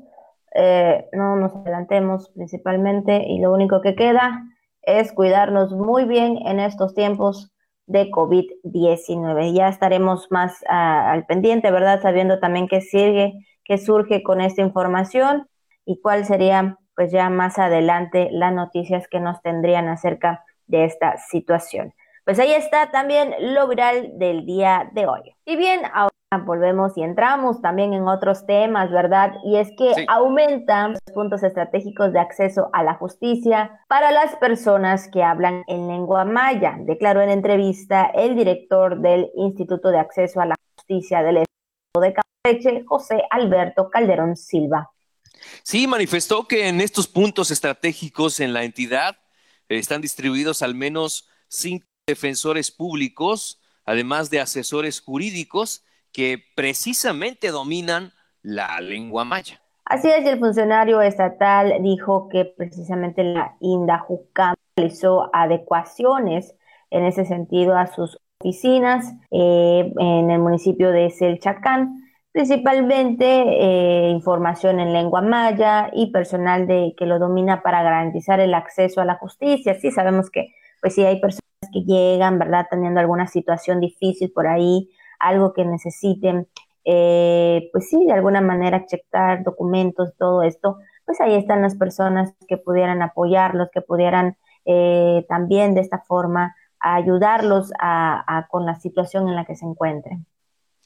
eh, 0.53 1.09
no 1.11 1.35
nos 1.35 1.53
adelantemos 1.55 2.29
principalmente 2.29 3.25
y 3.27 3.39
lo 3.39 3.51
único 3.51 3.81
que 3.81 3.95
queda 3.95 4.45
es 4.81 5.11
cuidarnos 5.11 5.73
muy 5.73 6.05
bien 6.05 6.37
en 6.45 6.61
estos 6.61 6.93
tiempos 6.93 7.51
de 7.87 8.09
COVID-19. 8.09 9.53
Ya 9.53 9.67
estaremos 9.67 10.27
más 10.31 10.63
ah, 10.67 11.11
al 11.11 11.25
pendiente, 11.25 11.71
¿verdad? 11.71 12.01
Sabiendo 12.01 12.39
también 12.39 12.67
qué 12.67 12.81
sigue, 12.81 13.33
qué 13.63 13.77
surge 13.77 14.23
con 14.23 14.41
esta 14.41 14.61
información 14.61 15.47
y 15.85 15.99
cuál 16.01 16.25
sería, 16.25 16.77
pues 16.95 17.11
ya 17.11 17.29
más 17.29 17.59
adelante, 17.59 18.29
las 18.31 18.53
noticias 18.53 19.07
que 19.07 19.19
nos 19.19 19.41
tendrían 19.41 19.87
acerca 19.87 20.43
de 20.67 20.85
esta 20.85 21.17
situación. 21.17 21.93
Pues 22.23 22.39
ahí 22.39 22.53
está 22.53 22.89
también 22.89 23.35
lo 23.53 23.67
viral 23.67 24.17
del 24.17 24.45
día 24.45 24.89
de 24.93 25.05
hoy. 25.05 25.35
Y 25.45 25.57
bien, 25.57 25.81
ahora 25.93 26.09
volvemos 26.43 26.97
y 26.97 27.03
entramos 27.03 27.61
también 27.61 27.93
en 27.93 28.07
otros 28.07 28.45
temas, 28.45 28.91
¿verdad? 28.91 29.33
Y 29.43 29.57
es 29.57 29.69
que 29.77 30.05
aumentan 30.07 30.93
los 30.93 31.13
puntos 31.13 31.43
estratégicos 31.43 32.11
de 32.11 32.19
acceso 32.19 32.69
a 32.73 32.83
la 32.83 32.95
justicia 32.95 33.79
para 33.87 34.11
las 34.11 34.35
personas 34.37 35.07
que 35.09 35.23
hablan 35.23 35.63
en 35.67 35.87
lengua 35.87 36.25
maya, 36.25 36.75
declaró 36.79 37.21
en 37.21 37.29
entrevista 37.29 38.05
el 38.13 38.35
director 38.35 38.99
del 38.99 39.29
Instituto 39.35 39.89
de 39.89 39.99
Acceso 39.99 40.41
a 40.41 40.47
la 40.47 40.55
Justicia 40.75 41.23
del 41.23 41.37
Estado 41.37 42.05
de 42.05 42.13
Campeche, 42.13 42.83
José 42.85 43.23
Alberto 43.29 43.89
Calderón 43.89 44.35
Silva. 44.35 44.91
Sí, 45.63 45.87
manifestó 45.87 46.47
que 46.47 46.67
en 46.67 46.81
estos 46.81 47.07
puntos 47.07 47.51
estratégicos 47.51 48.39
en 48.39 48.53
la 48.53 48.63
entidad 48.63 49.17
eh, 49.69 49.77
están 49.77 50.01
distribuidos 50.01 50.61
al 50.61 50.75
menos 50.75 51.27
cinco 51.47 51.85
defensores 52.07 52.71
públicos, 52.71 53.59
además 53.85 54.29
de 54.29 54.39
asesores 54.39 55.01
jurídicos 55.01 55.83
que 56.15 56.39
precisamente 56.55 57.51
dominan 57.51 58.13
la 58.41 58.79
lengua 58.79 59.25
maya. 59.25 59.61
Así 59.83 60.07
es, 60.07 60.25
el 60.25 60.39
funcionario 60.39 61.01
estatal 61.01 61.73
dijo 61.81 62.29
que 62.29 62.45
precisamente 62.45 63.23
la 63.23 63.57
INDAJUCAM 63.59 64.55
realizó 64.77 65.29
adecuaciones 65.33 66.55
en 66.89 67.03
ese 67.03 67.25
sentido 67.25 67.75
a 67.77 67.87
sus 67.87 68.17
oficinas 68.39 69.13
eh, 69.29 69.91
en 69.99 70.31
el 70.31 70.39
municipio 70.39 70.91
de 70.91 71.09
Selchacán, 71.09 72.01
principalmente 72.31 73.25
eh, 73.25 74.09
información 74.09 74.79
en 74.79 74.93
lengua 74.93 75.21
maya 75.21 75.89
y 75.93 76.11
personal 76.11 76.65
de, 76.65 76.93
que 76.97 77.05
lo 77.05 77.19
domina 77.19 77.61
para 77.61 77.83
garantizar 77.83 78.39
el 78.39 78.53
acceso 78.53 79.01
a 79.01 79.05
la 79.05 79.15
justicia. 79.15 79.77
Sí, 79.79 79.91
sabemos 79.91 80.29
que 80.29 80.53
pues 80.81 80.95
sí 80.95 81.03
hay 81.03 81.19
personas 81.19 81.43
que 81.73 81.81
llegan, 81.81 82.39
¿verdad?, 82.39 82.67
teniendo 82.69 83.01
alguna 83.01 83.27
situación 83.27 83.81
difícil 83.81 84.31
por 84.31 84.47
ahí, 84.47 84.89
algo 85.19 85.53
que 85.53 85.65
necesiten, 85.65 86.47
eh, 86.85 87.69
pues 87.71 87.89
sí, 87.89 88.05
de 88.05 88.13
alguna 88.13 88.41
manera 88.41 88.85
checar 88.85 89.43
documentos, 89.43 90.13
todo 90.17 90.43
esto, 90.43 90.77
pues 91.05 91.19
ahí 91.19 91.35
están 91.35 91.61
las 91.61 91.75
personas 91.75 92.33
que 92.47 92.57
pudieran 92.57 93.01
apoyarlos, 93.01 93.69
que 93.73 93.81
pudieran 93.81 94.37
eh, 94.65 95.25
también 95.27 95.75
de 95.75 95.81
esta 95.81 95.99
forma 95.99 96.55
ayudarlos 96.79 97.71
a, 97.79 98.47
con 98.49 98.65
la 98.65 98.79
situación 98.79 99.27
en 99.27 99.35
la 99.35 99.45
que 99.45 99.55
se 99.55 99.65
encuentren. 99.65 100.25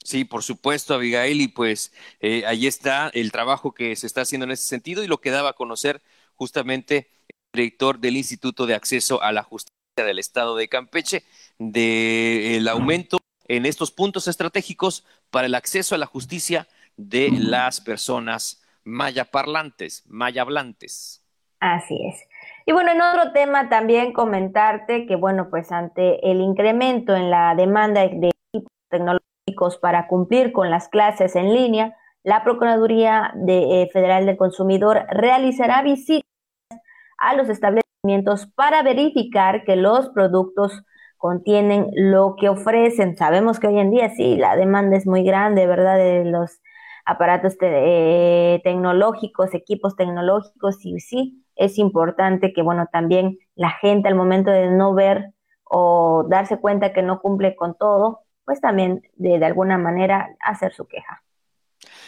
Sí, 0.02 0.24
por 0.24 0.42
supuesto, 0.42 0.94
Abigail, 0.94 1.42
y 1.42 1.48
pues 1.48 1.92
eh, 2.20 2.44
ahí 2.46 2.66
está 2.66 3.10
el 3.12 3.30
trabajo 3.30 3.72
que 3.72 3.94
se 3.96 4.06
está 4.06 4.22
haciendo 4.22 4.46
en 4.46 4.52
ese 4.52 4.64
sentido 4.64 5.04
y 5.04 5.06
lo 5.06 5.20
que 5.20 5.30
daba 5.30 5.50
a 5.50 5.54
conocer 5.54 6.00
justamente 6.34 7.10
el 7.28 7.36
director 7.52 7.98
del 7.98 8.16
Instituto 8.16 8.64
de 8.64 8.74
Acceso 8.74 9.22
a 9.22 9.32
la 9.32 9.42
Justicia 9.42 9.74
del 9.96 10.18
Estado 10.18 10.56
de 10.56 10.68
Campeche, 10.68 11.24
del 11.58 12.66
aumento 12.68 13.18
en 13.50 13.66
estos 13.66 13.90
puntos 13.90 14.28
estratégicos 14.28 15.04
para 15.32 15.48
el 15.48 15.56
acceso 15.56 15.96
a 15.96 15.98
la 15.98 16.06
justicia 16.06 16.68
de 16.96 17.32
las 17.32 17.80
personas 17.80 18.62
maya 18.84 19.24
parlantes, 19.24 20.04
maya 20.06 20.42
hablantes. 20.42 21.24
Así 21.58 21.98
es. 22.06 22.22
Y 22.64 22.72
bueno, 22.72 22.92
en 22.92 23.02
otro 23.02 23.32
tema 23.32 23.68
también 23.68 24.12
comentarte 24.12 25.04
que, 25.04 25.16
bueno, 25.16 25.48
pues 25.50 25.72
ante 25.72 26.30
el 26.30 26.40
incremento 26.40 27.16
en 27.16 27.28
la 27.28 27.56
demanda 27.56 28.02
de 28.02 28.30
equipos 28.54 28.72
tecnológicos 28.88 29.78
para 29.78 30.06
cumplir 30.06 30.52
con 30.52 30.70
las 30.70 30.88
clases 30.88 31.34
en 31.34 31.52
línea, 31.52 31.96
la 32.22 32.44
Procuraduría 32.44 33.34
eh, 33.48 33.88
Federal 33.92 34.26
del 34.26 34.36
Consumidor 34.36 35.06
realizará 35.10 35.82
visitas 35.82 36.30
a 37.18 37.34
los 37.34 37.48
establecimientos 37.48 38.46
para 38.54 38.84
verificar 38.84 39.64
que 39.64 39.74
los 39.74 40.08
productos 40.10 40.84
contienen 41.20 41.88
lo 41.92 42.34
que 42.40 42.48
ofrecen. 42.48 43.14
Sabemos 43.14 43.60
que 43.60 43.66
hoy 43.66 43.78
en 43.78 43.90
día 43.90 44.08
sí, 44.16 44.36
la 44.36 44.56
demanda 44.56 44.96
es 44.96 45.06
muy 45.06 45.22
grande, 45.22 45.66
¿verdad? 45.66 45.98
De 45.98 46.24
los 46.24 46.60
aparatos 47.04 47.56
eh, 47.60 48.58
tecnológicos, 48.64 49.52
equipos 49.52 49.96
tecnológicos, 49.96 50.78
y 50.82 50.98
sí, 50.98 51.44
es 51.56 51.76
importante 51.76 52.54
que, 52.54 52.62
bueno, 52.62 52.88
también 52.90 53.38
la 53.54 53.70
gente 53.70 54.08
al 54.08 54.14
momento 54.14 54.50
de 54.50 54.70
no 54.70 54.94
ver 54.94 55.34
o 55.64 56.24
darse 56.26 56.58
cuenta 56.58 56.94
que 56.94 57.02
no 57.02 57.20
cumple 57.20 57.54
con 57.54 57.76
todo, 57.76 58.20
pues 58.46 58.62
también 58.62 59.02
de, 59.16 59.38
de 59.38 59.44
alguna 59.44 59.76
manera 59.76 60.26
hacer 60.40 60.72
su 60.72 60.86
queja. 60.88 61.22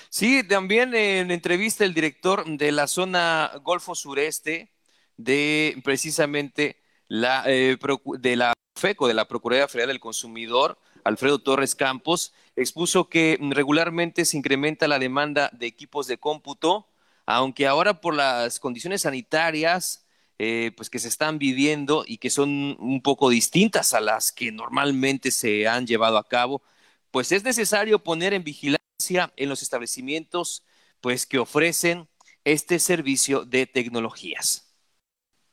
Sí, 0.08 0.42
también 0.48 0.94
en 0.94 1.30
entrevista 1.30 1.84
el 1.84 1.92
director 1.92 2.46
de 2.46 2.72
la 2.72 2.86
zona 2.86 3.50
Golfo 3.62 3.94
Sureste 3.94 4.72
de 5.18 5.76
precisamente 5.84 6.81
la, 7.12 7.44
eh, 7.46 7.76
de 8.20 8.36
la 8.36 8.54
FECO, 8.74 9.06
de 9.06 9.12
la 9.12 9.28
Procuraduría 9.28 9.68
Federal 9.68 9.88
del 9.88 10.00
Consumidor, 10.00 10.78
Alfredo 11.04 11.40
Torres 11.40 11.74
Campos, 11.74 12.32
expuso 12.56 13.10
que 13.10 13.38
regularmente 13.50 14.24
se 14.24 14.38
incrementa 14.38 14.88
la 14.88 14.98
demanda 14.98 15.50
de 15.52 15.66
equipos 15.66 16.06
de 16.06 16.16
cómputo, 16.16 16.88
aunque 17.26 17.66
ahora 17.66 18.00
por 18.00 18.14
las 18.14 18.58
condiciones 18.58 19.02
sanitarias 19.02 20.06
eh, 20.38 20.72
pues 20.74 20.88
que 20.88 20.98
se 20.98 21.08
están 21.08 21.38
viviendo 21.38 22.04
y 22.06 22.16
que 22.16 22.30
son 22.30 22.78
un 22.80 23.02
poco 23.02 23.28
distintas 23.28 23.92
a 23.92 24.00
las 24.00 24.32
que 24.32 24.50
normalmente 24.50 25.30
se 25.30 25.68
han 25.68 25.86
llevado 25.86 26.16
a 26.16 26.26
cabo, 26.26 26.62
pues 27.10 27.30
es 27.30 27.44
necesario 27.44 28.02
poner 28.02 28.32
en 28.32 28.42
vigilancia 28.42 29.30
en 29.36 29.50
los 29.50 29.60
establecimientos 29.60 30.64
pues 31.02 31.26
que 31.26 31.38
ofrecen 31.38 32.08
este 32.44 32.78
servicio 32.78 33.44
de 33.44 33.66
tecnologías. 33.66 34.71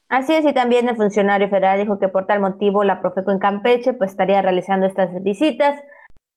Así 0.10 0.34
es, 0.34 0.44
y 0.44 0.54
también 0.54 0.90
el 0.90 0.96
funcionario 0.96 1.50
federal 1.50 1.80
dijo 1.80 2.00
que 2.00 2.08
por 2.08 2.26
tal 2.26 2.40
motivo 2.40 2.84
la 2.84 3.00
Profeco 3.00 3.32
en 3.32 3.38
Campeche 3.38 3.94
pues 3.94 4.10
estaría 4.10 4.42
realizando 4.42 4.88
estas 4.88 5.22
visitas 5.22 5.80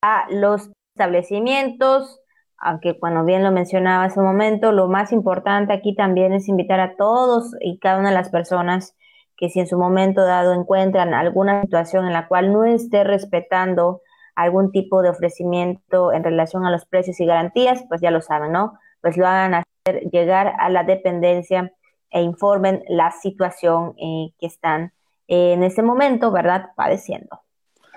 a 0.03 0.27
los 0.31 0.71
establecimientos, 0.95 2.21
aunque 2.59 2.99
cuando 2.99 3.25
bien 3.25 3.43
lo 3.43 3.51
mencionaba 3.51 4.05
hace 4.05 4.21
un 4.21 4.27
momento, 4.27 4.73
lo 4.73 4.89
más 4.89 5.11
importante 5.11 5.73
aquí 5.73 5.95
también 5.95 6.35
es 6.35 6.49
invitar 6.49 6.81
a 6.81 6.97
todos 6.97 7.57
y 7.61 7.79
cada 7.79 7.99
una 7.99 8.11
de 8.11 8.15
las 8.15 8.29
personas 8.29 8.95
que 9.39 9.49
si 9.49 9.61
en 9.61 9.67
su 9.67 9.79
momento 9.79 10.23
dado 10.23 10.53
encuentran 10.53 11.15
alguna 11.15 11.63
situación 11.63 12.07
en 12.07 12.13
la 12.13 12.29
cual 12.29 12.53
no 12.53 12.65
esté 12.65 13.05
respetando 13.05 14.03
algún 14.35 14.71
tipo 14.71 15.03
de 15.03 15.09
ofrecimiento 15.09 16.13
en 16.13 16.25
relación 16.25 16.67
a 16.67 16.71
los 16.71 16.85
precios 16.85 17.19
y 17.21 17.27
garantías, 17.27 17.85
pues 17.89 18.03
ya 18.03 18.11
lo 18.11 18.21
saben, 18.21 18.53
¿no? 18.53 18.79
Pues 19.01 19.17
lo 19.17 19.27
hagan 19.27 19.55
hacer 19.55 20.11
llegar 20.11 20.53
a 20.59 20.69
la 20.69 20.85
dependencia 20.85 21.73
e 22.13 22.21
informen 22.21 22.85
la 22.89 23.11
situación 23.11 23.95
eh, 23.99 24.33
que 24.39 24.47
están 24.47 24.93
en 25.27 25.63
ese 25.63 25.83
momento, 25.83 26.31
¿verdad?, 26.31 26.71
padeciendo. 26.77 27.41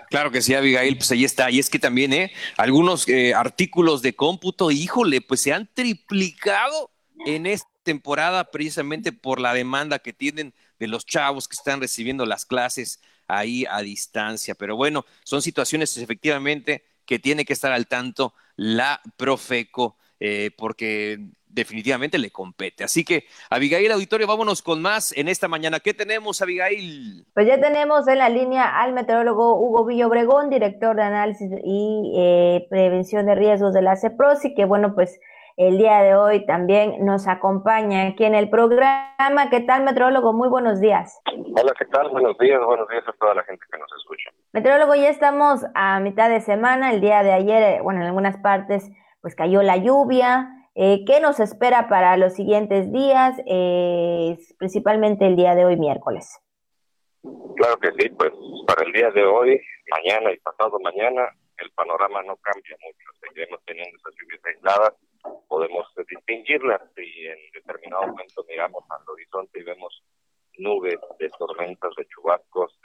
Claro 0.10 0.32
que 0.32 0.42
sí, 0.42 0.54
Abigail, 0.54 0.98
pues 0.98 1.12
ahí 1.12 1.26
está. 1.26 1.50
Y 1.50 1.60
es 1.60 1.70
que 1.70 1.80
también, 1.80 2.14
¿eh? 2.14 2.32
Algunos 2.58 3.08
eh, 3.08 3.34
artículos 3.34 4.02
de 4.02 4.16
cómputo, 4.16 4.72
híjole, 4.72 5.22
pues 5.22 5.42
se 5.42 5.52
han 5.52 5.70
triplicado 5.74 6.92
en 7.26 7.46
esta 7.46 7.70
temporada 7.84 8.52
precisamente 8.52 9.12
por 9.12 9.40
la 9.40 9.54
demanda 9.54 10.00
que 10.00 10.14
tienen 10.14 10.54
de 10.80 10.88
los 10.88 11.06
chavos 11.06 11.48
que 11.48 11.56
están 11.56 11.82
recibiendo 11.82 12.26
las 12.26 12.46
clases 12.46 13.02
ahí 13.28 13.66
a 13.70 13.82
distancia. 13.82 14.56
Pero 14.56 14.76
bueno, 14.76 15.06
son 15.24 15.42
situaciones 15.42 15.98
efectivamente 15.98 16.84
que 17.06 17.20
tiene 17.20 17.46
que 17.46 17.54
estar 17.54 17.72
al 17.72 17.88
tanto 17.88 18.34
la 18.56 19.02
Profeco, 19.18 19.98
eh, 20.20 20.52
porque 20.58 21.20
definitivamente 21.56 22.18
le 22.18 22.32
compete. 22.32 22.84
Así 22.84 23.04
que, 23.06 23.26
Abigail 23.50 23.92
Auditorio, 23.92 24.28
vámonos 24.28 24.62
con 24.62 24.82
más 24.82 25.16
en 25.18 25.28
esta 25.28 25.48
mañana. 25.48 25.80
¿Qué 25.80 25.94
tenemos, 25.94 26.42
Abigail? 26.42 27.26
Pues 27.34 27.48
ya 27.48 27.60
tenemos 27.60 28.08
en 28.08 28.18
la 28.18 28.30
línea 28.30 28.82
al 28.82 28.94
meteorólogo 28.94 29.58
Hugo 29.58 29.86
Villobregón, 29.86 30.50
director 30.50 30.96
de 30.96 31.04
análisis 31.04 31.50
y 31.64 32.14
eh, 32.18 32.68
prevención 32.70 33.26
de 33.26 33.36
riesgos 33.36 33.74
de 33.74 33.82
la 33.82 33.96
CEPROSI, 33.96 34.54
que 34.54 34.66
bueno, 34.66 34.94
pues 34.94 35.20
el 35.58 35.78
día 35.78 36.02
de 36.02 36.16
hoy 36.16 36.46
también 36.46 37.06
nos 37.06 37.30
acompaña 37.30 38.08
aquí 38.08 38.26
en 38.26 38.36
el 38.36 38.50
programa. 38.50 39.50
¿Qué 39.50 39.62
tal, 39.62 39.86
meteorólogo? 39.86 40.34
Muy 40.34 40.50
buenos 40.50 40.82
días. 40.82 41.22
Hola, 41.26 41.74
¿qué 41.80 41.86
tal? 41.86 42.10
Buenos 42.10 42.38
días, 42.38 42.60
buenos 42.66 42.90
días 42.90 43.04
a 43.08 43.14
toda 43.14 43.34
la 43.34 43.44
gente 43.44 43.66
que 43.72 43.78
nos 43.78 43.90
escucha. 43.98 44.32
Meteorólogo, 44.52 44.96
ya 44.96 45.08
estamos 45.08 45.66
a 45.74 46.02
mitad 46.02 46.30
de 46.30 46.42
semana. 46.42 46.92
El 46.92 47.00
día 47.00 47.24
de 47.24 47.32
ayer, 47.32 47.64
eh, 47.64 47.80
bueno, 47.82 48.02
en 48.02 48.08
algunas 48.08 48.36
partes, 48.38 48.92
pues 49.26 49.34
cayó 49.34 49.64
la 49.64 49.78
lluvia. 49.78 50.70
Eh, 50.76 51.04
¿Qué 51.04 51.20
nos 51.20 51.40
espera 51.40 51.90
para 51.90 52.16
los 52.16 52.36
siguientes 52.36 52.92
días, 52.92 53.36
eh, 53.48 54.38
principalmente 54.60 55.26
el 55.26 55.36
día 55.36 55.56
de 55.56 55.66
hoy, 55.66 55.78
miércoles? 55.78 56.40
Claro 57.56 57.80
que 57.80 57.90
sí, 57.98 58.10
pues 58.10 58.32
para 58.68 58.86
el 58.86 58.94
día 58.94 59.10
de 59.10 59.26
hoy, 59.26 59.60
mañana 59.90 60.32
y 60.32 60.38
pasado 60.38 60.80
mañana, 60.80 61.28
el 61.58 61.72
panorama 61.72 62.22
no 62.22 62.36
cambia 62.36 62.78
mucho. 62.86 63.10
Seguiremos 63.20 63.60
teniendo 63.66 63.98
esas 63.98 64.14
lluvias 64.22 64.46
aisladas 64.46 64.94
podemos 65.48 65.88
distinguirlas 66.08 66.84
y 66.96 67.26
en 67.26 67.40
determinado 67.52 68.06
momento 68.06 68.46
miramos 68.48 68.84
al 68.92 69.10
horizonte 69.10 69.60
y 69.60 69.64
vemos 69.64 70.04
nubes 70.60 71.00
de 71.18 71.30
tormentas, 71.30 71.96
de 71.98 72.06
chubascos 72.10 72.80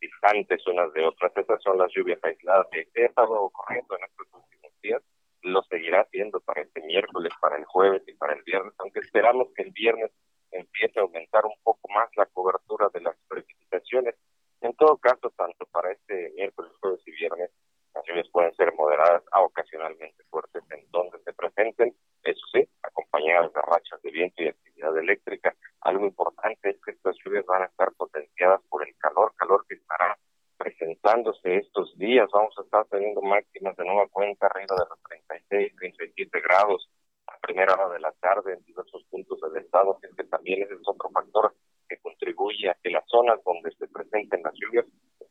distantes 0.00 0.66
unas 0.66 0.92
de 0.92 1.06
otras. 1.06 1.30
Esas 1.36 1.62
son 1.62 1.78
las 1.78 1.92
lluvias 1.94 2.18
aisladas 2.24 2.66
que 2.72 2.84
ha 3.00 3.06
estado 3.06 3.42
ocurriendo 3.42 3.96
en 3.96 4.04
estos 4.06 4.26
últimos 4.32 4.72
días. 4.82 5.02
Lo 5.44 5.62
seguirá 5.64 6.00
haciendo 6.00 6.40
para 6.40 6.62
este 6.62 6.80
miércoles, 6.80 7.30
para 7.38 7.58
el 7.58 7.66
jueves 7.66 8.02
y 8.06 8.14
para 8.14 8.32
el 8.32 8.42
viernes, 8.44 8.72
aunque 8.78 9.00
esperamos 9.00 9.48
que 9.54 9.62
el 9.62 9.72
viernes 9.72 10.10
empiece 10.50 10.98
a 10.98 11.02
aumentar 11.02 11.44
un 11.44 11.54
poco 11.62 11.86
más 11.92 12.08
la 12.16 12.24
cobertura 12.24 12.88
de 12.94 13.02
las 13.02 13.14
precipitaciones. 13.28 14.14
En 14.62 14.74
todo 14.74 14.96
caso, 14.96 15.28
tanto 15.36 15.66
para 15.66 15.92
este 15.92 16.32
miércoles, 16.34 16.72
jueves 16.80 17.02
y 17.06 17.10
viernes, 17.10 17.50
las 17.94 18.04
lluvias 18.06 18.28
pueden 18.30 18.54
ser 18.54 18.72
moderadas 18.72 19.22
a 19.32 19.42
ocasionalmente 19.42 20.24
fuertes 20.30 20.62
en 20.70 20.90
donde 20.90 21.18
se 21.18 21.34
presenten, 21.34 21.94
eso 22.22 22.46
sí, 22.50 22.66
acompañadas 22.82 23.52
de 23.52 23.60
rachas 23.60 24.00
de 24.00 24.10
viento 24.10 24.42
y 24.42 24.48
actividad 24.48 24.96
eléctrica. 24.96 25.54
Algo 25.82 26.06
importante 26.06 26.70
es 26.70 26.80
que 26.82 26.92
estas 26.92 27.16
lluvias 27.22 27.44
van 27.44 27.62
a 27.62 27.66
estar 27.66 27.92
potenciadas 27.92 28.62
por 28.70 28.88
el 28.88 28.96
calor, 28.96 29.34
calor 29.36 29.66
que 29.68 29.74
estará 29.74 30.16
presentándose 30.64 31.56
estos 31.56 31.96
días. 31.98 32.28
Vamos 32.32 32.54
a 32.58 32.62
estar 32.62 32.86
teniendo 32.86 33.20
máximas 33.20 33.76
de 33.76 33.84
nueva 33.84 34.08
cuenta 34.08 34.46
arriba 34.46 34.74
de 34.76 34.88
los 34.88 34.98
36, 35.28 35.76
37 35.76 36.40
grados 36.40 36.88
a 37.26 37.38
primera 37.38 37.74
hora 37.74 37.92
de 37.92 38.00
la 38.00 38.12
tarde 38.12 38.54
en 38.54 38.64
diversos 38.64 39.04
puntos 39.10 39.38
del 39.42 39.62
estado, 39.62 39.96
así 39.96 40.14
que 40.16 40.24
también 40.24 40.62
ese 40.62 40.74
es 40.74 40.80
otro 40.86 41.10
factor 41.10 41.54
que 41.86 41.98
contribuye 41.98 42.70
a 42.70 42.76
que 42.82 42.90
las 42.90 43.04
zonas 43.08 43.40
donde 43.44 43.70
se 43.72 43.86
presenten 43.88 44.42
las 44.42 44.54
lluvias 44.54 44.86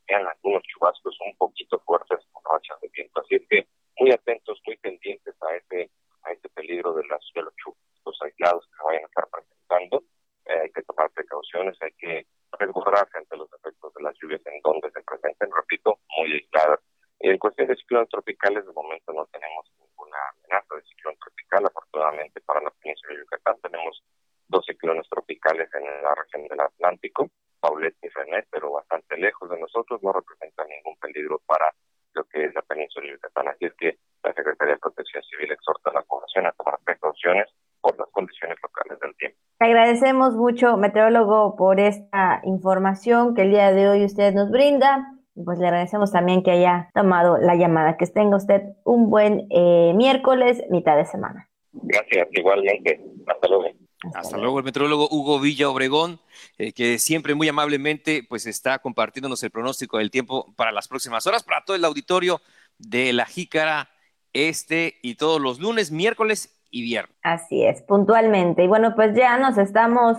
sean 0.05 0.27
algunos 0.27 0.61
chubascos 0.63 1.17
un 1.25 1.35
poquito 1.37 1.79
fuertes 1.79 2.19
con 2.31 2.43
rachas 2.53 2.79
de 2.81 2.89
viento. 2.89 3.19
Así 3.21 3.35
es 3.35 3.47
que 3.49 3.67
muy 3.99 4.11
atentos, 4.11 4.61
muy 4.67 4.77
pendientes 4.77 5.35
a 5.41 5.55
ese, 5.55 5.89
a 6.23 6.31
ese 6.31 6.49
peligro 6.49 6.93
de, 6.93 7.07
las, 7.07 7.21
de 7.33 7.41
los 7.41 7.55
chubascos 7.55 8.21
aislados 8.21 8.67
que 8.67 8.83
vayan 8.85 9.03
a 9.03 9.07
estar 9.07 9.27
presentando. 9.29 10.03
Eh, 10.45 10.59
hay 10.61 10.71
que 10.71 10.83
tomar 10.83 11.09
precauciones, 11.11 11.75
hay 11.81 11.91
que 11.97 12.27
resguardarse 12.59 13.17
ante 13.17 13.37
los 13.37 13.51
efectos 13.53 13.93
de 13.93 14.03
las 14.03 14.15
lluvias 14.21 14.41
en 14.45 14.61
donde 14.61 14.91
se 14.91 15.01
presenten, 15.01 15.49
repito, 15.55 15.99
muy 16.17 16.33
aisladas. 16.33 16.79
Y 17.19 17.29
en 17.29 17.37
cuestión 17.37 17.67
de 17.67 17.75
ciclones 17.75 18.09
tropicales, 18.09 18.65
de 18.65 18.73
momento 18.73 19.13
no 19.13 19.25
tenemos 19.27 19.71
ninguna 19.79 20.17
amenaza 20.37 20.75
de 20.75 20.83
ciclón 20.83 21.15
tropical. 21.17 21.65
Afortunadamente 21.65 22.41
para 22.41 22.61
la 22.61 22.71
península 22.71 23.13
de 23.13 23.19
Yucatán 23.21 23.55
tenemos 23.61 24.03
dos 24.47 24.65
ciclones 24.65 25.07
tropicales 25.09 25.69
en 25.73 25.83
la 26.03 26.15
región 26.15 26.47
del 26.47 26.59
Atlántico 26.59 27.29
Paulette 27.59 27.95
y 28.01 28.09
René, 28.09 28.45
pero 28.51 28.71
bastante 28.71 29.17
lejos 29.17 29.49
de 29.49 29.57
nosotros, 29.57 30.03
no 30.03 30.11
representa 30.11 30.65
ningún 30.65 30.97
peligro 30.97 31.39
para 31.45 31.73
lo 32.13 32.25
que 32.25 32.43
es 32.45 32.53
la 32.53 32.61
península 32.61 33.05
de 33.05 33.13
Yucatán. 33.13 33.47
Así 33.47 33.65
es 33.65 33.73
que 33.75 33.97
la 34.21 34.33
Secretaría 34.33 34.73
de 34.73 34.79
Protección 34.79 35.23
Civil 35.23 35.51
exhorta 35.51 35.89
a 35.89 35.93
la 35.93 36.01
población 36.01 36.45
a 36.45 36.51
tomar 36.51 36.77
precauciones 36.83 37.47
por 37.83 37.99
las 37.99 38.07
condiciones 38.11 38.57
locales 38.63 38.97
del 39.01 39.15
tiempo. 39.17 39.37
agradecemos 39.59 40.35
mucho, 40.35 40.77
meteorólogo, 40.77 41.55
por 41.57 41.79
esta 41.79 42.41
información 42.45 43.35
que 43.35 43.41
el 43.41 43.51
día 43.51 43.71
de 43.71 43.89
hoy 43.89 44.05
usted 44.05 44.33
nos 44.33 44.49
brinda. 44.49 45.13
Pues 45.35 45.59
le 45.59 45.67
agradecemos 45.67 46.11
también 46.11 46.43
que 46.43 46.51
haya 46.51 46.89
tomado 46.93 47.37
la 47.37 47.55
llamada. 47.55 47.97
Que 47.97 48.05
tenga 48.07 48.37
usted 48.37 48.61
un 48.85 49.09
buen 49.09 49.47
eh, 49.49 49.91
miércoles, 49.95 50.63
mitad 50.69 50.95
de 50.95 51.05
semana. 51.05 51.49
Gracias, 51.73 52.27
igualmente. 52.31 53.03
Hasta 53.27 53.47
luego. 53.47 53.65
Hasta, 54.13 54.37
luego. 54.37 54.59
el 54.59 54.65
metrólogo 54.65 55.07
Hugo 55.09 55.39
Villa 55.39 55.69
Obregón, 55.69 56.19
eh, 56.57 56.71
que 56.71 56.99
siempre 56.99 57.35
muy 57.35 57.47
amablemente 57.47 58.23
pues 58.27 58.45
está 58.45 58.79
compartiéndonos 58.79 59.41
el 59.43 59.49
pronóstico 59.49 59.97
del 59.97 60.11
tiempo 60.11 60.53
para 60.55 60.71
las 60.71 60.87
próximas 60.87 61.25
horas, 61.25 61.43
para 61.43 61.63
todo 61.63 61.75
el 61.75 61.85
auditorio 61.85 62.41
de 62.77 63.13
la 63.13 63.25
Jícara 63.25 63.89
este 64.33 64.99
y 65.01 65.15
todos 65.15 65.39
los 65.39 65.59
lunes, 65.59 65.91
miércoles 65.91 66.62
Así 67.21 67.63
es, 67.63 67.83
puntualmente. 67.83 68.63
Y 68.63 68.67
bueno, 68.67 68.95
pues 68.95 69.15
ya 69.15 69.37
nos 69.37 69.57
estamos, 69.57 70.17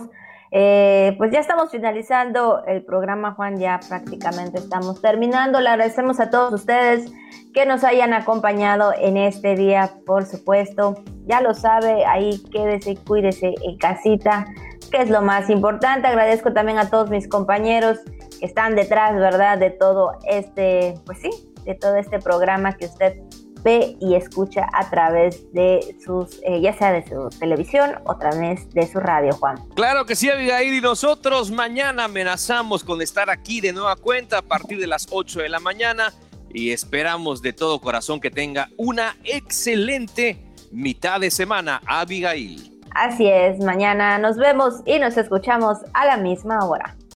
eh, 0.51 1.13
pues 1.17 1.31
ya 1.31 1.39
estamos 1.39 1.69
finalizando 1.69 2.63
el 2.65 2.83
programa, 2.83 3.33
Juan, 3.33 3.57
ya 3.59 3.79
prácticamente 3.87 4.59
estamos 4.59 5.01
terminando. 5.01 5.59
Le 5.59 5.69
agradecemos 5.69 6.19
a 6.19 6.29
todos 6.29 6.53
ustedes 6.53 7.11
que 7.53 7.65
nos 7.65 7.83
hayan 7.83 8.13
acompañado 8.13 8.93
en 8.97 9.17
este 9.17 9.55
día, 9.55 9.91
por 10.05 10.25
supuesto. 10.25 10.95
Ya 11.25 11.41
lo 11.41 11.53
sabe, 11.53 12.05
ahí 12.05 12.41
quédese, 12.51 12.95
cuídese 12.95 13.53
en 13.63 13.77
casita, 13.77 14.45
que 14.91 15.01
es 15.01 15.09
lo 15.09 15.21
más 15.21 15.49
importante. 15.49 16.07
Agradezco 16.07 16.53
también 16.53 16.79
a 16.79 16.89
todos 16.89 17.09
mis 17.09 17.27
compañeros 17.27 17.99
que 18.39 18.45
están 18.45 18.75
detrás, 18.75 19.13
¿verdad? 19.15 19.57
De 19.57 19.71
todo 19.71 20.13
este, 20.25 20.93
pues 21.05 21.19
sí, 21.19 21.29
de 21.65 21.75
todo 21.75 21.95
este 21.95 22.19
programa 22.19 22.77
que 22.77 22.85
usted 22.85 23.17
ve 23.65 23.97
y 23.99 24.15
escucha 24.15 24.69
a 24.71 24.89
través 24.89 25.51
de 25.51 25.97
sus, 26.05 26.39
eh, 26.43 26.61
ya 26.61 26.71
sea 26.77 26.93
de 26.93 27.03
su 27.05 27.29
televisión 27.39 27.95
o 28.05 28.11
a 28.11 28.19
través 28.19 28.71
de 28.73 28.87
su 28.87 28.99
radio, 28.99 29.33
Juan. 29.33 29.57
Claro 29.75 30.05
que 30.05 30.15
sí, 30.15 30.29
Abigail, 30.29 30.73
y 30.73 30.81
nosotros 30.81 31.51
mañana 31.51 32.05
amenazamos 32.05 32.83
con 32.83 33.01
estar 33.01 33.29
aquí 33.29 33.59
de 33.59 33.73
nueva 33.73 33.95
cuenta 33.95 34.37
a 34.37 34.41
partir 34.43 34.79
de 34.79 34.87
las 34.87 35.07
8 35.09 35.41
de 35.41 35.49
la 35.49 35.59
mañana 35.59 36.13
y 36.53 36.71
esperamos 36.71 37.41
de 37.41 37.53
todo 37.53 37.81
corazón 37.81 38.21
que 38.21 38.29
tenga 38.29 38.69
una 38.77 39.17
excelente 39.23 40.37
mitad 40.71 41.19
de 41.19 41.31
semana, 41.31 41.81
Abigail. 41.87 42.79
Así 42.91 43.27
es, 43.27 43.59
mañana 43.59 44.19
nos 44.19 44.37
vemos 44.37 44.75
y 44.85 44.99
nos 44.99 45.17
escuchamos 45.17 45.79
a 45.93 46.05
la 46.05 46.17
misma 46.17 46.65
hora. 46.65 46.95